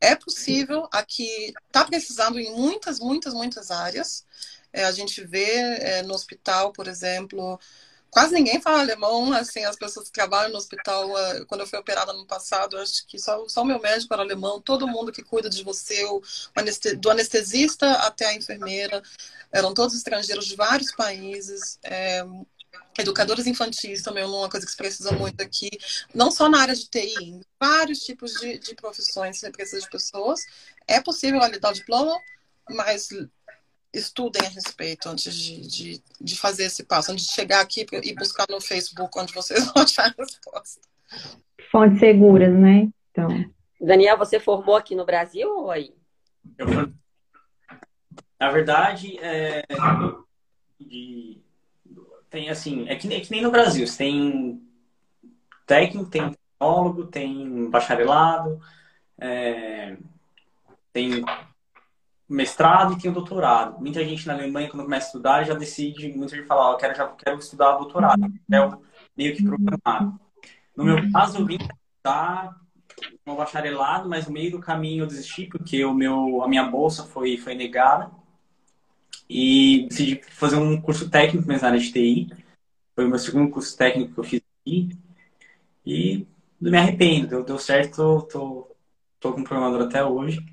é 0.00 0.14
possível 0.14 0.88
aqui, 0.92 1.52
está 1.66 1.84
precisando 1.84 2.38
em 2.38 2.52
muitas, 2.54 3.00
muitas, 3.00 3.34
muitas 3.34 3.70
áreas. 3.70 4.24
É, 4.72 4.84
a 4.84 4.92
gente 4.92 5.24
vê 5.24 5.50
é, 5.54 6.02
no 6.02 6.14
hospital, 6.14 6.72
por 6.72 6.86
exemplo, 6.86 7.58
quase 8.10 8.34
ninguém 8.34 8.60
fala 8.60 8.80
alemão, 8.80 9.32
assim, 9.32 9.64
as 9.64 9.76
pessoas 9.76 10.06
que 10.06 10.12
trabalham 10.12 10.50
no 10.50 10.58
hospital, 10.58 11.16
eh, 11.18 11.44
quando 11.46 11.62
eu 11.62 11.66
fui 11.66 11.78
operada 11.78 12.12
no 12.12 12.26
passado, 12.26 12.78
acho 12.78 13.06
que 13.06 13.18
só, 13.18 13.46
só 13.48 13.62
o 13.62 13.64
meu 13.64 13.80
médico 13.80 14.12
era 14.12 14.22
alemão, 14.22 14.60
todo 14.60 14.88
mundo 14.88 15.12
que 15.12 15.22
cuida 15.22 15.48
de 15.48 15.62
você, 15.62 16.04
o, 16.04 16.22
do 16.98 17.10
anestesista 17.10 17.90
até 17.98 18.26
a 18.26 18.34
enfermeira, 18.34 19.02
eram 19.52 19.74
todos 19.74 19.94
estrangeiros 19.94 20.46
de 20.46 20.56
vários 20.56 20.92
países, 20.92 21.78
é, 21.84 22.24
educadores 22.98 23.46
infantis 23.46 24.02
também 24.02 24.24
é 24.24 24.26
uma 24.26 24.48
coisa 24.48 24.66
que 24.66 24.72
se 24.72 24.76
precisa 24.76 25.12
muito 25.12 25.40
aqui, 25.40 25.70
não 26.14 26.30
só 26.30 26.48
na 26.48 26.60
área 26.60 26.74
de 26.74 26.88
TI, 26.88 27.14
em 27.22 27.40
vários 27.58 28.00
tipos 28.00 28.32
de, 28.34 28.58
de 28.58 28.74
profissões 28.74 29.38
você 29.38 29.50
precisa 29.50 29.80
de 29.80 29.88
pessoas, 29.90 30.40
é 30.86 31.00
possível 31.00 31.40
validar 31.40 31.70
o 31.70 31.74
diploma, 31.74 32.18
mas 32.70 33.08
estudem 33.92 34.42
a 34.46 34.50
respeito 34.50 35.08
antes 35.08 35.34
de, 35.34 35.60
de, 35.66 36.02
de, 36.20 36.38
fazer 36.38 36.64
esse 36.64 36.84
passo, 36.84 37.10
antes 37.10 37.26
de 37.26 37.32
chegar 37.32 37.60
aqui 37.60 37.86
e 38.02 38.14
buscar 38.14 38.46
no 38.50 38.60
Facebook 38.60 39.10
onde 39.18 39.32
vocês 39.32 39.64
vão 39.72 39.82
achar 39.82 40.06
a 40.06 40.14
resposta. 40.16 40.80
Fontes 41.70 41.98
seguras, 41.98 42.54
né? 42.54 42.88
Então. 43.10 43.28
Daniel, 43.80 44.18
você 44.18 44.38
formou 44.38 44.76
aqui 44.76 44.94
no 44.94 45.06
Brasil 45.06 45.48
ou 45.48 45.70
aí? 45.70 45.94
Eu, 46.56 46.66
na 48.38 48.50
verdade, 48.50 49.18
é, 49.18 49.64
de, 50.78 51.40
tem 52.30 52.50
assim, 52.50 52.88
é 52.88 52.96
que, 52.96 53.12
é 53.12 53.20
que 53.20 53.30
nem 53.30 53.42
no 53.42 53.50
Brasil, 53.50 53.86
você 53.86 53.98
tem 53.98 54.62
técnico, 55.66 56.10
tem 56.10 56.30
tecnólogo, 56.30 57.06
tem 57.06 57.68
bacharelado, 57.70 58.60
é, 59.18 59.96
tem 60.92 61.24
mestrado 62.28 62.92
e 62.92 62.98
tem 62.98 63.10
o 63.10 63.14
doutorado. 63.14 63.80
Muita 63.80 64.04
gente 64.04 64.26
na 64.26 64.34
Alemanha, 64.34 64.68
quando 64.68 64.84
começa 64.84 65.06
a 65.06 65.08
estudar, 65.08 65.44
já 65.44 65.54
decide, 65.54 66.12
muita 66.12 66.36
gente 66.36 66.46
fala, 66.46 66.72
eu 66.72 66.76
quero, 66.76 66.94
já 66.94 67.06
quero 67.08 67.38
estudar 67.38 67.76
doutorado. 67.76 68.24
É 68.52 68.58
meio 69.16 69.34
que 69.34 69.42
programado. 69.42 70.20
No 70.76 70.84
meu 70.84 71.10
caso, 71.10 71.38
eu 71.38 71.46
vim 71.46 71.56
estudar 71.56 72.54
um 73.26 73.34
bacharelado, 73.34 74.08
mas 74.08 74.26
no 74.26 74.32
meio 74.32 74.50
do 74.50 74.60
caminho 74.60 75.04
eu 75.04 75.06
desisti, 75.06 75.46
porque 75.46 75.84
o 75.84 75.94
meu, 75.94 76.42
a 76.42 76.48
minha 76.48 76.64
bolsa 76.64 77.04
foi, 77.04 77.36
foi 77.36 77.54
negada. 77.54 78.10
E 79.28 79.86
decidi 79.88 80.20
fazer 80.30 80.56
um 80.56 80.80
curso 80.80 81.10
técnico 81.10 81.46
na 81.48 81.54
área 81.54 81.78
de 81.78 81.92
TI. 81.92 82.30
Foi 82.94 83.04
o 83.04 83.08
meu 83.08 83.18
segundo 83.18 83.50
curso 83.50 83.76
técnico 83.76 84.14
que 84.14 84.20
eu 84.20 84.24
fiz 84.24 84.40
aqui. 84.60 84.88
E 85.84 86.26
não 86.60 86.70
me 86.70 86.78
arrependo, 86.78 87.28
deu, 87.28 87.44
deu 87.44 87.58
certo, 87.58 87.96
tô, 87.96 88.22
tô, 88.22 88.76
tô 89.20 89.32
com 89.32 89.44
programador 89.44 89.86
até 89.86 90.04
hoje. 90.04 90.44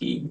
E 0.00 0.30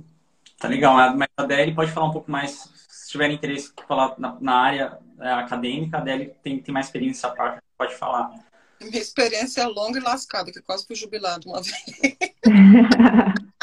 Tá 0.60 0.68
legal, 0.68 0.96
mas 1.16 1.28
a 1.38 1.44
Adele 1.44 1.76
pode 1.76 1.92
falar 1.92 2.08
um 2.08 2.12
pouco 2.12 2.32
mais, 2.32 2.68
se 2.90 3.12
tiver 3.12 3.30
interesse 3.30 3.72
falar 3.88 4.16
na, 4.18 4.38
na 4.42 4.56
área 4.56 4.98
é, 5.20 5.32
acadêmica, 5.34 5.98
a 5.98 6.02
Adele 6.02 6.34
tem, 6.44 6.60
tem 6.60 6.74
mais 6.74 6.88
experiência 6.88 7.30
nessa 7.30 7.38
parte, 7.38 7.62
pode 7.78 7.94
falar. 7.96 8.32
Minha 8.82 9.00
experiência 9.00 9.62
é 9.62 9.68
longa 9.68 10.00
e 10.00 10.02
lascada, 10.02 10.52
que 10.52 10.62
quase 10.62 10.86
fui 10.86 10.96
jubilado 10.96 11.48
uma 11.48 11.62
vez. 11.62 11.76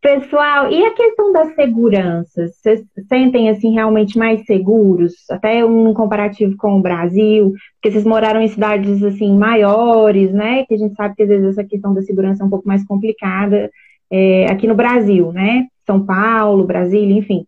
Pessoal, 0.00 0.70
e 0.70 0.84
a 0.84 0.94
questão 0.94 1.32
da 1.32 1.54
segurança? 1.54 2.48
Vocês 2.48 2.84
sentem 3.08 3.50
assim 3.50 3.72
realmente 3.72 4.16
mais 4.16 4.44
seguros? 4.46 5.12
Até 5.30 5.64
um 5.64 5.92
comparativo 5.92 6.56
com 6.56 6.78
o 6.78 6.82
Brasil, 6.82 7.52
porque 7.74 7.90
vocês 7.90 8.04
moraram 8.04 8.40
em 8.40 8.48
cidades 8.48 9.02
assim 9.02 9.36
maiores, 9.36 10.32
né? 10.32 10.64
Que 10.64 10.74
a 10.74 10.78
gente 10.78 10.94
sabe 10.94 11.14
que 11.14 11.22
às 11.22 11.28
vezes 11.28 11.48
essa 11.48 11.64
questão 11.64 11.92
da 11.92 12.02
segurança 12.02 12.42
é 12.42 12.46
um 12.46 12.50
pouco 12.50 12.68
mais 12.68 12.84
complicada 12.86 13.70
é, 14.10 14.46
aqui 14.46 14.66
no 14.66 14.74
Brasil, 14.74 15.32
né? 15.32 15.66
São 15.86 16.04
Paulo, 16.04 16.66
Brasília, 16.66 17.16
enfim. 17.16 17.46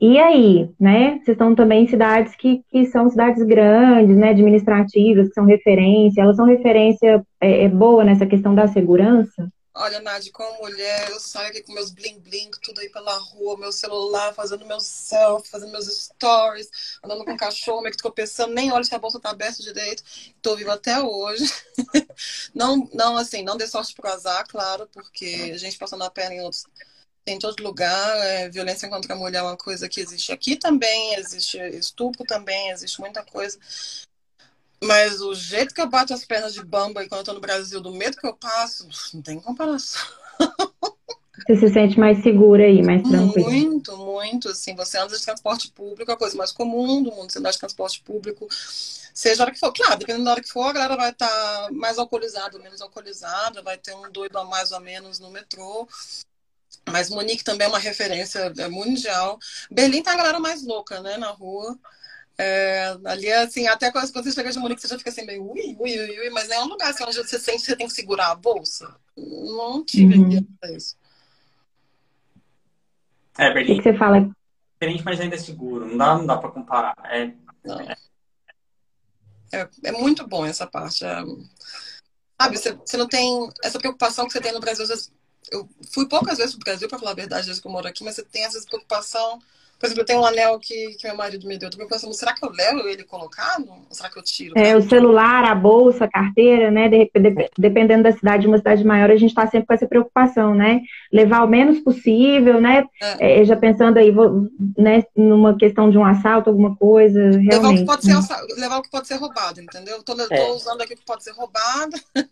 E 0.00 0.18
aí, 0.18 0.68
né? 0.80 1.12
Vocês 1.12 1.28
estão 1.28 1.54
também 1.54 1.84
em 1.84 1.88
cidades 1.88 2.34
que, 2.34 2.62
que 2.70 2.86
são 2.86 3.08
cidades 3.08 3.42
grandes, 3.44 4.16
né? 4.16 4.30
Administrativas, 4.30 5.28
que 5.28 5.34
são 5.34 5.44
referência. 5.44 6.22
Elas 6.22 6.36
são 6.36 6.46
referência 6.46 7.24
é, 7.40 7.64
é 7.64 7.68
boa 7.68 8.04
nessa 8.04 8.26
questão 8.26 8.54
da 8.54 8.66
segurança? 8.66 9.48
Olha, 9.74 10.00
Nádia, 10.00 10.30
como 10.32 10.58
mulher, 10.58 11.08
eu 11.10 11.18
saio 11.18 11.48
aqui 11.48 11.62
com 11.62 11.72
meus 11.72 11.90
bling-bling, 11.90 12.50
tudo 12.62 12.80
aí 12.80 12.90
pela 12.90 13.16
rua, 13.16 13.56
meu 13.56 13.72
celular, 13.72 14.34
fazendo 14.34 14.66
meu 14.66 14.78
selfie, 14.80 15.48
fazendo 15.48 15.72
meus 15.72 15.86
stories, 15.86 16.68
andando 17.02 17.24
com 17.24 17.34
cachorro, 17.38 17.80
meio 17.80 17.92
que 17.94 18.02
tropeçando, 18.02 18.52
nem 18.52 18.70
olho 18.70 18.84
se 18.84 18.94
a 18.94 18.98
bolsa 18.98 19.18
tá 19.18 19.30
aberta 19.30 19.62
direito. 19.62 20.02
Tô 20.42 20.56
viva 20.56 20.74
até 20.74 21.00
hoje. 21.00 21.44
Não, 22.54 22.88
não, 22.92 23.16
assim, 23.16 23.42
não 23.42 23.56
dê 23.56 23.66
sorte 23.66 23.94
pro 23.94 24.08
azar, 24.08 24.46
claro, 24.46 24.88
porque 24.92 25.50
a 25.54 25.58
gente 25.58 25.78
passando 25.78 26.04
a 26.04 26.10
perna 26.10 26.34
em 26.34 26.40
outros 26.40 26.66
em 27.26 27.38
todo 27.38 27.62
lugar. 27.62 28.16
É, 28.18 28.48
violência 28.48 28.88
contra 28.88 29.14
a 29.14 29.16
mulher 29.16 29.38
é 29.38 29.42
uma 29.42 29.56
coisa 29.56 29.88
que 29.88 30.00
existe 30.00 30.32
aqui 30.32 30.56
também, 30.56 31.14
existe 31.14 31.58
estupro 31.58 32.24
também, 32.26 32.70
existe 32.70 33.00
muita 33.00 33.22
coisa. 33.24 33.58
Mas 34.82 35.20
o 35.20 35.34
jeito 35.34 35.74
que 35.74 35.80
eu 35.80 35.88
bato 35.88 36.12
as 36.12 36.24
pernas 36.24 36.52
de 36.52 36.64
bamba 36.64 37.04
e 37.04 37.08
quando 37.08 37.20
eu 37.20 37.24
tô 37.24 37.32
no 37.32 37.40
Brasil, 37.40 37.80
do 37.80 37.92
medo 37.92 38.16
que 38.16 38.26
eu 38.26 38.34
passo, 38.34 38.88
não 39.14 39.22
tem 39.22 39.40
comparação. 39.40 40.02
Você 41.46 41.56
se 41.56 41.72
sente 41.72 41.98
mais 41.98 42.22
segura 42.22 42.64
aí, 42.64 42.82
mais 42.82 43.02
tranquila? 43.02 43.50
Muito, 43.50 43.96
muito. 43.96 44.48
Assim, 44.50 44.76
você 44.76 44.98
anda 44.98 45.16
de 45.16 45.24
transporte 45.24 45.72
público, 45.72 46.10
é 46.10 46.14
a 46.14 46.16
coisa 46.16 46.36
mais 46.36 46.52
comum 46.52 47.02
do 47.02 47.10
mundo, 47.10 47.32
você 47.32 47.38
andar 47.38 47.50
de 47.50 47.58
transporte 47.58 48.00
público, 48.02 48.46
seja 48.50 49.42
a 49.42 49.46
hora 49.46 49.52
que 49.52 49.58
for. 49.58 49.72
Claro, 49.72 49.98
dependendo 49.98 50.26
da 50.26 50.32
hora 50.32 50.42
que 50.42 50.50
for, 50.50 50.64
a 50.68 50.72
galera 50.72 50.96
vai 50.96 51.10
estar 51.10 51.26
tá 51.26 51.68
mais 51.72 51.98
alcoolizada 51.98 52.56
ou 52.56 52.62
menos 52.62 52.80
alcoolizada, 52.80 53.62
vai 53.62 53.76
ter 53.76 53.94
um 53.94 54.12
doido 54.12 54.38
a 54.38 54.44
mais 54.44 54.70
ou 54.72 54.80
menos 54.80 55.18
no 55.18 55.30
metrô. 55.30 55.88
Mas 56.88 57.10
Monique 57.10 57.42
também 57.42 57.66
é 57.66 57.68
uma 57.68 57.78
referência 57.78 58.52
é, 58.58 58.68
mundial. 58.68 59.38
Berlim 59.70 60.02
tá 60.02 60.12
a 60.12 60.16
galera 60.16 60.38
mais 60.38 60.62
louca, 60.64 61.00
né, 61.00 61.16
na 61.16 61.30
rua. 61.30 61.76
É, 62.38 62.96
ali, 63.04 63.30
assim, 63.30 63.66
até 63.66 63.92
quando 63.92 64.10
você 64.10 64.32
chega 64.32 64.50
de 64.50 64.58
Munique, 64.58 64.80
você 64.80 64.88
já 64.88 64.98
fica 64.98 65.10
assim, 65.10 65.24
meio 65.24 65.50
ui, 65.50 65.76
ui, 65.78 65.98
ui, 66.00 66.20
ui, 66.20 66.30
mas 66.30 66.48
é 66.50 66.58
um 66.60 66.66
lugar 66.66 66.90
assim, 66.90 67.04
onde 67.04 67.16
você 67.16 67.38
sente 67.38 67.58
que 67.58 67.66
você 67.66 67.76
tem 67.76 67.86
que 67.86 67.92
segurar 67.92 68.30
a 68.30 68.34
bolsa. 68.34 68.96
Não 69.16 69.84
tive 69.84 70.18
uhum. 70.18 70.46
isso. 70.74 70.96
É, 73.38 73.52
Berlim. 73.52 73.74
O 73.74 73.82
que, 73.82 73.92
você 73.92 73.98
fala? 73.98 74.30
Diferente, 74.74 75.04
mas 75.04 75.20
ainda 75.20 75.36
é 75.36 75.38
seguro. 75.38 75.86
Não 75.86 75.96
dá, 75.96 76.18
não 76.18 76.26
dá 76.26 76.38
pra 76.38 76.50
comparar. 76.50 76.94
É, 77.04 77.32
é, 79.52 79.68
é 79.84 79.92
muito 79.92 80.26
bom 80.26 80.44
essa 80.44 80.66
parte. 80.66 81.04
É, 81.04 81.22
sabe, 82.40 82.58
você, 82.58 82.72
você 82.72 82.96
não 82.96 83.06
tem 83.06 83.48
essa 83.62 83.78
preocupação 83.78 84.26
que 84.26 84.32
você 84.32 84.40
tem 84.40 84.52
no 84.52 84.60
Brasil. 84.60 84.82
Às 84.84 84.88
vezes, 84.88 85.12
eu 85.50 85.68
fui 85.92 86.08
poucas 86.08 86.38
vezes 86.38 86.54
pro 86.54 86.64
Brasil, 86.64 86.88
para 86.88 86.98
falar 86.98 87.12
a 87.12 87.14
verdade, 87.14 87.46
desde 87.46 87.60
que 87.60 87.68
eu 87.68 87.72
moro 87.72 87.86
aqui, 87.86 88.02
mas 88.02 88.16
você 88.16 88.24
tem 88.24 88.44
essa 88.44 88.60
preocupação 88.64 89.38
por 89.82 89.86
exemplo, 89.86 90.02
eu 90.02 90.06
tenho 90.06 90.20
um 90.20 90.24
anel 90.24 90.60
que, 90.60 90.94
que 90.94 91.08
meu 91.08 91.16
marido 91.16 91.44
me 91.44 91.58
deu. 91.58 91.66
Eu 91.66 91.76
tô 91.76 91.88
pensando, 91.88 92.14
será 92.14 92.32
que 92.32 92.44
eu 92.44 92.52
levo 92.52 92.86
ele 92.86 93.02
colocado? 93.02 93.68
Ou 93.68 93.84
será 93.90 94.08
que 94.08 94.16
eu 94.16 94.22
tiro? 94.22 94.56
É, 94.56 94.76
o 94.76 94.88
celular, 94.88 95.44
a 95.44 95.56
bolsa, 95.56 96.04
a 96.04 96.08
carteira, 96.08 96.70
né? 96.70 96.88
De, 96.88 97.10
de, 97.12 97.50
dependendo 97.58 98.04
da 98.04 98.12
cidade, 98.12 98.46
uma 98.46 98.58
cidade 98.58 98.84
maior, 98.84 99.10
a 99.10 99.16
gente 99.16 99.30
está 99.30 99.44
sempre 99.48 99.66
com 99.66 99.74
essa 99.74 99.88
preocupação, 99.88 100.54
né? 100.54 100.82
Levar 101.12 101.42
o 101.42 101.48
menos 101.48 101.80
possível, 101.80 102.60
né? 102.60 102.84
É. 103.18 103.40
É, 103.40 103.44
já 103.44 103.56
pensando 103.56 103.98
aí, 103.98 104.12
vou, 104.12 104.48
né, 104.78 105.02
numa 105.16 105.58
questão 105.58 105.90
de 105.90 105.98
um 105.98 106.04
assalto, 106.04 106.48
alguma 106.48 106.76
coisa, 106.76 107.18
realmente. 107.18 107.50
Levar 107.50 107.68
o 107.70 107.76
que 107.76 107.84
pode 107.84 108.04
ser, 108.04 108.60
levar 108.60 108.78
o 108.78 108.82
que 108.82 108.90
pode 108.90 109.08
ser 109.08 109.16
roubado, 109.16 109.60
entendeu? 109.60 110.00
Tô, 110.04 110.12
é. 110.12 110.46
tô 110.46 110.54
usando 110.54 110.80
aqui 110.82 110.94
o 110.94 110.96
que 110.96 111.04
pode 111.04 111.24
ser 111.24 111.32
roubado. 111.32 111.96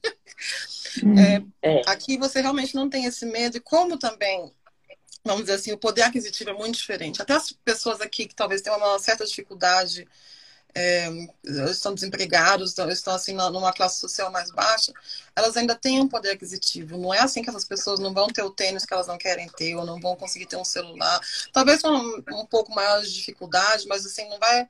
Hum. 1.05 1.17
É, 1.17 1.43
é, 1.63 1.83
aqui 1.87 2.19
você 2.19 2.41
realmente 2.41 2.75
não 2.75 2.89
tem 2.89 3.05
esse 3.05 3.25
medo. 3.25 3.57
E 3.57 3.61
como 3.61 3.97
também 3.97 4.51
vamos 5.25 5.43
dizer 5.43 5.55
assim, 5.55 5.73
o 5.73 5.79
poder 5.79 6.03
aquisitivo 6.03 6.51
é 6.51 6.53
muito 6.55 6.77
diferente. 6.77 7.21
Até 7.21 7.35
as 7.35 7.53
pessoas 7.53 8.01
aqui 8.01 8.27
que 8.27 8.35
talvez 8.35 8.63
tenham 8.63 8.79
uma 8.79 8.99
certa 8.99 9.25
dificuldade, 9.25 10.07
é, 10.75 11.09
estão 11.45 11.95
desempregados, 11.95 12.77
estão 12.79 13.15
assim 13.15 13.33
numa 13.35 13.73
classe 13.73 13.99
social 13.99 14.31
mais 14.31 14.51
baixa, 14.51 14.93
elas 15.35 15.57
ainda 15.57 15.75
têm 15.75 16.01
um 16.01 16.09
poder 16.09 16.31
aquisitivo. 16.31 16.97
Não 16.97 17.13
é 17.13 17.19
assim 17.21 17.43
que 17.43 17.51
essas 17.51 17.65
pessoas 17.65 17.99
não 18.01 18.15
vão 18.15 18.29
ter 18.29 18.43
o 18.43 18.51
tênis 18.51 18.85
que 18.85 18.95
elas 18.95 19.07
não 19.07 19.19
querem 19.19 19.49
ter, 19.49 19.75
ou 19.75 19.85
não 19.85 20.01
vão 20.01 20.17
conseguir 20.17 20.47
ter 20.47 20.57
um 20.57 20.65
celular. 20.65 21.21
Talvez 21.53 21.83
com 21.83 21.89
um, 21.89 22.23
um 22.33 22.47
pouco 22.47 22.75
maior 22.75 23.03
de 23.03 23.13
dificuldade, 23.13 23.87
mas 23.89 24.07
assim, 24.07 24.29
não 24.29 24.39
vai 24.39 24.69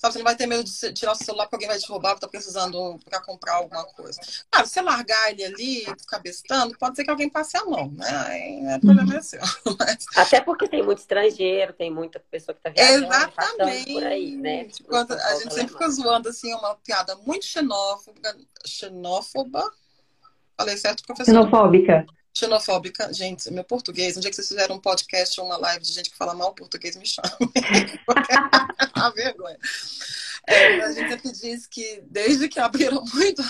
Sabe, 0.00 0.14
você 0.14 0.18
não 0.20 0.24
vai 0.24 0.34
ter 0.34 0.46
medo 0.46 0.64
de 0.64 0.92
tirar 0.94 1.12
o 1.12 1.14
celular 1.14 1.44
porque 1.44 1.56
alguém 1.56 1.68
vai 1.68 1.78
te 1.78 1.86
roubar, 1.86 2.14
que 2.14 2.22
tá 2.22 2.28
precisando 2.28 2.98
para 3.04 3.20
comprar 3.20 3.56
alguma 3.56 3.84
coisa. 3.84 4.18
Claro, 4.50 4.66
se 4.66 4.72
você 4.72 4.80
largar 4.80 5.30
ele 5.30 5.44
ali, 5.44 5.84
ficar 6.00 6.20
bestando, 6.20 6.74
pode 6.78 6.96
ser 6.96 7.04
que 7.04 7.10
alguém 7.10 7.28
passe 7.28 7.58
a 7.58 7.66
mão, 7.66 7.90
né? 7.90 8.08
Aí 8.08 8.64
é 8.64 8.78
problema 8.78 9.16
é 9.16 9.20
seu. 9.20 9.40
Mas... 9.78 10.06
Até 10.16 10.40
porque 10.40 10.66
tem 10.66 10.82
muito 10.82 11.00
estrangeiro, 11.00 11.74
tem 11.74 11.90
muita 11.90 12.18
pessoa 12.18 12.54
que 12.54 12.62
tá 12.62 12.70
viajando, 12.70 13.04
Exatamente. 13.04 13.92
por 13.92 14.02
aí, 14.04 14.36
né? 14.38 14.68
Quando, 14.88 15.12
a 15.12 15.34
gente 15.34 15.52
sempre 15.52 15.72
fica 15.74 15.90
zoando, 15.90 16.30
assim, 16.30 16.54
uma 16.54 16.76
piada 16.76 17.14
muito 17.16 17.44
xenófoba. 17.44 18.36
Xenófoba? 18.66 19.70
Falei 20.56 20.78
certo, 20.78 21.02
professor? 21.04 21.30
Xenofóbica 21.30 22.06
xenofóbica. 22.32 23.12
Gente, 23.12 23.50
meu 23.50 23.64
português, 23.64 24.16
um 24.16 24.20
dia 24.20 24.30
que 24.30 24.36
vocês 24.36 24.48
fizeram 24.48 24.76
um 24.76 24.80
podcast 24.80 25.40
ou 25.40 25.46
uma 25.46 25.56
live 25.56 25.84
de 25.84 25.92
gente 25.92 26.10
que 26.10 26.16
fala 26.16 26.34
mal 26.34 26.54
português, 26.54 26.96
me 26.96 27.06
chame. 27.06 27.28
a 28.94 29.10
vergonha. 29.10 29.58
É, 30.46 30.80
a 30.80 30.92
gente 30.92 31.10
sempre 31.10 31.32
diz 31.32 31.66
que 31.66 32.02
desde 32.06 32.48
que 32.48 32.58
abriram 32.58 33.04
muito, 33.12 33.42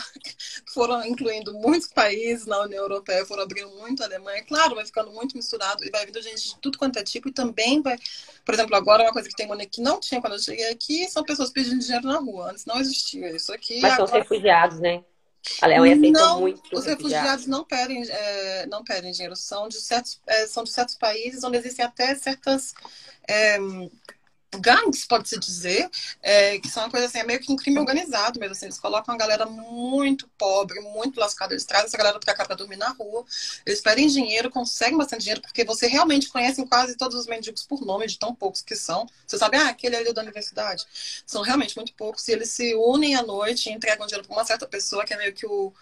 foram 0.75 1.05
incluindo 1.07 1.55
muitos 1.55 1.89
países 1.89 2.47
na 2.47 2.61
União 2.63 2.83
Europeia, 2.83 3.25
foram 3.25 3.45
abrindo 3.45 3.71
muito 3.77 4.03
a 4.03 4.07
Alemanha, 4.07 4.45
claro, 4.45 4.75
vai 4.75 4.85
ficando 4.85 5.11
muito 5.13 5.37
misturado 5.37 5.85
e 5.85 5.91
vai 5.91 6.05
vindo 6.05 6.21
gente 6.21 6.51
de 6.51 6.57
tudo 6.61 6.79
quanto 6.79 6.99
é 6.99 7.05
tipo 7.05 7.29
e 7.29 7.33
também 7.33 7.81
vai, 7.81 7.97
por 8.45 8.55
exemplo, 8.55 8.75
agora 8.77 9.05
uma 9.05 9.13
coisa 9.13 9.29
que 9.29 9.37
tem 9.37 9.49
que 9.69 9.81
não 9.81 10.01
tinha 10.01 10.21
quando 10.21 10.35
eu 10.35 10.39
cheguei 10.39 10.69
aqui 10.71 11.09
são 11.09 11.25
pessoas 11.25 11.51
pedindo 11.51 11.81
dinheiro 11.81 12.07
na 12.07 12.19
rua. 12.19 12.51
Antes 12.51 12.65
não 12.67 12.81
existia 12.81 13.35
isso 13.35 13.53
aqui. 13.53 13.81
Mas 13.81 13.95
agora... 13.95 14.09
são 14.09 14.19
refugiados, 14.19 14.81
né? 14.81 15.03
A 15.63 15.67
aceitou 15.93 16.13
não, 16.13 16.41
muito. 16.41 16.63
Os 16.73 16.85
refugiados 16.85 17.47
não 17.47 17.65
pedem, 17.65 18.03
é, 18.09 18.67
não 18.67 18.85
pedem 18.85 19.13
dinheiro, 19.13 19.35
são 19.35 19.69
de, 19.69 19.81
certos, 19.81 20.21
é, 20.27 20.47
são 20.47 20.65
de 20.65 20.71
certos 20.71 20.95
países 20.95 21.43
onde 21.43 21.57
existem 21.57 21.85
até 21.85 22.15
certas. 22.15 22.75
Gangues, 24.59 25.07
pode-se 25.07 25.39
dizer, 25.39 25.89
é, 26.21 26.59
que 26.59 26.69
são 26.69 26.83
uma 26.83 26.91
coisa 26.91 27.07
assim, 27.07 27.19
é 27.19 27.25
meio 27.25 27.39
que 27.39 27.53
um 27.53 27.57
crime 27.57 27.79
organizado 27.79 28.41
mesmo, 28.41 28.53
assim, 28.53 28.67
eles 28.67 28.81
colocam 28.81 29.15
uma 29.15 29.19
galera 29.19 29.47
muito 29.47 30.29
pobre, 30.37 30.81
muito 30.81 31.21
lascada, 31.21 31.55
eles 31.55 31.65
trazem 31.65 31.87
essa 31.87 31.97
galera 31.97 32.19
pra 32.19 32.35
cá 32.35 32.45
pra 32.45 32.57
dormir 32.57 32.77
na 32.77 32.89
rua, 32.89 33.25
eles 33.65 33.81
pedem 33.81 34.09
dinheiro, 34.09 34.51
conseguem 34.51 34.99
bastante 34.99 35.21
dinheiro, 35.23 35.41
porque 35.41 35.65
você 35.65 35.87
realmente 35.87 36.29
conhece 36.29 36.67
quase 36.67 36.97
todos 36.97 37.17
os 37.17 37.27
mendigos 37.27 37.63
por 37.63 37.81
nome, 37.87 38.09
de 38.09 38.19
tão 38.19 38.35
poucos 38.35 38.61
que 38.61 38.75
são, 38.75 39.07
você 39.25 39.39
sabe, 39.39 39.57
ah, 39.57 39.69
aquele 39.69 39.95
ali 39.95 40.09
é 40.09 40.13
da 40.13 40.23
universidade, 40.23 40.85
são 41.25 41.43
realmente 41.43 41.77
muito 41.77 41.95
poucos, 41.95 42.27
e 42.27 42.33
eles 42.33 42.51
se 42.51 42.75
unem 42.75 43.15
à 43.15 43.23
noite 43.23 43.69
e 43.71 43.73
entregam 43.73 44.05
dinheiro 44.07 44.27
pra 44.27 44.37
uma 44.37 44.45
certa 44.45 44.67
pessoa, 44.67 45.05
que 45.05 45.15
é 45.15 45.17
meio 45.17 45.33
que 45.33 45.47
o 45.47 45.73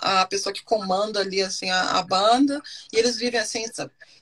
a 0.00 0.26
pessoa 0.26 0.52
que 0.52 0.62
comanda 0.62 1.20
ali 1.20 1.42
assim 1.42 1.70
a, 1.70 1.98
a, 1.98 2.02
banda 2.02 2.60
e 2.92 2.98
eles 2.98 3.16
vivem 3.16 3.40
assim 3.40 3.64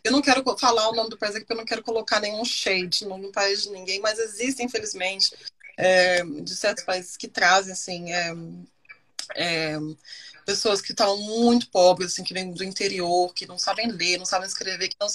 eu 0.05 0.13
não 0.13 0.23
quero 0.23 0.45
falar 0.57 0.89
o 0.89 0.95
nome 0.95 1.11
do 1.11 1.19
país 1.19 1.35
aqui 1.35 1.45
porque 1.45 1.53
eu 1.53 1.59
não 1.59 1.65
quero 1.65 1.83
colocar 1.83 2.21
nenhum 2.21 2.45
shade 2.45 3.07
no, 3.07 3.17
no 3.19 3.33
país 3.33 3.63
de 3.63 3.71
ninguém 3.71 4.01
mas 4.01 4.19
existem 4.19 4.67
infelizmente 4.67 5.35
é, 5.77 6.25
de 6.25 6.57
certos 6.57 6.85
países 6.85 7.17
que 7.17 7.29
trazem 7.29 7.73
assim 7.73 8.13
é, 8.13 8.35
é, 9.37 9.79
pessoas 10.45 10.81
que 10.81 10.93
estão 10.93 11.17
muito 11.17 11.71
pobres 11.71 12.13
assim 12.13 12.25
que 12.25 12.35
vêm 12.35 12.51
do 12.51 12.65
interior 12.65 13.33
que 13.33 13.47
não 13.47 13.59
sabem 13.59 13.91
ler 13.91 14.19
não 14.19 14.27
sabem 14.27 14.49
escrever 14.49 14.89
que 14.89 14.97
não 15.01 15.09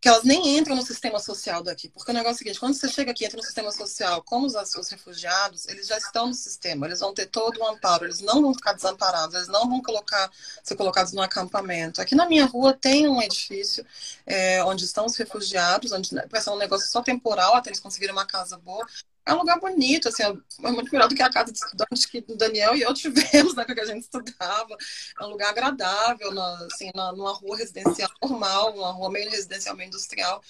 que 0.00 0.08
elas 0.08 0.22
nem 0.22 0.56
entram 0.56 0.76
no 0.76 0.82
sistema 0.82 1.18
social 1.18 1.62
daqui. 1.62 1.88
Porque 1.88 2.10
o 2.10 2.14
negócio 2.14 2.34
é 2.34 2.34
o 2.34 2.38
seguinte, 2.38 2.60
quando 2.60 2.74
você 2.74 2.88
chega 2.88 3.10
aqui, 3.10 3.24
entra 3.24 3.36
no 3.36 3.42
sistema 3.42 3.72
social, 3.72 4.22
como 4.22 4.46
os, 4.46 4.54
os 4.54 4.88
refugiados, 4.88 5.66
eles 5.66 5.86
já 5.88 5.98
estão 5.98 6.28
no 6.28 6.34
sistema, 6.34 6.86
eles 6.86 7.00
vão 7.00 7.12
ter 7.12 7.26
todo 7.26 7.58
o 7.60 7.66
amparo, 7.66 8.04
eles 8.04 8.20
não 8.20 8.40
vão 8.40 8.54
ficar 8.54 8.74
desamparados, 8.74 9.34
eles 9.34 9.48
não 9.48 9.68
vão 9.68 9.82
colocar, 9.82 10.30
ser 10.62 10.76
colocados 10.76 11.12
no 11.12 11.22
acampamento. 11.22 12.00
Aqui 12.00 12.14
na 12.14 12.28
minha 12.28 12.46
rua 12.46 12.72
tem 12.72 13.08
um 13.08 13.20
edifício 13.20 13.84
é, 14.24 14.62
onde 14.64 14.84
estão 14.84 15.06
os 15.06 15.16
refugiados, 15.16 15.90
onde 15.92 16.10
vai 16.30 16.40
ser 16.40 16.50
um 16.50 16.58
negócio 16.58 16.88
só 16.88 17.02
temporal, 17.02 17.54
até 17.54 17.70
eles 17.70 17.80
conseguirem 17.80 18.14
uma 18.14 18.26
casa 18.26 18.56
boa. 18.56 18.86
É 19.28 19.34
um 19.34 19.38
lugar 19.38 19.60
bonito, 19.60 20.08
assim, 20.08 20.22
é 20.22 20.70
muito 20.70 20.90
melhor 20.90 21.06
do 21.06 21.14
que 21.14 21.22
a 21.22 21.30
casa 21.30 21.52
de 21.52 21.58
estudantes 21.58 22.06
que 22.06 22.24
o 22.26 22.34
Daniel 22.34 22.74
e 22.74 22.80
eu 22.80 22.94
tivemos 22.94 23.54
né, 23.54 23.64
que 23.64 23.78
a 23.78 23.84
gente 23.84 24.04
estudava. 24.04 24.74
É 25.20 25.24
um 25.24 25.28
lugar 25.28 25.50
agradável, 25.50 26.32
na, 26.32 26.66
assim, 26.72 26.90
na, 26.94 27.12
numa 27.12 27.34
rua 27.34 27.58
residencial 27.58 28.10
normal, 28.22 28.74
uma 28.74 28.90
rua 28.90 29.10
meio 29.10 29.30
residencial, 29.30 29.76
meio 29.76 29.88
industrial. 29.88 30.42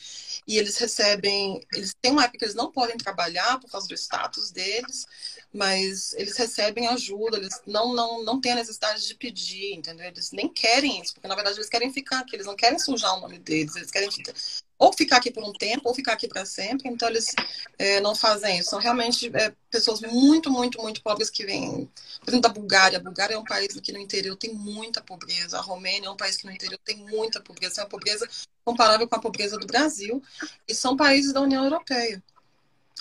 E 0.47 0.57
eles 0.57 0.76
recebem, 0.79 1.61
eles 1.74 1.93
têm 2.01 2.12
uma 2.12 2.22
época 2.22 2.39
que 2.39 2.45
eles 2.45 2.55
não 2.55 2.70
podem 2.70 2.97
trabalhar 2.97 3.59
por 3.59 3.68
causa 3.68 3.89
do 3.89 3.95
status 3.95 4.53
deles, 4.53 5.07
mas 5.53 6.12
eles 6.12 6.37
recebem 6.37 6.87
ajuda, 6.87 7.37
eles 7.37 7.61
não, 7.66 7.93
não, 7.93 8.22
não 8.22 8.41
têm 8.41 8.53
a 8.53 8.57
necessidade 8.57 9.07
de 9.09 9.14
pedir, 9.16 9.74
entendeu? 9.74 10.07
Eles 10.07 10.31
nem 10.31 10.49
querem 10.49 11.03
isso, 11.03 11.14
porque 11.14 11.26
na 11.26 11.35
verdade 11.35 11.57
eles 11.57 11.68
querem 11.68 11.93
ficar 11.93 12.20
aqui, 12.20 12.37
eles 12.37 12.47
não 12.47 12.55
querem 12.55 12.79
sujar 12.79 13.16
o 13.16 13.20
nome 13.20 13.41
deles, 13.41 13.74
eles 13.74 13.91
querem 13.91 14.09
ou 14.79 14.93
ficar 14.93 15.16
aqui 15.16 15.31
por 15.31 15.43
um 15.43 15.53
tempo, 15.53 15.83
ou 15.89 15.95
ficar 15.95 16.12
aqui 16.12 16.29
para 16.29 16.47
sempre. 16.47 16.89
Então, 16.89 17.09
eles 17.09 17.35
é, 17.79 18.01
não 18.01 18.14
fazem 18.14 18.59
isso. 18.59 18.70
São 18.70 18.79
realmente 18.79 19.31
é, 19.35 19.53
pessoas 19.70 20.01
muito, 20.01 20.51
muito, 20.51 20.81
muito 20.81 21.03
pobres 21.03 21.29
que 21.29 21.45
vêm. 21.45 21.91
Por 22.20 22.31
exemplo, 22.31 22.43
da 22.43 22.49
Bulgária. 22.49 22.99
A 22.99 23.03
Bulgária 23.03 23.35
é 23.35 23.39
um 23.39 23.45
país 23.45 23.74
que 23.81 23.93
no 23.93 23.99
interior 23.99 24.37
tem 24.37 24.55
muita 24.55 25.01
pobreza. 25.01 25.59
A 25.59 25.61
Romênia 25.61 26.07
é 26.07 26.11
um 26.11 26.16
país 26.16 26.37
que 26.37 26.47
no 26.47 26.53
interior 26.53 26.79
tem 26.85 26.97
muita 26.97 27.41
pobreza. 27.41 27.81
É 27.81 27.85
uma 27.85 27.91
pobreza 27.91 28.29
comparável 28.64 29.09
com 29.09 29.16
a 29.16 29.20
pobreza 29.20 29.59
do 29.59 29.66
Brasil. 29.66 30.22
E 30.68 30.74
são 30.74 30.97
países 30.97 31.33
da 31.33 31.41
União 31.41 31.64
Europeia. 31.64 32.22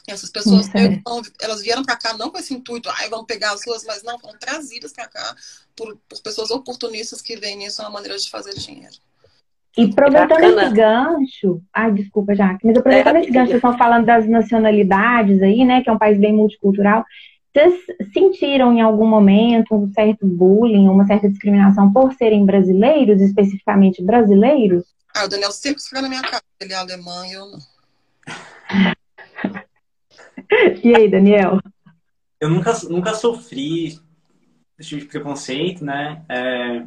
E 0.07 0.11
essas 0.11 0.29
pessoas, 0.29 0.67
elas 1.41 1.61
vieram 1.61 1.83
para 1.83 1.97
cá 1.97 2.13
não 2.13 2.31
com 2.31 2.37
esse 2.37 2.53
intuito, 2.53 2.89
ai, 2.89 3.09
vamos 3.09 3.25
pegar 3.25 3.51
as 3.51 3.65
ruas, 3.65 3.83
mas 3.83 4.03
não, 4.03 4.17
foram 4.17 4.39
trazidas 4.39 4.93
para 4.93 5.05
cá 5.05 5.35
por, 5.75 5.97
por 6.07 6.21
pessoas 6.21 6.49
oportunistas 6.49 7.21
que 7.21 7.35
veem 7.35 7.65
isso 7.65 7.81
uma 7.81 7.89
maneira 7.89 8.17
de 8.17 8.29
fazer 8.29 8.53
dinheiro. 8.53 8.95
E 9.77 9.85
aproveitando 9.85 10.59
esse 10.59 10.73
gancho, 10.73 11.61
ai, 11.71 11.93
desculpa, 11.93 12.33
Jaque, 12.33 12.65
mas 12.65 12.75
aproveitando 12.75 13.17
é, 13.17 13.21
esse 13.21 13.31
gancho, 13.31 13.51
vocês 13.51 13.57
estão 13.57 13.77
falando 13.77 14.05
das 14.05 14.27
nacionalidades 14.27 15.39
aí, 15.43 15.63
né, 15.63 15.83
que 15.83 15.89
é 15.89 15.93
um 15.93 15.99
país 15.99 16.19
bem 16.19 16.33
multicultural. 16.33 17.05
Vocês 17.53 17.75
sentiram 18.11 18.73
em 18.73 18.81
algum 18.81 19.07
momento 19.07 19.75
um 19.75 19.91
certo 19.93 20.25
bullying, 20.25 20.87
uma 20.87 21.05
certa 21.05 21.29
discriminação 21.29 21.93
por 21.93 22.11
serem 22.13 22.43
brasileiros, 22.43 23.21
especificamente 23.21 24.03
brasileiros? 24.03 24.83
Ah, 25.15 25.25
o 25.25 25.27
Daniel 25.27 25.51
sempre 25.51 25.81
fica 25.81 26.01
na 26.01 26.09
minha 26.09 26.23
cara, 26.23 26.41
ele 26.59 26.73
é 26.73 26.75
alemão 26.75 27.25
e 27.25 27.33
eu 27.33 27.45
não. 27.45 27.59
e 30.83 30.95
aí, 30.95 31.09
Daniel? 31.09 31.59
Eu 32.39 32.49
nunca, 32.49 32.73
nunca 32.89 33.13
sofri 33.13 33.99
esse 34.79 34.89
tipo 34.89 35.01
de 35.01 35.07
preconceito, 35.07 35.85
né? 35.85 36.23
É 36.29 36.83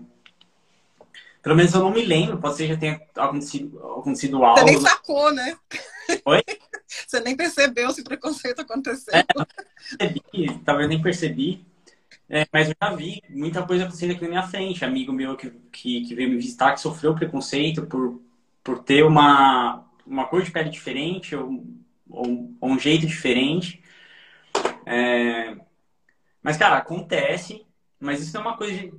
pelo 1.42 1.56
menos 1.56 1.72
eu 1.72 1.80
não 1.80 1.90
me 1.90 2.04
lembro, 2.04 2.38
pode 2.38 2.56
ser 2.56 2.64
que 2.64 2.74
já 2.74 2.78
tenha 2.78 3.00
acontecido, 3.16 3.78
acontecido 3.98 4.44
algo. 4.44 4.60
Você 4.60 4.64
nem 4.66 4.80
sacou, 4.80 5.32
né? 5.32 5.56
Oi? 6.24 6.42
Você 7.06 7.20
nem 7.20 7.36
percebeu 7.36 7.90
se 7.92 8.02
preconceito 8.02 8.60
aconteceu. 8.60 9.14
É, 9.14 9.24
percebi, 10.08 10.58
talvez 10.64 10.88
nem 10.88 11.00
percebi. 11.00 11.64
É, 12.28 12.46
mas 12.52 12.68
eu 12.68 12.74
já 12.80 12.94
vi 12.94 13.22
muita 13.28 13.62
coisa 13.62 13.84
acontecendo 13.84 14.12
aqui 14.12 14.22
na 14.22 14.28
minha 14.28 14.42
frente. 14.42 14.84
Amigo 14.84 15.12
meu 15.12 15.36
que, 15.36 15.50
que, 15.72 16.02
que, 16.02 16.14
veio 16.14 16.30
me 16.30 16.36
visitar, 16.36 16.72
que 16.72 16.80
sofreu 16.80 17.14
preconceito 17.14 17.86
por, 17.86 18.20
por 18.62 18.80
ter 18.80 19.04
uma, 19.04 19.84
uma 20.06 20.26
cor 20.26 20.42
de 20.42 20.50
pele 20.50 20.68
diferente 20.68 21.34
ou, 21.34 21.64
ou, 22.08 22.54
ou 22.60 22.70
um 22.70 22.78
jeito 22.78 23.06
diferente. 23.06 23.82
É... 24.84 25.56
Mas, 26.42 26.56
cara, 26.56 26.76
acontece. 26.76 27.66
Mas 27.98 28.20
isso 28.20 28.34
não 28.34 28.42
é 28.42 28.48
uma 28.48 28.56
coisa 28.56 28.72
de 28.72 28.92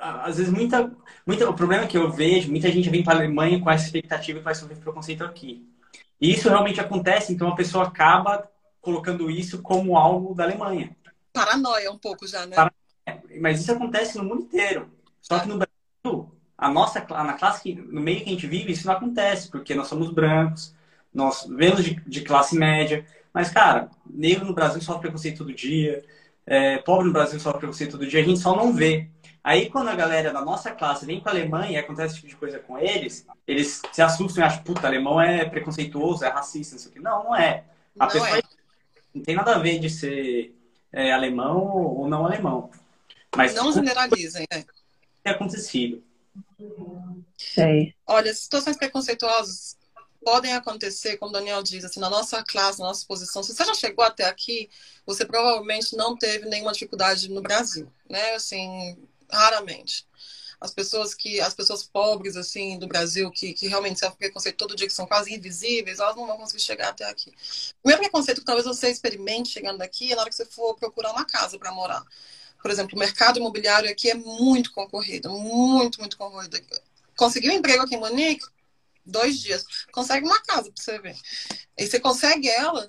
às 0.00 0.36
vezes 0.36 0.52
muita, 0.52 0.92
muita 1.26 1.48
o 1.48 1.54
problema 1.54 1.86
que 1.86 1.96
eu 1.96 2.10
vejo 2.10 2.50
muita 2.50 2.70
gente 2.70 2.90
vem 2.90 3.02
para 3.02 3.14
a 3.14 3.16
Alemanha 3.18 3.60
com 3.60 3.70
essa 3.70 3.86
expectativa 3.86 4.38
que 4.38 4.44
vai 4.44 4.54
sofrer 4.54 4.78
preconceito 4.78 5.24
aqui. 5.24 5.66
E 6.20 6.32
isso 6.32 6.48
realmente 6.48 6.80
acontece 6.80 7.32
então 7.32 7.48
a 7.48 7.56
pessoa 7.56 7.84
acaba 7.84 8.48
colocando 8.80 9.30
isso 9.30 9.62
como 9.62 9.96
algo 9.96 10.34
da 10.34 10.44
Alemanha. 10.44 10.94
Paranoia 11.32 11.90
um 11.90 11.98
pouco 11.98 12.26
já 12.26 12.46
né? 12.46 12.56
Mas 13.40 13.60
isso 13.60 13.72
acontece 13.72 14.16
no 14.16 14.24
mundo 14.24 14.42
inteiro. 14.42 14.90
Só 15.20 15.38
que 15.38 15.48
no 15.48 15.58
Brasil 15.58 16.30
a 16.56 16.70
nossa 16.70 17.00
na 17.00 17.32
classe 17.34 17.74
no 17.74 18.00
meio 18.00 18.18
que 18.18 18.30
a 18.30 18.32
gente 18.32 18.46
vive 18.46 18.72
isso 18.72 18.86
não 18.86 18.94
acontece 18.94 19.50
porque 19.50 19.74
nós 19.74 19.88
somos 19.88 20.10
brancos 20.10 20.74
nós 21.12 21.46
vemos 21.48 21.84
de, 21.84 21.94
de 22.06 22.20
classe 22.22 22.56
média. 22.56 23.04
Mas 23.32 23.50
cara 23.50 23.90
negro 24.06 24.44
no 24.44 24.54
Brasil 24.54 24.80
sofre 24.80 25.02
preconceito 25.02 25.38
todo 25.38 25.52
dia 25.52 26.04
é, 26.46 26.78
pobre 26.78 27.06
no 27.06 27.12
Brasil 27.12 27.40
sofre 27.40 27.60
preconceito 27.60 27.92
todo 27.92 28.06
dia 28.06 28.20
a 28.20 28.24
gente 28.24 28.38
só 28.38 28.54
não 28.54 28.72
vê 28.72 29.08
Aí, 29.44 29.68
quando 29.68 29.88
a 29.88 29.94
galera 29.94 30.32
da 30.32 30.40
nossa 30.40 30.70
classe 30.70 31.04
vem 31.04 31.20
para 31.20 31.32
a 31.32 31.34
Alemanha 31.34 31.72
e 31.72 31.76
acontece 31.76 32.14
esse 32.14 32.22
tipo 32.22 32.28
de 32.28 32.36
coisa 32.36 32.58
com 32.58 32.78
eles, 32.78 33.26
eles 33.46 33.82
se 33.92 34.00
assustam 34.00 34.42
e 34.42 34.46
acham, 34.46 34.62
puta, 34.62 34.86
alemão 34.86 35.20
é 35.20 35.44
preconceituoso, 35.44 36.24
é 36.24 36.28
racista, 36.30 36.74
não 36.74 36.80
sei 36.80 36.90
o 36.90 36.94
quê. 36.94 37.00
Não, 37.00 37.24
não 37.24 37.36
é. 37.36 37.62
A 37.98 38.06
não 38.06 38.12
pessoa 38.12 38.38
é. 38.38 38.42
não 39.14 39.22
tem 39.22 39.34
nada 39.34 39.54
a 39.54 39.58
ver 39.58 39.78
de 39.78 39.90
ser 39.90 40.56
é, 40.90 41.12
alemão 41.12 41.58
ou 41.58 42.08
não 42.08 42.24
alemão. 42.24 42.70
Mas 43.36 43.54
não 43.54 43.70
generalizem, 43.70 44.46
é. 44.50 44.64
Tem 45.22 45.32
acontecido. 45.34 46.02
Sei. 47.36 47.94
Olha, 48.06 48.32
situações 48.32 48.78
preconceituosas 48.78 49.76
podem 50.24 50.54
acontecer, 50.54 51.18
como 51.18 51.28
o 51.28 51.32
Daniel 51.32 51.62
diz, 51.62 51.84
assim, 51.84 52.00
na 52.00 52.08
nossa 52.08 52.42
classe, 52.42 52.80
na 52.80 52.86
nossa 52.86 53.04
posição. 53.06 53.42
Se 53.42 53.54
você 53.54 53.62
já 53.62 53.74
chegou 53.74 54.02
até 54.02 54.24
aqui, 54.24 54.70
você 55.04 55.26
provavelmente 55.26 55.94
não 55.94 56.16
teve 56.16 56.48
nenhuma 56.48 56.72
dificuldade 56.72 57.30
no 57.30 57.42
Brasil, 57.42 57.92
né? 58.08 58.32
Assim, 58.32 58.96
raramente. 59.30 60.06
As 60.60 60.72
pessoas 60.72 61.14
que, 61.14 61.40
as 61.40 61.52
pessoas 61.52 61.82
pobres, 61.82 62.36
assim, 62.36 62.78
do 62.78 62.86
Brasil, 62.86 63.30
que, 63.30 63.52
que 63.52 63.68
realmente 63.68 64.00
sofrem 64.00 64.16
preconceito 64.16 64.56
todo 64.56 64.74
dia, 64.74 64.86
que 64.86 64.92
são 64.92 65.06
quase 65.06 65.34
invisíveis, 65.34 65.98
elas 65.98 66.16
não 66.16 66.26
vão 66.26 66.38
conseguir 66.38 66.62
chegar 66.62 66.88
até 66.88 67.04
aqui. 67.04 67.32
O 67.82 67.88
meu 67.88 67.98
preconceito 67.98 68.40
que 68.40 68.46
talvez 68.46 68.66
você 68.66 68.88
experimente 68.90 69.50
chegando 69.50 69.82
aqui 69.82 70.12
é 70.12 70.14
na 70.14 70.22
hora 70.22 70.30
que 70.30 70.36
você 70.36 70.46
for 70.46 70.74
procurar 70.74 71.12
uma 71.12 71.24
casa 71.24 71.58
para 71.58 71.72
morar. 71.72 72.02
Por 72.62 72.70
exemplo, 72.70 72.96
o 72.96 72.98
mercado 72.98 73.38
imobiliário 73.38 73.90
aqui 73.90 74.10
é 74.10 74.14
muito 74.14 74.72
concorrido, 74.72 75.28
muito, 75.30 76.00
muito 76.00 76.16
concorrido. 76.16 76.58
Conseguiu 77.14 77.52
um 77.52 77.56
emprego 77.56 77.82
aqui 77.82 77.94
em 77.94 78.00
Munique? 78.00 78.46
Dois 79.04 79.38
dias. 79.38 79.66
Consegue 79.92 80.24
uma 80.24 80.40
casa 80.40 80.72
para 80.72 80.82
você 80.82 80.98
ver. 80.98 81.16
E 81.76 81.86
você 81.86 82.00
consegue 82.00 82.48
ela, 82.48 82.88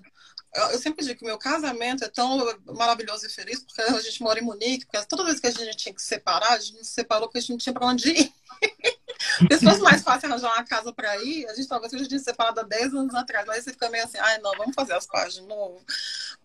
eu 0.55 0.79
sempre 0.79 1.03
digo 1.03 1.19
que 1.19 1.25
meu 1.25 1.37
casamento 1.37 2.03
é 2.03 2.07
tão 2.07 2.39
maravilhoso 2.65 3.25
e 3.25 3.29
feliz 3.29 3.59
porque 3.59 3.81
a 3.81 3.99
gente 3.99 4.21
mora 4.21 4.39
em 4.39 4.43
Munique, 4.43 4.85
porque 4.85 5.05
toda 5.05 5.25
vez 5.25 5.39
que 5.39 5.47
a 5.47 5.51
gente 5.51 5.75
tinha 5.75 5.93
que 5.93 6.01
se 6.01 6.07
separar, 6.07 6.53
a 6.53 6.59
gente 6.59 6.85
se 6.85 6.93
separou 6.93 7.27
porque 7.27 7.39
a 7.39 7.41
gente 7.41 7.51
não 7.51 7.57
tinha 7.57 7.73
para 7.73 7.85
onde 7.85 8.09
ir. 8.09 8.33
se 9.51 9.65
fosse 9.65 9.81
mais 9.81 10.01
fácil 10.01 10.29
arranjar 10.29 10.53
uma 10.53 10.63
casa 10.63 10.93
para 10.93 11.17
ir, 11.17 11.45
a 11.47 11.53
gente 11.53 11.67
talvez 11.67 11.93
a 11.93 11.97
gente 11.97 12.07
tinha 12.07 12.19
separado 12.19 12.61
há 12.61 12.63
10 12.63 12.93
anos 12.93 13.15
atrás, 13.15 13.45
mas 13.45 13.63
você 13.63 13.71
fica 13.71 13.89
meio 13.89 14.05
assim, 14.05 14.17
ai 14.17 14.37
não, 14.39 14.51
vamos 14.57 14.75
fazer 14.75 14.93
as 14.93 15.05
páginas 15.05 15.35
de 15.35 15.41
novo, 15.41 15.83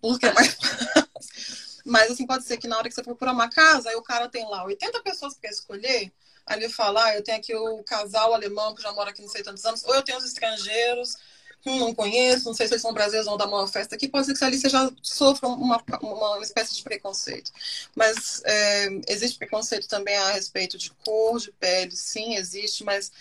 porque 0.00 0.26
é 0.26 0.32
mais 0.32 0.54
fácil. 0.58 1.70
Mas 1.84 2.10
assim, 2.10 2.26
pode 2.26 2.44
ser 2.44 2.56
que 2.56 2.68
na 2.68 2.76
hora 2.76 2.88
que 2.88 2.94
você 2.94 3.02
procurar 3.02 3.32
uma 3.32 3.48
casa, 3.48 3.90
aí 3.90 3.96
o 3.96 4.02
cara 4.02 4.28
tem 4.28 4.44
lá 4.48 4.64
80 4.64 5.00
pessoas 5.02 5.34
para 5.34 5.50
escolher, 5.50 6.12
aí 6.46 6.58
ele 6.58 6.68
fala, 6.68 7.04
ah, 7.04 7.16
eu 7.16 7.22
tenho 7.22 7.38
aqui 7.38 7.54
o 7.54 7.82
casal 7.84 8.34
alemão 8.34 8.74
que 8.74 8.82
já 8.82 8.92
mora 8.92 9.10
aqui 9.10 9.22
não 9.22 9.28
sei 9.28 9.42
tantos 9.42 9.64
anos, 9.64 9.84
ou 9.84 9.94
eu 9.94 10.02
tenho 10.02 10.18
os 10.18 10.24
estrangeiros 10.24 11.14
hum, 11.66 11.78
não 11.78 11.94
conheço, 11.94 12.46
não 12.46 12.54
sei 12.54 12.66
se 12.66 12.74
eles 12.74 12.82
são 12.82 12.92
brasileiros, 12.92 13.26
vão 13.26 13.36
dar 13.36 13.46
uma 13.46 13.66
festa 13.68 13.94
aqui, 13.94 14.08
pode 14.08 14.26
ser 14.26 14.34
que 14.34 14.44
ali 14.44 14.58
você 14.58 14.68
já 14.68 14.90
sofra 15.02 15.48
uma, 15.48 15.82
uma 16.00 16.42
espécie 16.42 16.74
de 16.74 16.82
preconceito. 16.82 17.52
Mas 17.94 18.42
é, 18.44 18.88
existe 19.08 19.38
preconceito 19.38 19.88
também 19.88 20.16
a 20.16 20.32
respeito 20.32 20.78
de 20.78 20.90
cor, 21.04 21.38
de 21.38 21.52
pele, 21.52 21.92
sim, 21.92 22.36
existe, 22.36 22.84
mas 22.84 23.12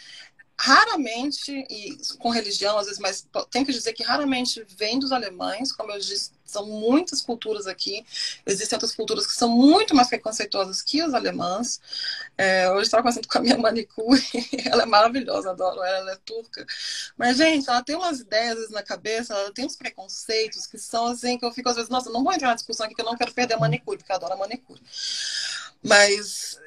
raramente, 0.62 1.66
e 1.70 1.98
com 2.18 2.30
religião 2.30 2.78
às 2.78 2.86
vezes, 2.86 3.00
mas 3.00 3.26
tem 3.50 3.64
que 3.64 3.72
dizer 3.72 3.94
que 3.94 4.04
raramente 4.04 4.66
vem 4.78 5.00
dos 5.00 5.14
alemães, 5.14 5.72
como 5.72 5.90
eu 5.90 6.00
disse, 6.00 6.32
são 6.44 6.66
muitas 6.66 7.22
culturas 7.22 7.66
aqui, 7.66 8.06
existem 8.46 8.76
outras 8.76 8.94
culturas 8.94 9.26
que 9.26 9.32
são 9.32 9.48
muito 9.48 9.96
mais 9.96 10.10
preconceituosas 10.10 10.82
que 10.82 11.02
os 11.02 11.14
alemães. 11.14 11.80
É, 12.38 12.70
hoje 12.72 12.84
estava 12.88 13.04
conversando 13.04 13.30
com 13.30 13.38
a 13.38 13.42
minha 13.42 13.58
manicure, 13.58 14.22
ela 14.70 14.84
é 14.84 14.86
maravilhosa, 14.86 15.52
adoro 15.52 15.82
ela, 15.82 15.98
ela 15.98 16.12
é 16.12 16.18
turca. 16.26 16.66
Mas, 17.16 17.38
gente, 17.38 17.70
ela 17.70 17.82
tem 17.82 17.96
umas 17.96 18.20
ideias 18.20 18.70
na 18.70 18.84
cabeça, 18.84 19.34
ela 19.34 19.54
tem 19.54 19.66
uns 19.66 19.78
preconceitos 19.78 20.68
que 20.68 20.78
são 20.78 21.08
assim, 21.08 21.38
que 21.38 21.46
eu 21.46 21.54
fico 21.54 21.70
às 21.70 21.76
vezes, 21.76 21.90
nossa, 21.90 22.10
não 22.10 22.22
vou 22.22 22.34
entrar 22.34 22.50
na 22.50 22.56
discussão 22.56 22.86
aqui 22.86 22.96
que 22.96 23.02
eu 23.02 23.06
não 23.06 23.16
quero 23.16 23.34
perder 23.34 23.54
a 23.54 23.60
manicure, 23.60 23.98
porque 23.98 24.12
eu 24.12 24.16
adoro 24.18 24.34
a 24.34 24.38
manicure. 24.38 24.82
Mas 25.82 26.60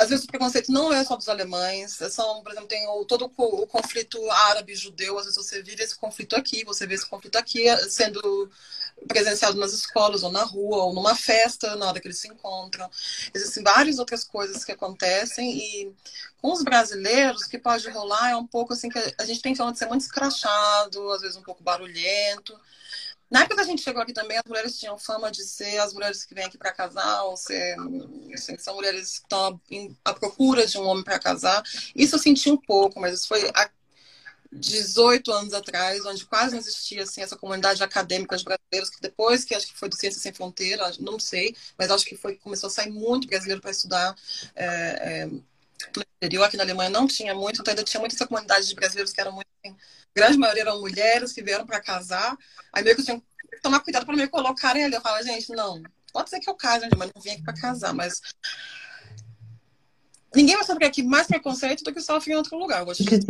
às 0.00 0.08
vezes 0.08 0.24
o 0.24 0.28
preconceito 0.28 0.72
não 0.72 0.90
é 0.90 1.04
só 1.04 1.14
dos 1.14 1.28
alemães, 1.28 1.98
são, 2.10 2.42
por 2.42 2.52
exemplo, 2.52 2.68
tem 2.68 2.88
o, 2.88 3.04
todo 3.04 3.30
o, 3.36 3.62
o 3.62 3.66
conflito 3.66 4.18
árabe-judeu, 4.30 5.18
às 5.18 5.26
vezes 5.26 5.36
você 5.36 5.62
vive 5.62 5.82
esse 5.82 5.94
conflito 5.94 6.34
aqui, 6.34 6.64
você 6.64 6.86
vê 6.86 6.94
esse 6.94 7.06
conflito 7.06 7.36
aqui 7.36 7.64
sendo 7.90 8.50
presenciado 9.06 9.58
nas 9.58 9.74
escolas 9.74 10.22
ou 10.22 10.32
na 10.32 10.42
rua 10.42 10.84
ou 10.84 10.94
numa 10.94 11.14
festa 11.14 11.76
na 11.76 11.86
hora 11.86 12.00
que 12.00 12.06
eles 12.06 12.18
se 12.18 12.28
encontram. 12.28 12.90
Existem 13.34 13.62
várias 13.62 13.98
outras 13.98 14.24
coisas 14.24 14.64
que 14.64 14.72
acontecem 14.72 15.58
e 15.58 15.94
com 16.40 16.50
os 16.52 16.62
brasileiros 16.62 17.42
o 17.42 17.50
que 17.50 17.58
pode 17.58 17.88
rolar 17.90 18.30
é 18.30 18.36
um 18.36 18.46
pouco 18.46 18.72
assim 18.72 18.88
que 18.88 18.98
a 19.18 19.24
gente 19.26 19.42
tem 19.42 19.52
de 19.52 19.78
ser 19.78 19.86
muito 19.86 20.02
escrachado, 20.02 21.10
às 21.12 21.20
vezes 21.20 21.36
um 21.36 21.42
pouco 21.42 21.62
barulhento. 21.62 22.58
Na 23.30 23.40
época 23.40 23.56
que 23.56 23.60
a 23.60 23.64
gente 23.64 23.82
chegou 23.82 24.02
aqui 24.02 24.12
também, 24.12 24.36
as 24.36 24.44
mulheres 24.44 24.78
tinham 24.78 24.98
fama 24.98 25.30
de 25.30 25.44
ser 25.44 25.78
as 25.78 25.94
mulheres 25.94 26.24
que 26.24 26.34
vêm 26.34 26.44
aqui 26.44 26.58
para 26.58 26.72
casar, 26.72 27.22
ou 27.24 27.36
ser, 27.36 27.76
assim, 28.34 28.58
são 28.58 28.74
mulheres 28.74 29.18
que 29.18 29.24
estão 29.24 29.60
à 30.04 30.12
procura 30.12 30.66
de 30.66 30.76
um 30.76 30.86
homem 30.86 31.04
para 31.04 31.18
casar. 31.18 31.62
Isso 31.94 32.16
eu 32.16 32.18
senti 32.18 32.50
um 32.50 32.56
pouco, 32.56 32.98
mas 33.00 33.14
isso 33.14 33.28
foi 33.28 33.48
a, 33.54 33.70
18 34.52 35.30
anos 35.32 35.54
atrás, 35.54 36.04
onde 36.04 36.24
quase 36.26 36.52
não 36.52 36.58
existia 36.58 37.04
assim, 37.04 37.22
essa 37.22 37.36
comunidade 37.36 37.82
acadêmica 37.82 38.36
de 38.36 38.44
brasileiros, 38.44 38.90
que 38.90 39.00
depois 39.00 39.44
que 39.44 39.54
acho 39.54 39.68
que 39.68 39.78
foi 39.78 39.88
do 39.88 39.94
Ciência 39.96 40.20
Sem 40.20 40.32
Fronteira, 40.32 40.90
não 40.98 41.20
sei, 41.20 41.54
mas 41.78 41.90
acho 41.90 42.04
que 42.04 42.16
foi 42.16 42.34
começou 42.36 42.66
a 42.66 42.70
sair 42.70 42.90
muito 42.90 43.28
brasileiro 43.28 43.60
para 43.60 43.70
estudar 43.70 44.14
é, 44.56 44.66
é, 44.66 45.30
exterior. 45.82 46.44
Aqui 46.44 46.56
na 46.56 46.62
Alemanha 46.62 46.90
não 46.90 47.06
tinha 47.06 47.34
muito, 47.34 47.60
então 47.60 47.72
ainda 47.72 47.84
tinha 47.84 48.00
muita 48.00 48.26
comunidade 48.26 48.68
de 48.68 48.74
brasileiros 48.74 49.12
que 49.12 49.20
eram 49.20 49.32
muito. 49.32 49.46
Assim, 49.64 49.76
grande 50.14 50.38
maioria 50.38 50.62
eram 50.62 50.80
mulheres 50.80 51.32
que 51.32 51.42
vieram 51.42 51.66
para 51.66 51.80
casar, 51.80 52.36
aí 52.72 52.82
meio 52.82 52.96
que 52.96 53.02
tinham 53.02 53.20
que 53.20 53.60
tomar 53.60 53.80
cuidado 53.80 54.06
para 54.06 54.16
me 54.16 54.28
colocarem 54.28 54.84
ali. 54.84 54.94
Eu 54.94 55.00
falo, 55.00 55.22
gente, 55.22 55.50
não, 55.52 55.82
pode 56.12 56.30
ser 56.30 56.40
que 56.40 56.48
eu 56.48 56.54
case, 56.54 56.88
mas 56.96 57.10
não 57.14 57.22
vim 57.22 57.30
aqui 57.30 57.42
para 57.42 57.54
casar, 57.54 57.94
mas 57.94 58.20
ninguém 60.34 60.56
vai 60.56 60.64
sofrer 60.64 60.86
aqui 60.86 61.02
mais 61.02 61.26
preconceito 61.26 61.84
do 61.84 61.92
que 61.92 62.00
sofre 62.00 62.32
em 62.32 62.36
outro 62.36 62.58
lugar. 62.58 62.80
Eu 62.80 62.86
vou 62.86 62.94
te 62.94 63.04
dizer. 63.04 63.24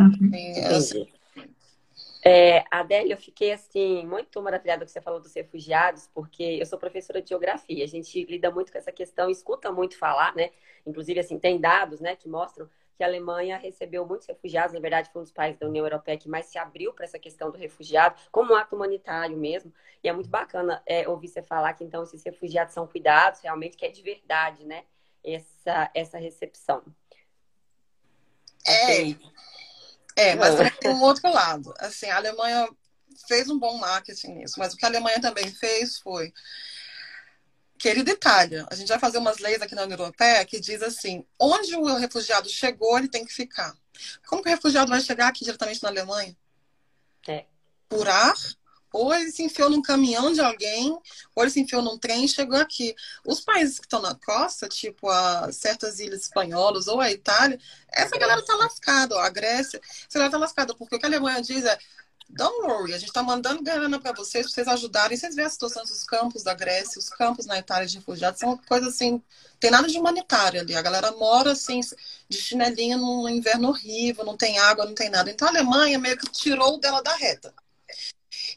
Assim. 0.74 1.08
É, 2.22 2.64
Adélia, 2.70 3.14
eu 3.14 3.18
fiquei 3.18 3.52
assim 3.52 4.06
muito 4.06 4.40
maravilhada 4.42 4.84
que 4.84 4.90
você 4.90 5.00
falou 5.00 5.20
dos 5.20 5.34
refugiados, 5.34 6.08
porque 6.12 6.42
eu 6.42 6.66
sou 6.66 6.78
professora 6.78 7.22
de 7.22 7.28
geografia. 7.28 7.82
A 7.82 7.88
gente 7.88 8.24
lida 8.24 8.50
muito 8.50 8.70
com 8.70 8.78
essa 8.78 8.92
questão, 8.92 9.30
escuta 9.30 9.72
muito 9.72 9.96
falar, 9.96 10.34
né? 10.34 10.50
Inclusive, 10.86 11.20
assim, 11.20 11.38
tem 11.38 11.60
dados, 11.60 12.00
né, 12.00 12.16
que 12.16 12.28
mostram 12.28 12.68
que 12.96 13.02
a 13.02 13.06
Alemanha 13.06 13.56
recebeu 13.56 14.06
muitos 14.06 14.26
refugiados. 14.26 14.74
Na 14.74 14.80
verdade, 14.80 15.10
foi 15.10 15.20
um 15.20 15.24
dos 15.24 15.32
países 15.32 15.58
da 15.58 15.66
União 15.66 15.86
Europeia 15.86 16.18
que 16.18 16.28
mais 16.28 16.46
se 16.46 16.58
abriu 16.58 16.92
para 16.92 17.06
essa 17.06 17.18
questão 17.18 17.50
do 17.50 17.56
refugiado, 17.56 18.20
como 18.30 18.52
um 18.52 18.56
ato 18.56 18.76
humanitário 18.76 19.36
mesmo. 19.36 19.72
E 20.04 20.08
é 20.08 20.12
muito 20.12 20.28
bacana 20.28 20.82
é, 20.84 21.08
ouvir 21.08 21.28
você 21.28 21.42
falar 21.42 21.72
que 21.72 21.82
então 21.82 22.02
esses 22.02 22.22
refugiados 22.22 22.74
são 22.74 22.86
cuidados, 22.86 23.40
realmente 23.40 23.76
que 23.76 23.86
é 23.86 23.90
de 23.90 24.02
verdade, 24.02 24.66
né? 24.66 24.84
essa, 25.24 25.90
essa 25.94 26.18
recepção. 26.18 26.82
É, 28.66 29.16
é 30.20 30.34
mas 30.34 30.54
também 30.54 30.72
tem 30.80 30.90
um 30.90 31.02
outro 31.02 31.32
lado. 31.32 31.72
Assim, 31.78 32.06
a 32.06 32.16
Alemanha 32.16 32.68
fez 33.26 33.48
um 33.48 33.58
bom 33.58 33.78
marketing 33.78 34.34
nisso, 34.34 34.54
mas 34.58 34.74
o 34.74 34.76
que 34.76 34.84
a 34.84 34.88
Alemanha 34.88 35.20
também 35.20 35.50
fez 35.50 35.98
foi 35.98 36.32
querida 37.78 38.10
Itália, 38.10 38.66
a 38.70 38.74
gente 38.74 38.88
vai 38.88 38.98
fazer 38.98 39.16
umas 39.16 39.38
leis 39.38 39.62
aqui 39.62 39.74
na 39.74 39.84
União 39.84 39.98
Europeia 39.98 40.44
que 40.44 40.60
diz 40.60 40.82
assim, 40.82 41.24
onde 41.38 41.74
o 41.74 41.96
refugiado 41.96 42.48
chegou, 42.48 42.98
ele 42.98 43.08
tem 43.08 43.24
que 43.24 43.32
ficar. 43.32 43.74
Como 44.26 44.42
que 44.42 44.48
o 44.48 44.52
refugiado 44.52 44.90
vai 44.90 45.00
chegar 45.00 45.28
aqui 45.28 45.44
diretamente 45.44 45.82
na 45.82 45.88
Alemanha? 45.88 46.36
É. 47.26 47.46
Por 47.88 48.06
ar 48.06 48.34
ou 48.92 49.14
ele 49.14 49.30
se 49.30 49.42
enfiou 49.42 49.70
num 49.70 49.82
caminhão 49.82 50.32
de 50.32 50.40
alguém, 50.40 50.90
ou 51.34 51.42
ele 51.42 51.50
se 51.50 51.60
enfiou 51.60 51.82
num 51.82 51.98
trem 51.98 52.24
e 52.24 52.28
chegou 52.28 52.58
aqui. 52.58 52.94
Os 53.24 53.40
países 53.40 53.78
que 53.78 53.86
estão 53.86 54.00
na 54.02 54.14
costa, 54.14 54.68
tipo 54.68 55.08
a 55.08 55.52
certas 55.52 55.98
ilhas 56.00 56.22
espanholas 56.22 56.88
ou 56.88 57.00
a 57.00 57.10
Itália, 57.10 57.58
essa 57.92 58.16
galera 58.18 58.44
tá 58.44 58.54
lascada, 58.56 59.14
ó, 59.16 59.20
a 59.20 59.28
Grécia, 59.30 59.80
essa 60.08 60.18
galera 60.18 60.32
tá 60.32 60.38
lascada, 60.38 60.74
porque 60.74 60.96
o 60.96 60.98
que 60.98 61.06
a 61.06 61.08
Alemanha 61.08 61.42
diz 61.42 61.64
é 61.64 61.78
Don't 62.32 62.62
worry, 62.62 62.94
a 62.94 62.98
gente 62.98 63.08
está 63.08 63.24
mandando 63.24 63.62
grana 63.62 63.98
para 63.98 64.12
vocês, 64.12 64.46
para 64.46 64.54
vocês 64.54 64.68
ajudarem. 64.68 65.16
Vocês 65.16 65.34
veem 65.34 65.46
a 65.46 65.50
situação 65.50 65.82
dos 65.82 66.04
campos 66.04 66.44
da 66.44 66.54
Grécia, 66.54 66.98
os 66.98 67.08
campos 67.08 67.44
na 67.44 67.58
Itália 67.58 67.88
de 67.88 67.98
refugiados, 67.98 68.38
são 68.38 68.56
coisas 68.56 68.94
assim, 68.94 69.20
tem 69.58 69.70
nada 69.70 69.88
de 69.88 69.98
humanitário 69.98 70.60
ali. 70.60 70.76
A 70.76 70.82
galera 70.82 71.10
mora 71.12 71.52
assim, 71.52 71.80
de 72.28 72.38
chinelinha 72.38 72.96
num 72.96 73.28
inverno 73.28 73.68
horrível, 73.68 74.24
não 74.24 74.36
tem 74.36 74.58
água, 74.60 74.86
não 74.86 74.94
tem 74.94 75.10
nada. 75.10 75.30
Então 75.30 75.48
a 75.48 75.50
Alemanha 75.50 75.98
meio 75.98 76.16
que 76.16 76.30
tirou 76.30 76.78
dela 76.78 77.02
da 77.02 77.14
reta. 77.16 77.52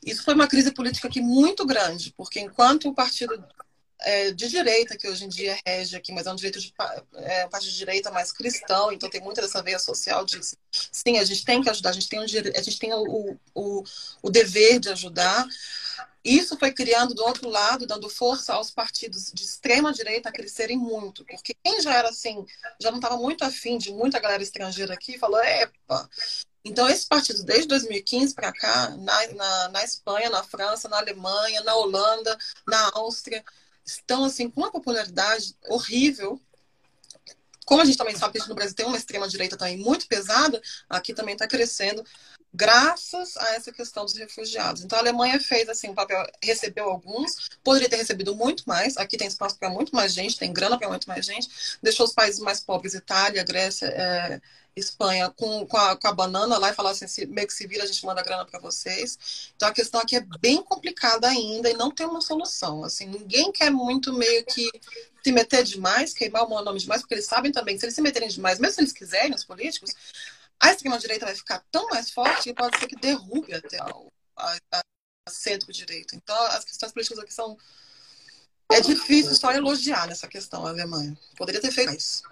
Isso 0.05 0.23
foi 0.23 0.33
uma 0.33 0.47
crise 0.47 0.71
política 0.71 1.07
aqui 1.07 1.21
muito 1.21 1.65
grande, 1.65 2.13
porque 2.15 2.39
enquanto 2.39 2.89
o 2.89 2.93
partido 2.93 3.43
é, 4.03 4.31
de 4.31 4.49
direita, 4.49 4.97
que 4.97 5.07
hoje 5.07 5.25
em 5.25 5.29
dia 5.29 5.57
rege 5.65 5.95
aqui, 5.95 6.11
mas 6.11 6.27
é 6.27 6.31
um 6.31 6.35
direito 6.35 6.59
de 6.59 6.73
é, 7.15 7.47
partido 7.47 7.71
de 7.71 7.77
direita 7.77 8.11
mais 8.11 8.31
cristão, 8.31 8.91
então 8.91 9.09
tem 9.09 9.21
muita 9.21 9.41
dessa 9.41 9.63
veia 9.63 9.79
social 9.79 10.25
de 10.25 10.39
sim, 10.71 11.17
a 11.17 11.23
gente 11.23 11.45
tem 11.45 11.61
que 11.61 11.69
ajudar, 11.69 11.91
a 11.91 11.93
gente 11.93 12.09
tem, 12.09 12.19
um, 12.19 12.23
a 12.23 12.61
gente 12.61 12.79
tem 12.79 12.93
o, 12.93 13.37
o, 13.55 13.83
o 14.21 14.29
dever 14.29 14.79
de 14.79 14.89
ajudar. 14.89 15.47
Isso 16.23 16.57
foi 16.57 16.71
criando 16.71 17.13
do 17.13 17.23
outro 17.23 17.49
lado, 17.49 17.85
dando 17.85 18.09
força 18.09 18.53
aos 18.53 18.71
partidos 18.71 19.31
de 19.33 19.43
extrema 19.43 19.91
direita 19.91 20.29
a 20.29 20.31
crescerem 20.31 20.77
muito, 20.77 21.25
porque 21.25 21.53
quem 21.61 21.81
já 21.81 21.93
era 21.93 22.09
assim, 22.09 22.45
já 22.79 22.89
não 22.91 22.97
estava 22.97 23.17
muito 23.17 23.43
afim 23.43 23.77
de 23.77 23.91
muita 23.91 24.19
galera 24.19 24.41
estrangeira 24.41 24.93
aqui, 24.93 25.17
falou: 25.17 25.41
epa, 25.43 26.09
então, 26.65 26.87
esses 26.87 27.05
partidos, 27.05 27.43
desde 27.43 27.67
2015 27.67 28.33
para 28.33 28.53
cá, 28.53 28.89
na, 28.91 29.27
na, 29.33 29.69
na, 29.69 29.83
Espanha, 29.83 30.29
na 30.29 30.43
França, 30.43 30.87
na 30.87 30.97
Alemanha, 30.97 31.61
na 31.61 31.75
Holanda, 31.75 32.37
na 32.65 32.91
Áustria, 32.93 33.43
estão 33.85 34.23
assim 34.23 34.49
com 34.49 34.61
uma 34.61 34.71
popularidade 34.71 35.55
horrível. 35.67 36.39
Como 37.65 37.81
a 37.81 37.85
gente 37.85 37.97
também 37.97 38.15
sabe 38.15 38.39
que 38.39 38.47
no 38.47 38.55
Brasil 38.55 38.75
tem 38.75 38.85
uma 38.85 38.97
extrema-direita 38.97 39.57
também 39.57 39.77
muito 39.77 40.07
pesada, 40.07 40.61
aqui 40.89 41.13
também 41.13 41.33
está 41.33 41.47
crescendo, 41.47 42.03
graças 42.53 43.35
a 43.37 43.55
essa 43.55 43.71
questão 43.71 44.05
dos 44.05 44.15
refugiados. 44.15 44.83
Então, 44.83 44.97
a 44.97 45.01
Alemanha 45.01 45.39
fez 45.39 45.67
assim 45.67 45.89
um 45.89 45.95
papel, 45.95 46.25
recebeu 46.41 46.85
alguns, 46.85 47.49
poderia 47.63 47.89
ter 47.89 47.95
recebido 47.95 48.35
muito 48.35 48.63
mais, 48.67 48.95
aqui 48.97 49.17
tem 49.17 49.27
espaço 49.27 49.57
para 49.57 49.69
muito 49.69 49.95
mais 49.95 50.13
gente, 50.13 50.37
tem 50.37 50.53
grana 50.53 50.77
para 50.77 50.87
muito 50.87 51.07
mais 51.07 51.25
gente, 51.25 51.49
deixou 51.81 52.05
os 52.05 52.13
países 52.13 52.39
mais 52.39 52.59
pobres, 52.59 52.93
Itália, 52.93 53.43
Grécia, 53.43 53.87
é, 53.87 54.41
Espanha 54.75 55.29
com, 55.29 55.65
com, 55.67 55.77
a, 55.77 55.95
com 55.95 56.07
a 56.07 56.13
banana 56.13 56.57
lá 56.57 56.69
e 56.69 56.73
falar 56.73 56.91
assim, 56.91 57.07
se, 57.07 57.25
meio 57.25 57.47
que 57.47 57.53
se 57.53 57.67
vira, 57.67 57.83
a 57.83 57.87
gente 57.87 58.05
manda 58.05 58.23
grana 58.23 58.45
para 58.45 58.59
vocês. 58.59 59.51
Então 59.55 59.69
a 59.69 59.73
questão 59.73 60.01
aqui 60.01 60.15
é 60.15 60.25
bem 60.39 60.61
complicada 60.63 61.27
ainda 61.27 61.69
e 61.69 61.73
não 61.73 61.91
tem 61.91 62.07
uma 62.07 62.21
solução. 62.21 62.83
Assim, 62.83 63.05
ninguém 63.05 63.51
quer 63.51 63.69
muito 63.69 64.11
meio 64.13 64.43
que 64.45 64.69
se 65.23 65.31
meter 65.31 65.63
demais, 65.63 66.13
queimar 66.13 66.43
o 66.43 66.61
nome 66.63 66.79
demais, 66.79 67.01
porque 67.01 67.13
eles 67.13 67.25
sabem 67.25 67.51
também 67.51 67.75
que 67.75 67.79
se 67.79 67.85
eles 67.85 67.95
se 67.95 68.01
meterem 68.01 68.27
demais, 68.27 68.59
mesmo 68.59 68.75
se 68.75 68.81
eles 68.81 68.91
quiserem, 68.91 69.33
os 69.33 69.43
políticos, 69.43 69.91
a 70.59 70.71
extrema-direita 70.71 71.25
vai 71.25 71.35
ficar 71.35 71.63
tão 71.71 71.87
mais 71.89 72.11
forte 72.11 72.43
que 72.43 72.53
pode 72.53 72.77
ser 72.77 72.87
que 72.87 72.95
derrube 72.95 73.53
até 73.53 73.77
o 73.83 74.09
centro-direita. 75.29 76.15
Então 76.15 76.35
as 76.47 76.63
questões 76.63 76.91
políticas 76.91 77.19
aqui 77.19 77.33
são. 77.33 77.57
É 78.71 78.81
difícil 78.81 79.35
só 79.35 79.51
elogiar 79.51 80.07
nessa 80.07 80.27
questão 80.27 80.65
a 80.65 80.69
Alemanha. 80.69 81.15
Poderia 81.37 81.61
ter 81.61 81.71
feito 81.71 81.93
isso. 81.93 82.23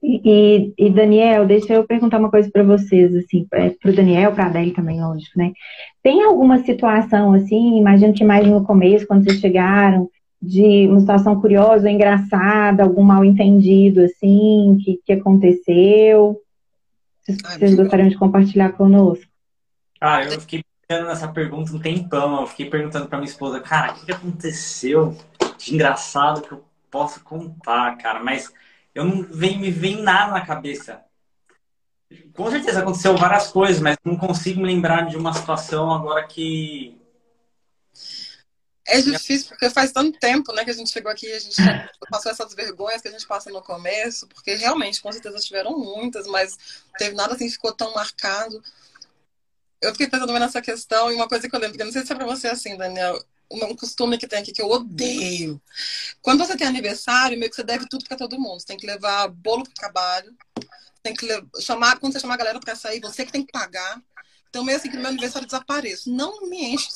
E, 0.00 0.72
e, 0.78 0.90
Daniel, 0.90 1.44
deixa 1.44 1.72
eu 1.74 1.84
perguntar 1.84 2.18
uma 2.18 2.30
coisa 2.30 2.48
para 2.50 2.62
vocês, 2.62 3.14
assim, 3.16 3.44
para 3.50 3.74
o 3.84 3.92
Daniel, 3.92 4.32
para 4.32 4.44
a 4.44 4.46
Adele 4.46 4.72
também, 4.72 5.00
lógico, 5.00 5.36
né? 5.36 5.52
Tem 6.02 6.22
alguma 6.22 6.62
situação, 6.64 7.32
assim, 7.32 7.76
imagino 7.76 8.14
que 8.14 8.22
mais 8.22 8.46
no 8.46 8.64
começo, 8.64 9.06
quando 9.08 9.24
vocês 9.24 9.40
chegaram, 9.40 10.08
de 10.40 10.86
uma 10.86 11.00
situação 11.00 11.40
curiosa, 11.40 11.90
engraçada, 11.90 12.84
algum 12.84 13.02
mal 13.02 13.24
entendido, 13.24 14.02
assim, 14.02 14.78
que, 14.84 15.00
que 15.04 15.12
aconteceu? 15.14 16.40
Vocês, 17.28 17.74
gostariam 17.74 18.08
de 18.08 18.18
compartilhar 18.18 18.72
conosco? 18.72 19.26
Ah, 20.00 20.24
eu 20.24 20.40
fiquei 20.40 20.64
pensando 20.86 21.08
nessa 21.08 21.28
pergunta 21.28 21.72
um 21.72 21.78
tempão, 21.78 22.40
eu 22.40 22.46
fiquei 22.46 22.70
perguntando 22.70 23.08
para 23.08 23.18
minha 23.18 23.30
esposa, 23.30 23.60
cara, 23.60 23.92
o 23.92 23.94
que, 23.96 24.06
que 24.06 24.12
aconteceu 24.12 25.16
de 25.58 25.74
engraçado 25.74 26.42
que 26.42 26.52
eu 26.52 26.64
posso 26.90 27.22
contar, 27.22 27.96
cara, 27.98 28.22
mas 28.22 28.52
eu 28.94 29.04
não 29.04 29.22
vem, 29.22 29.58
me 29.58 29.70
vem 29.70 30.02
nada 30.02 30.32
na 30.32 30.44
cabeça. 30.44 31.02
Com 32.34 32.50
certeza 32.50 32.80
aconteceu 32.80 33.16
várias 33.16 33.52
coisas, 33.52 33.80
mas 33.80 33.96
não 34.02 34.16
consigo 34.16 34.60
me 34.60 34.66
lembrar 34.66 35.02
de 35.02 35.16
uma 35.16 35.32
situação 35.32 35.92
agora 35.92 36.26
que. 36.26 36.97
É 38.88 39.02
difícil, 39.02 39.48
porque 39.48 39.68
faz 39.68 39.92
tanto 39.92 40.18
tempo 40.18 40.52
né, 40.52 40.64
que 40.64 40.70
a 40.70 40.74
gente 40.74 40.90
chegou 40.90 41.12
aqui 41.12 41.26
e 41.26 41.32
a 41.32 41.38
gente 41.38 41.56
passou 42.10 42.32
essas 42.32 42.54
vergonhas 42.54 43.02
que 43.02 43.08
a 43.08 43.10
gente 43.10 43.26
passa 43.26 43.50
no 43.50 43.60
começo, 43.60 44.26
porque 44.28 44.54
realmente, 44.54 45.02
com 45.02 45.12
certeza, 45.12 45.38
tiveram 45.38 45.78
muitas, 45.78 46.26
mas 46.26 46.56
teve 46.96 47.14
nada 47.14 47.34
assim 47.34 47.46
que 47.46 47.52
ficou 47.52 47.72
tão 47.72 47.94
marcado. 47.94 48.62
Eu 49.80 49.92
fiquei 49.92 50.08
pensando 50.08 50.32
nessa 50.32 50.62
questão 50.62 51.12
e 51.12 51.14
uma 51.14 51.28
coisa 51.28 51.48
que 51.48 51.54
eu 51.54 51.60
lembro, 51.60 51.76
que 51.76 51.82
eu 51.82 51.86
não 51.86 51.92
sei 51.92 52.04
se 52.04 52.12
é 52.12 52.16
pra 52.16 52.26
você 52.26 52.48
assim, 52.48 52.76
Daniel 52.76 53.22
um 53.50 53.74
costume 53.74 54.18
que 54.18 54.26
tem 54.26 54.40
aqui 54.40 54.52
que 54.52 54.60
eu 54.60 54.68
odeio. 54.68 55.60
Quando 56.20 56.44
você 56.44 56.56
tem 56.56 56.66
aniversário, 56.66 57.38
meio 57.38 57.50
que 57.50 57.56
você 57.56 57.64
deve 57.64 57.88
tudo 57.88 58.04
para 58.04 58.16
todo 58.16 58.38
mundo. 58.38 58.60
Você 58.60 58.66
tem 58.66 58.76
que 58.76 58.86
levar 58.86 59.28
bolo 59.28 59.64
pro 59.64 59.72
trabalho, 59.72 60.36
tem 61.02 61.14
que 61.14 61.26
chamar, 61.60 61.98
quando 61.98 62.12
você 62.12 62.20
chamar 62.20 62.34
a 62.34 62.38
galera 62.38 62.60
para 62.60 62.76
sair, 62.76 63.00
você 63.00 63.24
que 63.24 63.32
tem 63.32 63.44
que 63.44 63.52
pagar. 63.52 64.02
Então, 64.48 64.64
meio 64.64 64.78
assim 64.78 64.88
que 64.88 64.96
no 64.96 65.02
meu 65.02 65.10
aniversário 65.10 65.44
eu 65.44 65.48
desapareço. 65.48 66.10
Não 66.10 66.48
me 66.48 66.74
enche. 66.74 66.88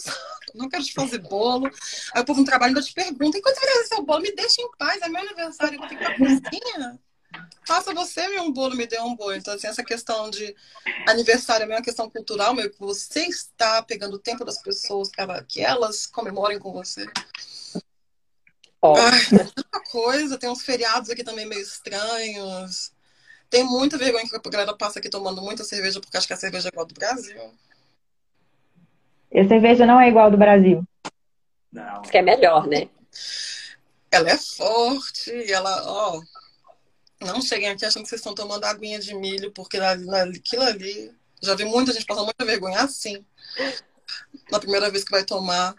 Não 0.55 0.69
quero 0.69 0.85
te 0.85 0.93
fazer 0.93 1.19
bolo. 1.19 1.71
Aí 2.15 2.23
o 2.23 2.25
povo 2.25 2.41
no 2.41 2.47
trabalho 2.47 2.71
ainda 2.71 2.83
te 2.83 2.93
pergunta: 2.93 3.39
enquanto 3.39 3.55
você 3.55 3.61
vai 3.61 3.75
fazer 3.75 3.87
seu 3.89 4.03
bolo, 4.03 4.23
me 4.23 4.35
deixa 4.35 4.61
em 4.61 4.71
paz. 4.79 5.01
É 5.03 5.09
meu 5.09 5.21
aniversário, 5.21 5.77
eu 5.77 5.81
vou 5.81 5.89
ter 5.89 5.97
que 5.97 6.03
ir 6.03 6.07
pra 6.07 6.19
cozinha. 6.19 7.01
Faça 7.67 7.95
você 7.95 8.27
me 8.29 8.41
um 8.41 8.53
bolo, 8.53 8.77
me 8.77 8.87
dê 8.87 9.01
um 9.01 9.15
bolo. 9.15 9.35
Então, 9.35 9.55
assim, 9.55 9.67
essa 9.67 9.85
questão 9.85 10.29
de 10.31 10.55
aniversário 11.07 11.65
é 11.65 11.75
uma 11.77 11.83
questão 11.83 12.11
cultural, 12.11 12.55
meio 12.55 12.71
que 12.71 12.79
você 12.79 13.21
está 13.21 13.83
pegando 13.83 14.15
o 14.15 14.19
tempo 14.19 14.45
das 14.45 14.61
pessoas 14.61 15.11
para 15.11 15.43
que 15.45 15.61
elas 15.61 16.07
comemorem 16.07 16.59
com 16.59 16.73
você. 16.73 17.07
Oh. 18.81 18.95
Ai, 18.97 19.21
muita 19.31 19.81
coisa, 19.91 20.37
tem 20.37 20.51
uns 20.51 20.63
feriados 20.63 21.09
aqui 21.09 21.23
também 21.23 21.47
meio 21.47 21.63
estranhos. 21.63 22.93
Tem 23.53 23.65
muita 23.65 23.99
vergonha 23.99 24.27
que 24.27 24.35
a 24.35 24.51
galera 24.51 24.75
passa 24.75 24.99
aqui 24.99 25.11
tomando 25.11 25.43
muita 25.43 25.63
cerveja 25.63 26.01
porque 26.01 26.17
acha 26.17 26.27
que 26.27 26.33
a 26.33 26.39
cerveja 26.39 26.69
é 26.69 26.73
igual 26.73 26.87
do 26.87 26.95
Brasil. 26.95 27.53
E 29.31 29.41
a 29.41 29.47
cerveja 29.47 29.85
não 29.85 30.01
é 30.01 30.09
igual 30.09 30.31
do 30.31 30.39
Brasil. 30.39 30.83
Não. 31.71 32.01
Que 32.01 32.17
é 32.17 32.23
melhor, 32.23 32.67
né? 32.67 32.89
Ela 34.11 34.31
é 34.31 34.39
forte, 34.39 35.53
ela, 35.53 35.85
ó, 35.87 36.23
não 37.21 37.43
cheguem 37.43 37.69
aqui 37.69 37.85
achando 37.85 38.05
que 38.05 38.09
vocês 38.09 38.23
estão 38.23 38.35
tomando 38.35 38.65
aguinha 38.65 38.99
de 38.99 39.15
milho, 39.15 39.53
porque 39.53 39.77
aquilo 39.77 40.63
ali 40.63 41.15
Já 41.43 41.55
vi 41.55 41.67
muita 41.67 41.93
gente 41.93 42.07
passando 42.07 42.25
muita 42.25 42.47
vergonha 42.47 42.81
assim. 42.81 43.23
Na 44.51 44.59
primeira 44.59 44.91
vez 44.91 45.05
que 45.05 45.11
vai 45.11 45.25
tomar. 45.25 45.75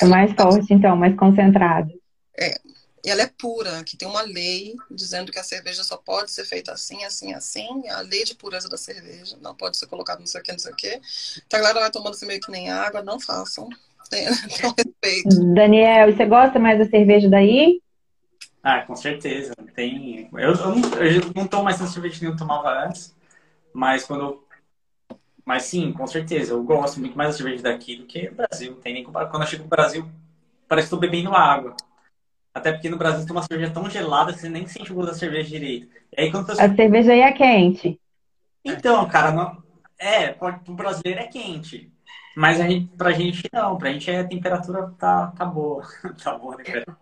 É 0.00 0.06
mais 0.06 0.32
forte, 0.34 0.72
então, 0.72 0.94
mais 0.94 1.16
concentrado. 1.16 1.90
É. 2.38 2.60
E 3.04 3.10
ela 3.10 3.20
é 3.20 3.26
pura, 3.26 3.84
que 3.84 3.98
tem 3.98 4.08
uma 4.08 4.22
lei 4.22 4.74
dizendo 4.90 5.30
que 5.30 5.38
a 5.38 5.44
cerveja 5.44 5.84
só 5.84 5.98
pode 5.98 6.30
ser 6.30 6.46
feita 6.46 6.72
assim, 6.72 7.04
assim, 7.04 7.34
assim. 7.34 7.86
A 7.90 8.00
lei 8.00 8.24
de 8.24 8.34
pureza 8.34 8.66
da 8.66 8.78
cerveja. 8.78 9.36
Não 9.42 9.54
pode 9.54 9.76
ser 9.76 9.86
colocado 9.86 10.20
não 10.20 10.26
sei 10.26 10.40
o 10.40 10.44
que, 10.44 10.52
não 10.52 10.58
sei 10.58 10.72
o 10.72 10.76
que. 10.76 11.00
Então 11.46 11.60
a 11.60 11.62
galera 11.62 11.80
vai 11.80 11.90
tomando 11.90 12.14
assim 12.14 12.24
meio 12.24 12.40
que 12.40 12.50
nem 12.50 12.70
água. 12.70 13.02
Não 13.02 13.20
façam. 13.20 13.68
Tenham 14.08 14.32
respeito. 14.74 15.54
Daniel, 15.54 16.14
você 16.14 16.24
gosta 16.24 16.58
mais 16.58 16.78
da 16.78 16.86
cerveja 16.86 17.28
daí? 17.28 17.82
Ah, 18.62 18.80
com 18.80 18.96
certeza. 18.96 19.54
Tem. 19.74 20.30
Eu, 20.32 20.52
eu, 20.52 20.74
não, 20.74 20.94
eu 20.94 21.20
não 21.34 21.46
tomo 21.46 21.64
mais 21.64 21.76
cerveja 21.76 22.18
que 22.18 22.24
eu 22.24 22.36
tomava 22.36 22.86
antes, 22.86 23.14
mas 23.74 24.04
quando. 24.04 24.42
Mas 25.44 25.64
sim, 25.64 25.92
com 25.92 26.06
certeza. 26.06 26.54
Eu 26.54 26.62
gosto 26.62 26.98
muito 27.00 27.18
mais 27.18 27.30
da 27.30 27.36
cerveja 27.36 27.62
daqui 27.64 27.96
do 27.96 28.06
que 28.06 28.30
do 28.30 28.36
Brasil. 28.36 28.76
tem 28.76 28.94
nem 28.94 29.04
Quando 29.04 29.42
eu 29.42 29.46
chego 29.46 29.64
no 29.64 29.68
Brasil, 29.68 30.08
parece 30.66 30.88
que 30.88 30.94
estou 30.94 30.98
bebendo 30.98 31.34
água. 31.34 31.76
Até 32.54 32.72
porque 32.72 32.88
no 32.88 32.96
Brasil 32.96 33.26
tem 33.26 33.34
uma 33.34 33.42
cerveja 33.42 33.72
tão 33.72 33.90
gelada 33.90 34.32
que 34.32 34.38
você 34.38 34.48
nem 34.48 34.66
sente 34.66 34.92
o 34.92 34.94
gosto 34.94 35.08
da 35.08 35.14
cerveja 35.14 35.50
direito. 35.50 35.88
E 36.16 36.20
aí, 36.20 36.30
quando 36.30 36.50
A 36.50 36.54
cerveja 36.54 37.12
aí 37.12 37.20
é 37.20 37.32
quente. 37.32 38.00
Então, 38.64 39.06
cara, 39.08 39.32
não... 39.32 39.62
é, 39.98 40.32
para 40.32 40.60
o 40.68 40.74
brasileiro 40.74 41.20
é 41.20 41.26
quente. 41.26 41.92
Mas 42.36 42.60
a 42.60 42.68
gente, 42.68 42.96
pra 42.96 43.12
gente 43.12 43.42
não, 43.52 43.76
pra 43.76 43.92
gente 43.92 44.10
a 44.10 44.26
temperatura 44.26 44.92
tá, 44.98 45.32
tá 45.36 45.44
boa. 45.44 45.84
tá 46.22 46.38
boa, 46.38 46.56
né, 46.56 46.64
cara? 46.64 46.98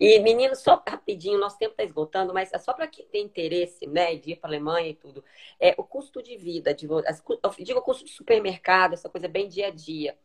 E, 0.00 0.18
meninos, 0.20 0.60
só 0.60 0.82
rapidinho, 0.88 1.38
nosso 1.38 1.58
tempo 1.58 1.72
está 1.72 1.84
esgotando, 1.84 2.32
mas 2.32 2.52
é 2.52 2.58
só 2.58 2.72
para 2.72 2.86
quem 2.86 3.06
tem 3.06 3.24
interesse, 3.24 3.86
né, 3.86 4.16
de 4.16 4.32
ir 4.32 4.36
para 4.36 4.48
a 4.48 4.50
Alemanha 4.50 4.88
e 4.88 4.94
tudo. 4.94 5.22
É, 5.60 5.74
o 5.76 5.84
custo 5.84 6.22
de 6.22 6.36
vida, 6.36 6.72
de, 6.72 6.86
eu 6.86 7.02
digo 7.58 7.78
o 7.78 7.82
custo 7.82 8.04
de 8.04 8.10
supermercado, 8.10 8.94
essa 8.94 9.08
coisa 9.08 9.28
bem 9.28 9.48
dia 9.48 9.66
a 9.66 9.70
dia. 9.70 10.16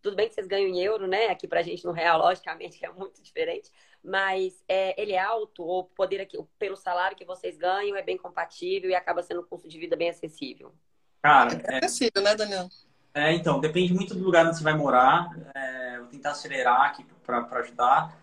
Tudo 0.00 0.14
bem 0.14 0.28
que 0.28 0.34
vocês 0.34 0.46
ganham 0.46 0.68
em 0.68 0.80
euro, 0.80 1.08
né? 1.08 1.26
Aqui 1.26 1.48
para 1.48 1.60
a 1.60 1.62
gente 1.62 1.84
no 1.84 1.90
real, 1.90 2.18
logicamente, 2.18 2.84
é 2.84 2.90
muito 2.92 3.20
diferente. 3.22 3.72
Mas 4.06 4.62
é, 4.68 5.00
ele 5.00 5.12
é 5.12 5.18
alto 5.20 5.64
ou 5.64 5.82
poder 5.82 6.20
aqui, 6.20 6.38
pelo 6.60 6.76
salário 6.76 7.16
que 7.16 7.24
vocês 7.24 7.58
ganham 7.58 7.96
é 7.96 8.02
bem 8.02 8.16
compatível 8.16 8.88
e 8.88 8.94
acaba 8.94 9.20
sendo 9.20 9.40
um 9.40 9.44
custo 9.44 9.68
de 9.68 9.78
vida 9.80 9.96
bem 9.96 10.10
acessível? 10.10 10.72
Cara, 11.20 11.60
é, 11.66 11.74
é 11.74 11.84
acessível, 11.84 12.22
né, 12.22 12.36
Daniel? 12.36 12.68
É, 13.12 13.32
então, 13.32 13.58
depende 13.58 13.92
muito 13.92 14.14
do 14.14 14.22
lugar 14.22 14.46
onde 14.46 14.58
você 14.58 14.62
vai 14.62 14.74
morar. 14.74 15.28
É, 15.52 15.98
vou 15.98 16.06
tentar 16.06 16.30
acelerar 16.30 16.82
aqui 16.82 17.04
para 17.24 17.44
ajudar 17.60 18.16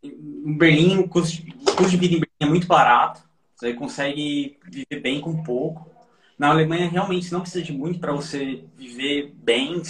em 0.00 0.56
Berlim, 0.56 0.98
o 0.98 1.08
custo, 1.08 1.42
o 1.42 1.76
custo 1.76 1.90
de 1.90 1.96
vida 1.96 2.14
em 2.14 2.20
Berlim 2.20 2.36
é 2.40 2.46
muito 2.46 2.68
barato. 2.68 3.26
Você 3.56 3.74
consegue 3.74 4.60
viver 4.64 5.00
bem 5.00 5.20
com 5.20 5.42
pouco. 5.42 5.90
Na 6.38 6.50
Alemanha, 6.50 6.88
realmente, 6.88 7.32
não 7.32 7.40
precisa 7.40 7.64
de 7.64 7.72
muito 7.72 7.98
para 7.98 8.12
você 8.12 8.64
viver 8.76 9.32
bem, 9.34 9.82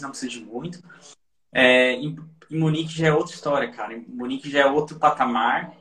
não 0.00 0.10
precisa 0.10 0.30
de 0.30 0.40
muito. 0.40 0.80
É, 1.52 1.92
em, 1.92 2.16
em, 2.50 2.58
Munique 2.58 2.96
já 2.96 3.08
é 3.08 3.12
outra 3.12 3.34
história, 3.34 3.70
cara. 3.70 3.94
Em 3.94 4.04
Munique 4.08 4.50
já 4.50 4.60
é 4.60 4.66
outro 4.66 4.98
patamar. 4.98 5.72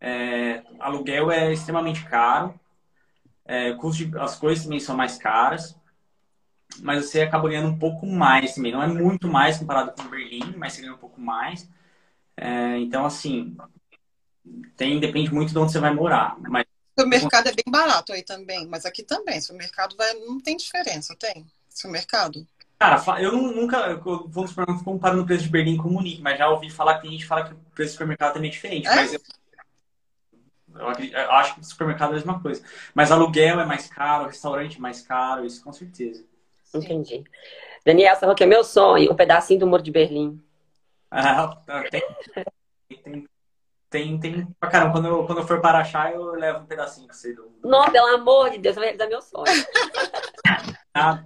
É, 0.00 0.62
aluguel 0.78 1.30
é 1.30 1.52
extremamente 1.52 2.04
caro. 2.04 2.58
É, 3.44 3.72
custo 3.74 4.06
de, 4.06 4.18
as 4.18 4.36
coisas 4.36 4.64
também 4.64 4.80
são 4.80 4.96
mais 4.96 5.16
caras. 5.16 5.76
Mas 6.80 7.04
você 7.04 7.20
acaba 7.20 7.48
ganhando 7.48 7.68
um 7.68 7.78
pouco 7.78 8.06
mais 8.06 8.54
também. 8.54 8.72
Não 8.72 8.82
é 8.82 8.86
muito 8.86 9.28
mais 9.28 9.58
comparado 9.58 9.92
com 9.92 10.08
Berlim, 10.08 10.54
mas 10.56 10.72
você 10.72 10.82
ganha 10.82 10.94
um 10.94 10.98
pouco 10.98 11.20
mais. 11.20 11.68
É, 12.36 12.78
então, 12.78 13.04
assim, 13.04 13.56
tem, 14.76 14.98
depende 14.98 15.32
muito 15.32 15.52
de 15.52 15.58
onde 15.58 15.72
você 15.72 15.78
vai 15.78 15.94
morar. 15.94 16.36
Mas... 16.40 16.64
O 16.98 17.06
mercado 17.06 17.48
é 17.48 17.52
bem 17.52 17.64
barato 17.70 18.12
aí 18.12 18.22
também, 18.22 18.66
mas 18.66 18.84
aqui 18.84 19.02
também. 19.02 19.40
Se 19.40 19.52
o 19.52 19.56
mercado 19.56 19.96
vai. 19.96 20.12
Não 20.14 20.40
tem 20.40 20.56
diferença, 20.56 21.16
tem? 21.16 21.46
Se 21.68 21.86
o 21.86 21.90
mercado. 21.90 22.46
Cara, 22.82 23.20
eu 23.20 23.30
nunca. 23.30 23.94
Vamos 24.26 24.50
supor, 24.50 24.66
não 24.66 24.82
comparando 24.82 25.22
o 25.22 25.24
preço 25.24 25.44
de 25.44 25.50
Berlim 25.50 25.76
com 25.76 25.88
Munique, 25.88 26.20
mas 26.20 26.36
já 26.36 26.48
ouvi 26.48 26.68
falar 26.68 26.96
que 26.96 27.02
tem 27.02 27.12
gente 27.12 27.20
que 27.20 27.28
fala 27.28 27.44
que 27.44 27.52
o 27.52 27.56
preço 27.72 27.90
do 27.90 27.92
supermercado 27.92 28.34
também 28.34 28.48
é 28.48 28.52
diferente. 28.52 28.88
É? 28.88 28.96
Mas 28.96 29.14
eu, 29.14 29.20
eu, 30.74 30.88
acredito, 30.88 31.16
eu, 31.16 31.30
acho 31.30 31.54
que 31.54 31.60
o 31.60 31.64
supermercado 31.64 32.08
é 32.08 32.10
a 32.10 32.14
mesma 32.16 32.42
coisa. 32.42 32.60
Mas 32.92 33.12
aluguel 33.12 33.60
é 33.60 33.64
mais 33.64 33.86
caro, 33.86 34.26
restaurante 34.26 34.78
é 34.78 34.80
mais 34.80 35.00
caro, 35.00 35.46
isso 35.46 35.62
com 35.62 35.72
certeza. 35.72 36.24
Entendi. 36.74 37.22
Daniel, 37.86 38.16
você 38.16 38.20
falou 38.20 38.34
que 38.34 38.42
é 38.42 38.46
meu 38.46 38.64
sonho, 38.64 39.12
um 39.12 39.16
pedacinho 39.16 39.60
do 39.60 39.66
muro 39.68 39.82
de 39.82 39.92
Berlim. 39.92 40.40
Ah, 41.14 41.54
tem, 41.90 42.02
tem, 42.88 43.28
tem, 43.90 44.18
tem 44.18 44.46
pra 44.58 44.70
caramba. 44.70 44.92
Quando 44.92 45.06
eu, 45.06 45.26
quando 45.26 45.38
eu 45.38 45.46
for 45.46 45.60
para 45.60 45.80
achar, 45.80 46.10
eu 46.12 46.32
levo 46.32 46.60
um 46.60 46.66
pedacinho 46.66 47.06
pra 47.06 47.14
você. 47.14 47.36
Não, 47.62 47.92
pelo 47.92 48.14
amor 48.16 48.50
de 48.50 48.58
Deus, 48.58 48.74
vai 48.74 48.86
realizar 48.86 49.06
meu 49.06 49.22
sonho. 49.22 49.44
Ah. 50.94 51.24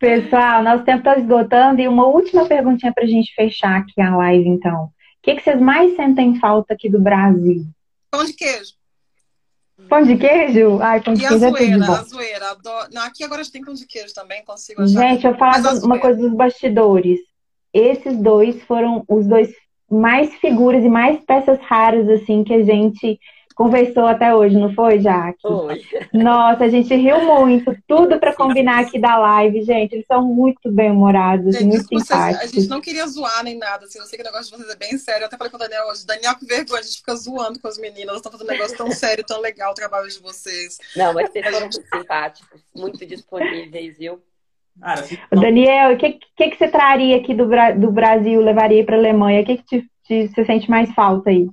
Pessoal, 0.00 0.64
nosso 0.64 0.82
tempo 0.82 0.98
está 0.98 1.16
esgotando 1.16 1.80
e 1.80 1.86
uma 1.86 2.06
última 2.06 2.46
perguntinha 2.46 2.92
para 2.92 3.04
a 3.04 3.06
gente 3.06 3.32
fechar 3.34 3.78
aqui 3.78 4.00
a 4.00 4.16
live, 4.16 4.48
então. 4.48 4.84
O 4.84 4.90
que, 5.22 5.36
que 5.36 5.42
vocês 5.42 5.60
mais 5.60 5.94
sentem 5.94 6.40
falta 6.40 6.74
aqui 6.74 6.88
do 6.88 7.00
Brasil? 7.00 7.64
Pão 8.10 8.24
de 8.24 8.32
queijo. 8.32 8.72
Pão 9.88 10.02
de 10.02 10.16
queijo? 10.16 10.80
Ai, 10.80 11.00
pão 11.00 11.14
de 11.14 11.22
e 11.22 11.28
queijo 11.28 11.44
a 11.44 11.48
é 11.48 11.52
tudo 11.52 11.86
bom. 11.86 11.92
a 11.92 12.02
zoeira. 12.02 12.50
Adoro... 12.50 12.88
Não, 12.92 13.02
aqui 13.02 13.22
agora 13.22 13.42
tem 13.48 13.62
pão 13.62 13.74
de 13.74 13.86
queijo 13.86 14.12
também, 14.12 14.42
consigo 14.44 14.82
achar. 14.82 15.00
Gente, 15.00 15.26
eu 15.26 15.36
falo 15.36 15.84
uma 15.84 16.00
coisa 16.00 16.18
dos 16.18 16.32
bastidores 16.32 17.20
esses 17.72 18.16
dois 18.16 18.60
foram 18.64 19.04
os 19.08 19.26
dois 19.26 19.50
mais 19.90 20.32
figuras 20.36 20.84
e 20.84 20.88
mais 20.88 21.20
peças 21.24 21.58
raras, 21.60 22.08
assim, 22.08 22.44
que 22.44 22.54
a 22.54 22.62
gente 22.62 23.18
conversou 23.60 24.06
até 24.06 24.34
hoje, 24.34 24.56
não 24.56 24.72
foi, 24.72 25.00
Jaque? 25.00 25.42
Foi. 25.42 25.84
Nossa, 26.14 26.64
a 26.64 26.68
gente 26.70 26.94
riu 26.94 27.22
muito, 27.22 27.76
tudo 27.86 28.18
para 28.18 28.34
combinar 28.34 28.80
aqui 28.80 28.98
da 28.98 29.18
live, 29.18 29.62
gente. 29.62 29.96
Eles 29.96 30.06
são 30.06 30.24
muito 30.24 30.72
bem-humorados, 30.72 31.60
e 31.60 31.64
muito 31.64 31.86
simpáticos. 31.86 32.42
A 32.42 32.46
gente 32.46 32.68
não 32.70 32.80
queria 32.80 33.06
zoar 33.06 33.44
nem 33.44 33.58
nada, 33.58 33.84
assim, 33.84 33.98
eu 33.98 34.06
sei 34.06 34.16
que 34.16 34.22
o 34.22 34.24
negócio 34.24 34.50
de 34.50 34.56
vocês 34.56 34.74
é 34.74 34.78
bem 34.78 34.96
sério. 34.96 35.24
Eu 35.24 35.26
até 35.26 35.36
falei 35.36 35.50
com 35.50 35.58
o 35.58 35.60
Daniel 35.60 35.88
hoje, 35.88 36.06
Daniel, 36.06 36.34
que 36.36 36.46
vergonha, 36.46 36.80
a 36.80 36.82
gente 36.82 36.96
fica 36.96 37.14
zoando 37.14 37.60
com 37.60 37.68
as 37.68 37.76
meninas, 37.76 38.08
elas 38.08 38.16
estão 38.16 38.32
fazendo 38.32 38.48
um 38.48 38.52
negócio 38.52 38.78
tão 38.78 38.90
sério, 38.92 39.24
tão 39.26 39.40
legal 39.42 39.72
o 39.72 39.74
trabalho 39.74 40.08
de 40.08 40.20
vocês. 40.20 40.78
Não, 40.96 41.12
mas 41.12 41.30
vocês 41.30 41.44
foram 41.44 41.60
muito 41.60 41.82
simpáticos, 41.86 42.60
muito 42.74 43.04
disponíveis, 43.04 43.98
viu? 43.98 44.22
Cara, 44.80 45.00
assim, 45.00 45.18
Daniel, 45.30 45.92
o 45.92 45.98
que, 45.98 46.18
que, 46.34 46.48
que 46.48 46.56
você 46.56 46.68
traria 46.68 47.18
aqui 47.18 47.34
do, 47.34 47.46
do 47.78 47.92
Brasil, 47.92 48.40
levaria 48.40 48.82
para 48.86 48.96
a 48.96 48.98
Alemanha? 48.98 49.42
O 49.42 49.44
que, 49.44 49.58
que 49.58 49.64
te, 49.64 49.90
te, 50.06 50.28
você 50.28 50.46
sente 50.46 50.70
mais 50.70 50.90
falta 50.94 51.28
aí? 51.28 51.46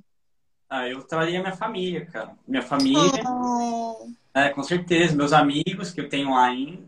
Ah, 0.70 0.86
eu 0.86 1.02
traria 1.02 1.40
minha 1.40 1.56
família, 1.56 2.04
cara. 2.06 2.36
Minha 2.46 2.62
família. 2.62 3.22
Oh. 3.26 4.10
É, 4.34 4.50
com 4.50 4.62
certeza. 4.62 5.16
Meus 5.16 5.32
amigos 5.32 5.90
que 5.90 6.00
eu 6.00 6.08
tenho 6.08 6.30
lá 6.30 6.46
ainda. 6.46 6.82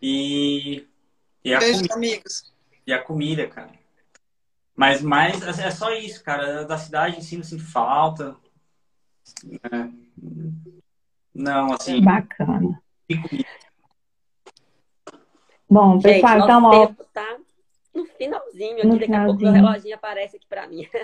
E. 0.00 0.86
E 1.44 1.54
a 1.54 1.58
Beijo, 1.58 1.80
comida. 1.80 1.94
amigos. 1.94 2.52
E 2.86 2.92
a 2.92 3.02
comida, 3.02 3.46
cara. 3.46 3.70
Mas 4.74 5.02
mais 5.02 5.42
é 5.58 5.70
só 5.70 5.92
isso, 5.92 6.24
cara. 6.24 6.64
Da 6.64 6.78
cidade 6.78 7.18
em 7.18 7.20
si 7.20 7.36
não 7.36 7.44
sinto 7.44 7.64
falta. 7.70 8.34
É. 9.50 9.88
Não, 11.34 11.74
assim. 11.74 12.02
Bacana. 12.02 12.80
E 13.08 13.16
comida. 13.16 13.48
Bom, 15.68 16.00
pessoal, 16.00 16.38
então, 16.38 16.64
ó. 16.64 16.86
Tá 17.12 17.38
no 17.94 18.04
finalzinho 18.06 18.78
aqui, 18.78 18.86
no 18.86 18.92
daqui 18.94 19.04
finalzinho. 19.06 19.22
a 19.22 19.26
pouco 19.26 19.44
o 19.44 19.52
reloginho 19.52 19.94
aparece 19.94 20.36
aqui 20.36 20.46
para 20.46 20.66
mim. 20.66 20.88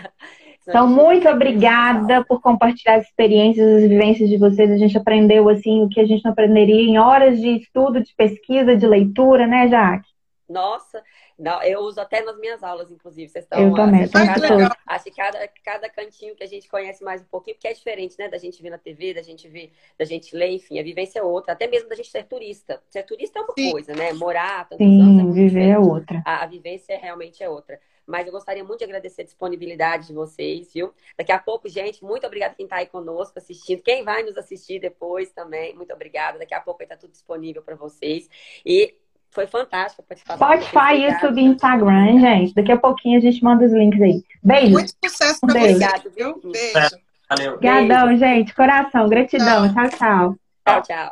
então, 0.69 0.89
muito 0.89 1.29
obrigada 1.29 2.25
por 2.25 2.41
compartilhar 2.41 2.97
as 2.97 3.05
experiências, 3.05 3.83
as 3.83 3.89
vivências 3.89 4.29
de 4.29 4.37
vocês. 4.37 4.71
A 4.71 4.77
gente 4.77 4.99
aprendeu 4.99 5.49
assim 5.49 5.83
o 5.83 5.89
que 5.89 6.01
a 6.01 6.07
gente 6.07 6.25
não 6.25 6.33
aprenderia 6.33 6.83
em 6.83 6.99
horas 6.99 7.41
de 7.41 7.57
estudo, 7.57 8.03
de 8.03 8.13
pesquisa, 8.15 8.77
de 8.77 8.87
leitura, 8.87 9.47
né, 9.47 9.69
Jaque? 9.69 10.09
Nossa, 10.49 11.03
não, 11.37 11.61
eu 11.63 11.81
uso 11.81 12.01
até 12.01 12.23
nas 12.23 12.39
minhas 12.39 12.63
aulas, 12.63 12.91
inclusive. 12.91 13.29
Vocês 13.29 13.45
estão 13.45 13.61
eu 13.61 13.75
também, 13.75 14.09
cada, 14.09 14.77
Acho 14.87 15.05
que 15.05 15.11
cada, 15.11 15.49
cada 15.65 15.89
cantinho 15.89 16.37
que 16.37 16.45
a 16.45 16.47
gente 16.47 16.69
conhece 16.69 17.03
mais 17.03 17.21
um 17.21 17.27
pouquinho, 17.27 17.57
porque 17.57 17.69
é 17.69 17.73
diferente, 17.73 18.17
né? 18.19 18.29
Da 18.29 18.39
gente 18.39 18.63
ver 18.63 18.71
na 18.71 18.79
TV, 18.79 19.13
da 19.13 19.23
gente 19.23 19.49
ver, 19.49 19.73
da 19.99 20.05
gente 20.05 20.37
ler, 20.37 20.51
enfim, 20.51 20.79
a 20.79 20.83
vivência 20.85 21.19
é 21.19 21.23
outra. 21.23 21.53
Até 21.53 21.67
mesmo 21.67 21.89
da 21.89 21.97
gente 21.97 22.11
ser 22.11 22.25
turista. 22.25 22.81
Ser 22.89 23.03
turista 23.03 23.41
é 23.41 23.43
uma 23.43 23.55
Sim. 23.59 23.73
coisa, 23.73 23.93
né? 23.95 24.13
Morar, 24.13 24.69
tantos 24.69 24.87
Sim, 24.87 25.21
anos, 25.21 25.37
é 25.37 25.41
viver 25.41 25.69
é 25.69 25.79
outra. 25.79 26.23
A, 26.25 26.45
a 26.45 26.47
vivência 26.47 26.97
realmente 26.97 27.43
é 27.43 27.49
outra. 27.49 27.79
Mas 28.07 28.27
eu 28.27 28.33
gostaria 28.33 28.63
muito 28.63 28.79
de 28.79 28.85
agradecer 28.85 29.23
a 29.23 29.25
disponibilidade 29.25 30.07
de 30.07 30.13
vocês, 30.13 30.73
viu? 30.73 30.93
Daqui 31.19 31.33
a 31.33 31.39
pouco, 31.39 31.69
gente, 31.69 32.05
muito 32.05 32.27
obrigada 32.27 32.55
quem 32.55 32.65
está 32.65 32.77
aí 32.77 32.87
conosco 32.87 33.39
assistindo. 33.39 33.83
Quem 33.83 34.05
vai 34.05 34.23
nos 34.23 34.37
assistir 34.37 34.79
depois 34.79 35.31
também, 35.33 35.75
muito 35.75 35.93
obrigada. 35.93 36.39
Daqui 36.39 36.55
a 36.55 36.61
pouco 36.61 36.79
vai 36.79 36.87
estar 36.87 36.97
tudo 36.97 37.11
disponível 37.11 37.63
para 37.63 37.75
vocês. 37.75 38.29
E 38.65 38.95
foi 39.31 39.47
fantástico 39.47 40.03
participar. 40.03 40.37
Spotify, 40.37 41.03
YouTube 41.03 41.41
e 41.41 41.45
Instagram, 41.45 42.21
gente. 42.21 42.55
Daqui 42.55 42.73
a 42.73 42.79
pouquinho 42.79 43.19
a 43.19 43.21
gente 43.21 43.43
manda 43.43 43.65
os 43.65 43.73
links 43.73 44.01
aí. 44.01 44.23
Beijo. 44.43 44.73
Muito 44.73 44.93
sucesso 45.05 45.41
pra 45.41 45.55
Beijo. 45.55 45.79
você, 45.79 46.11
viu? 46.11 46.41
Beijo. 46.43 46.97
Valeu. 47.29 47.55
Obrigadão, 47.55 48.17
gente. 48.17 48.55
Coração. 48.55 49.09
Gratidão. 49.09 49.75
Tchau, 49.75 49.89
tchau. 49.91 50.37
Tchau, 50.65 50.83
tchau. 50.83 51.05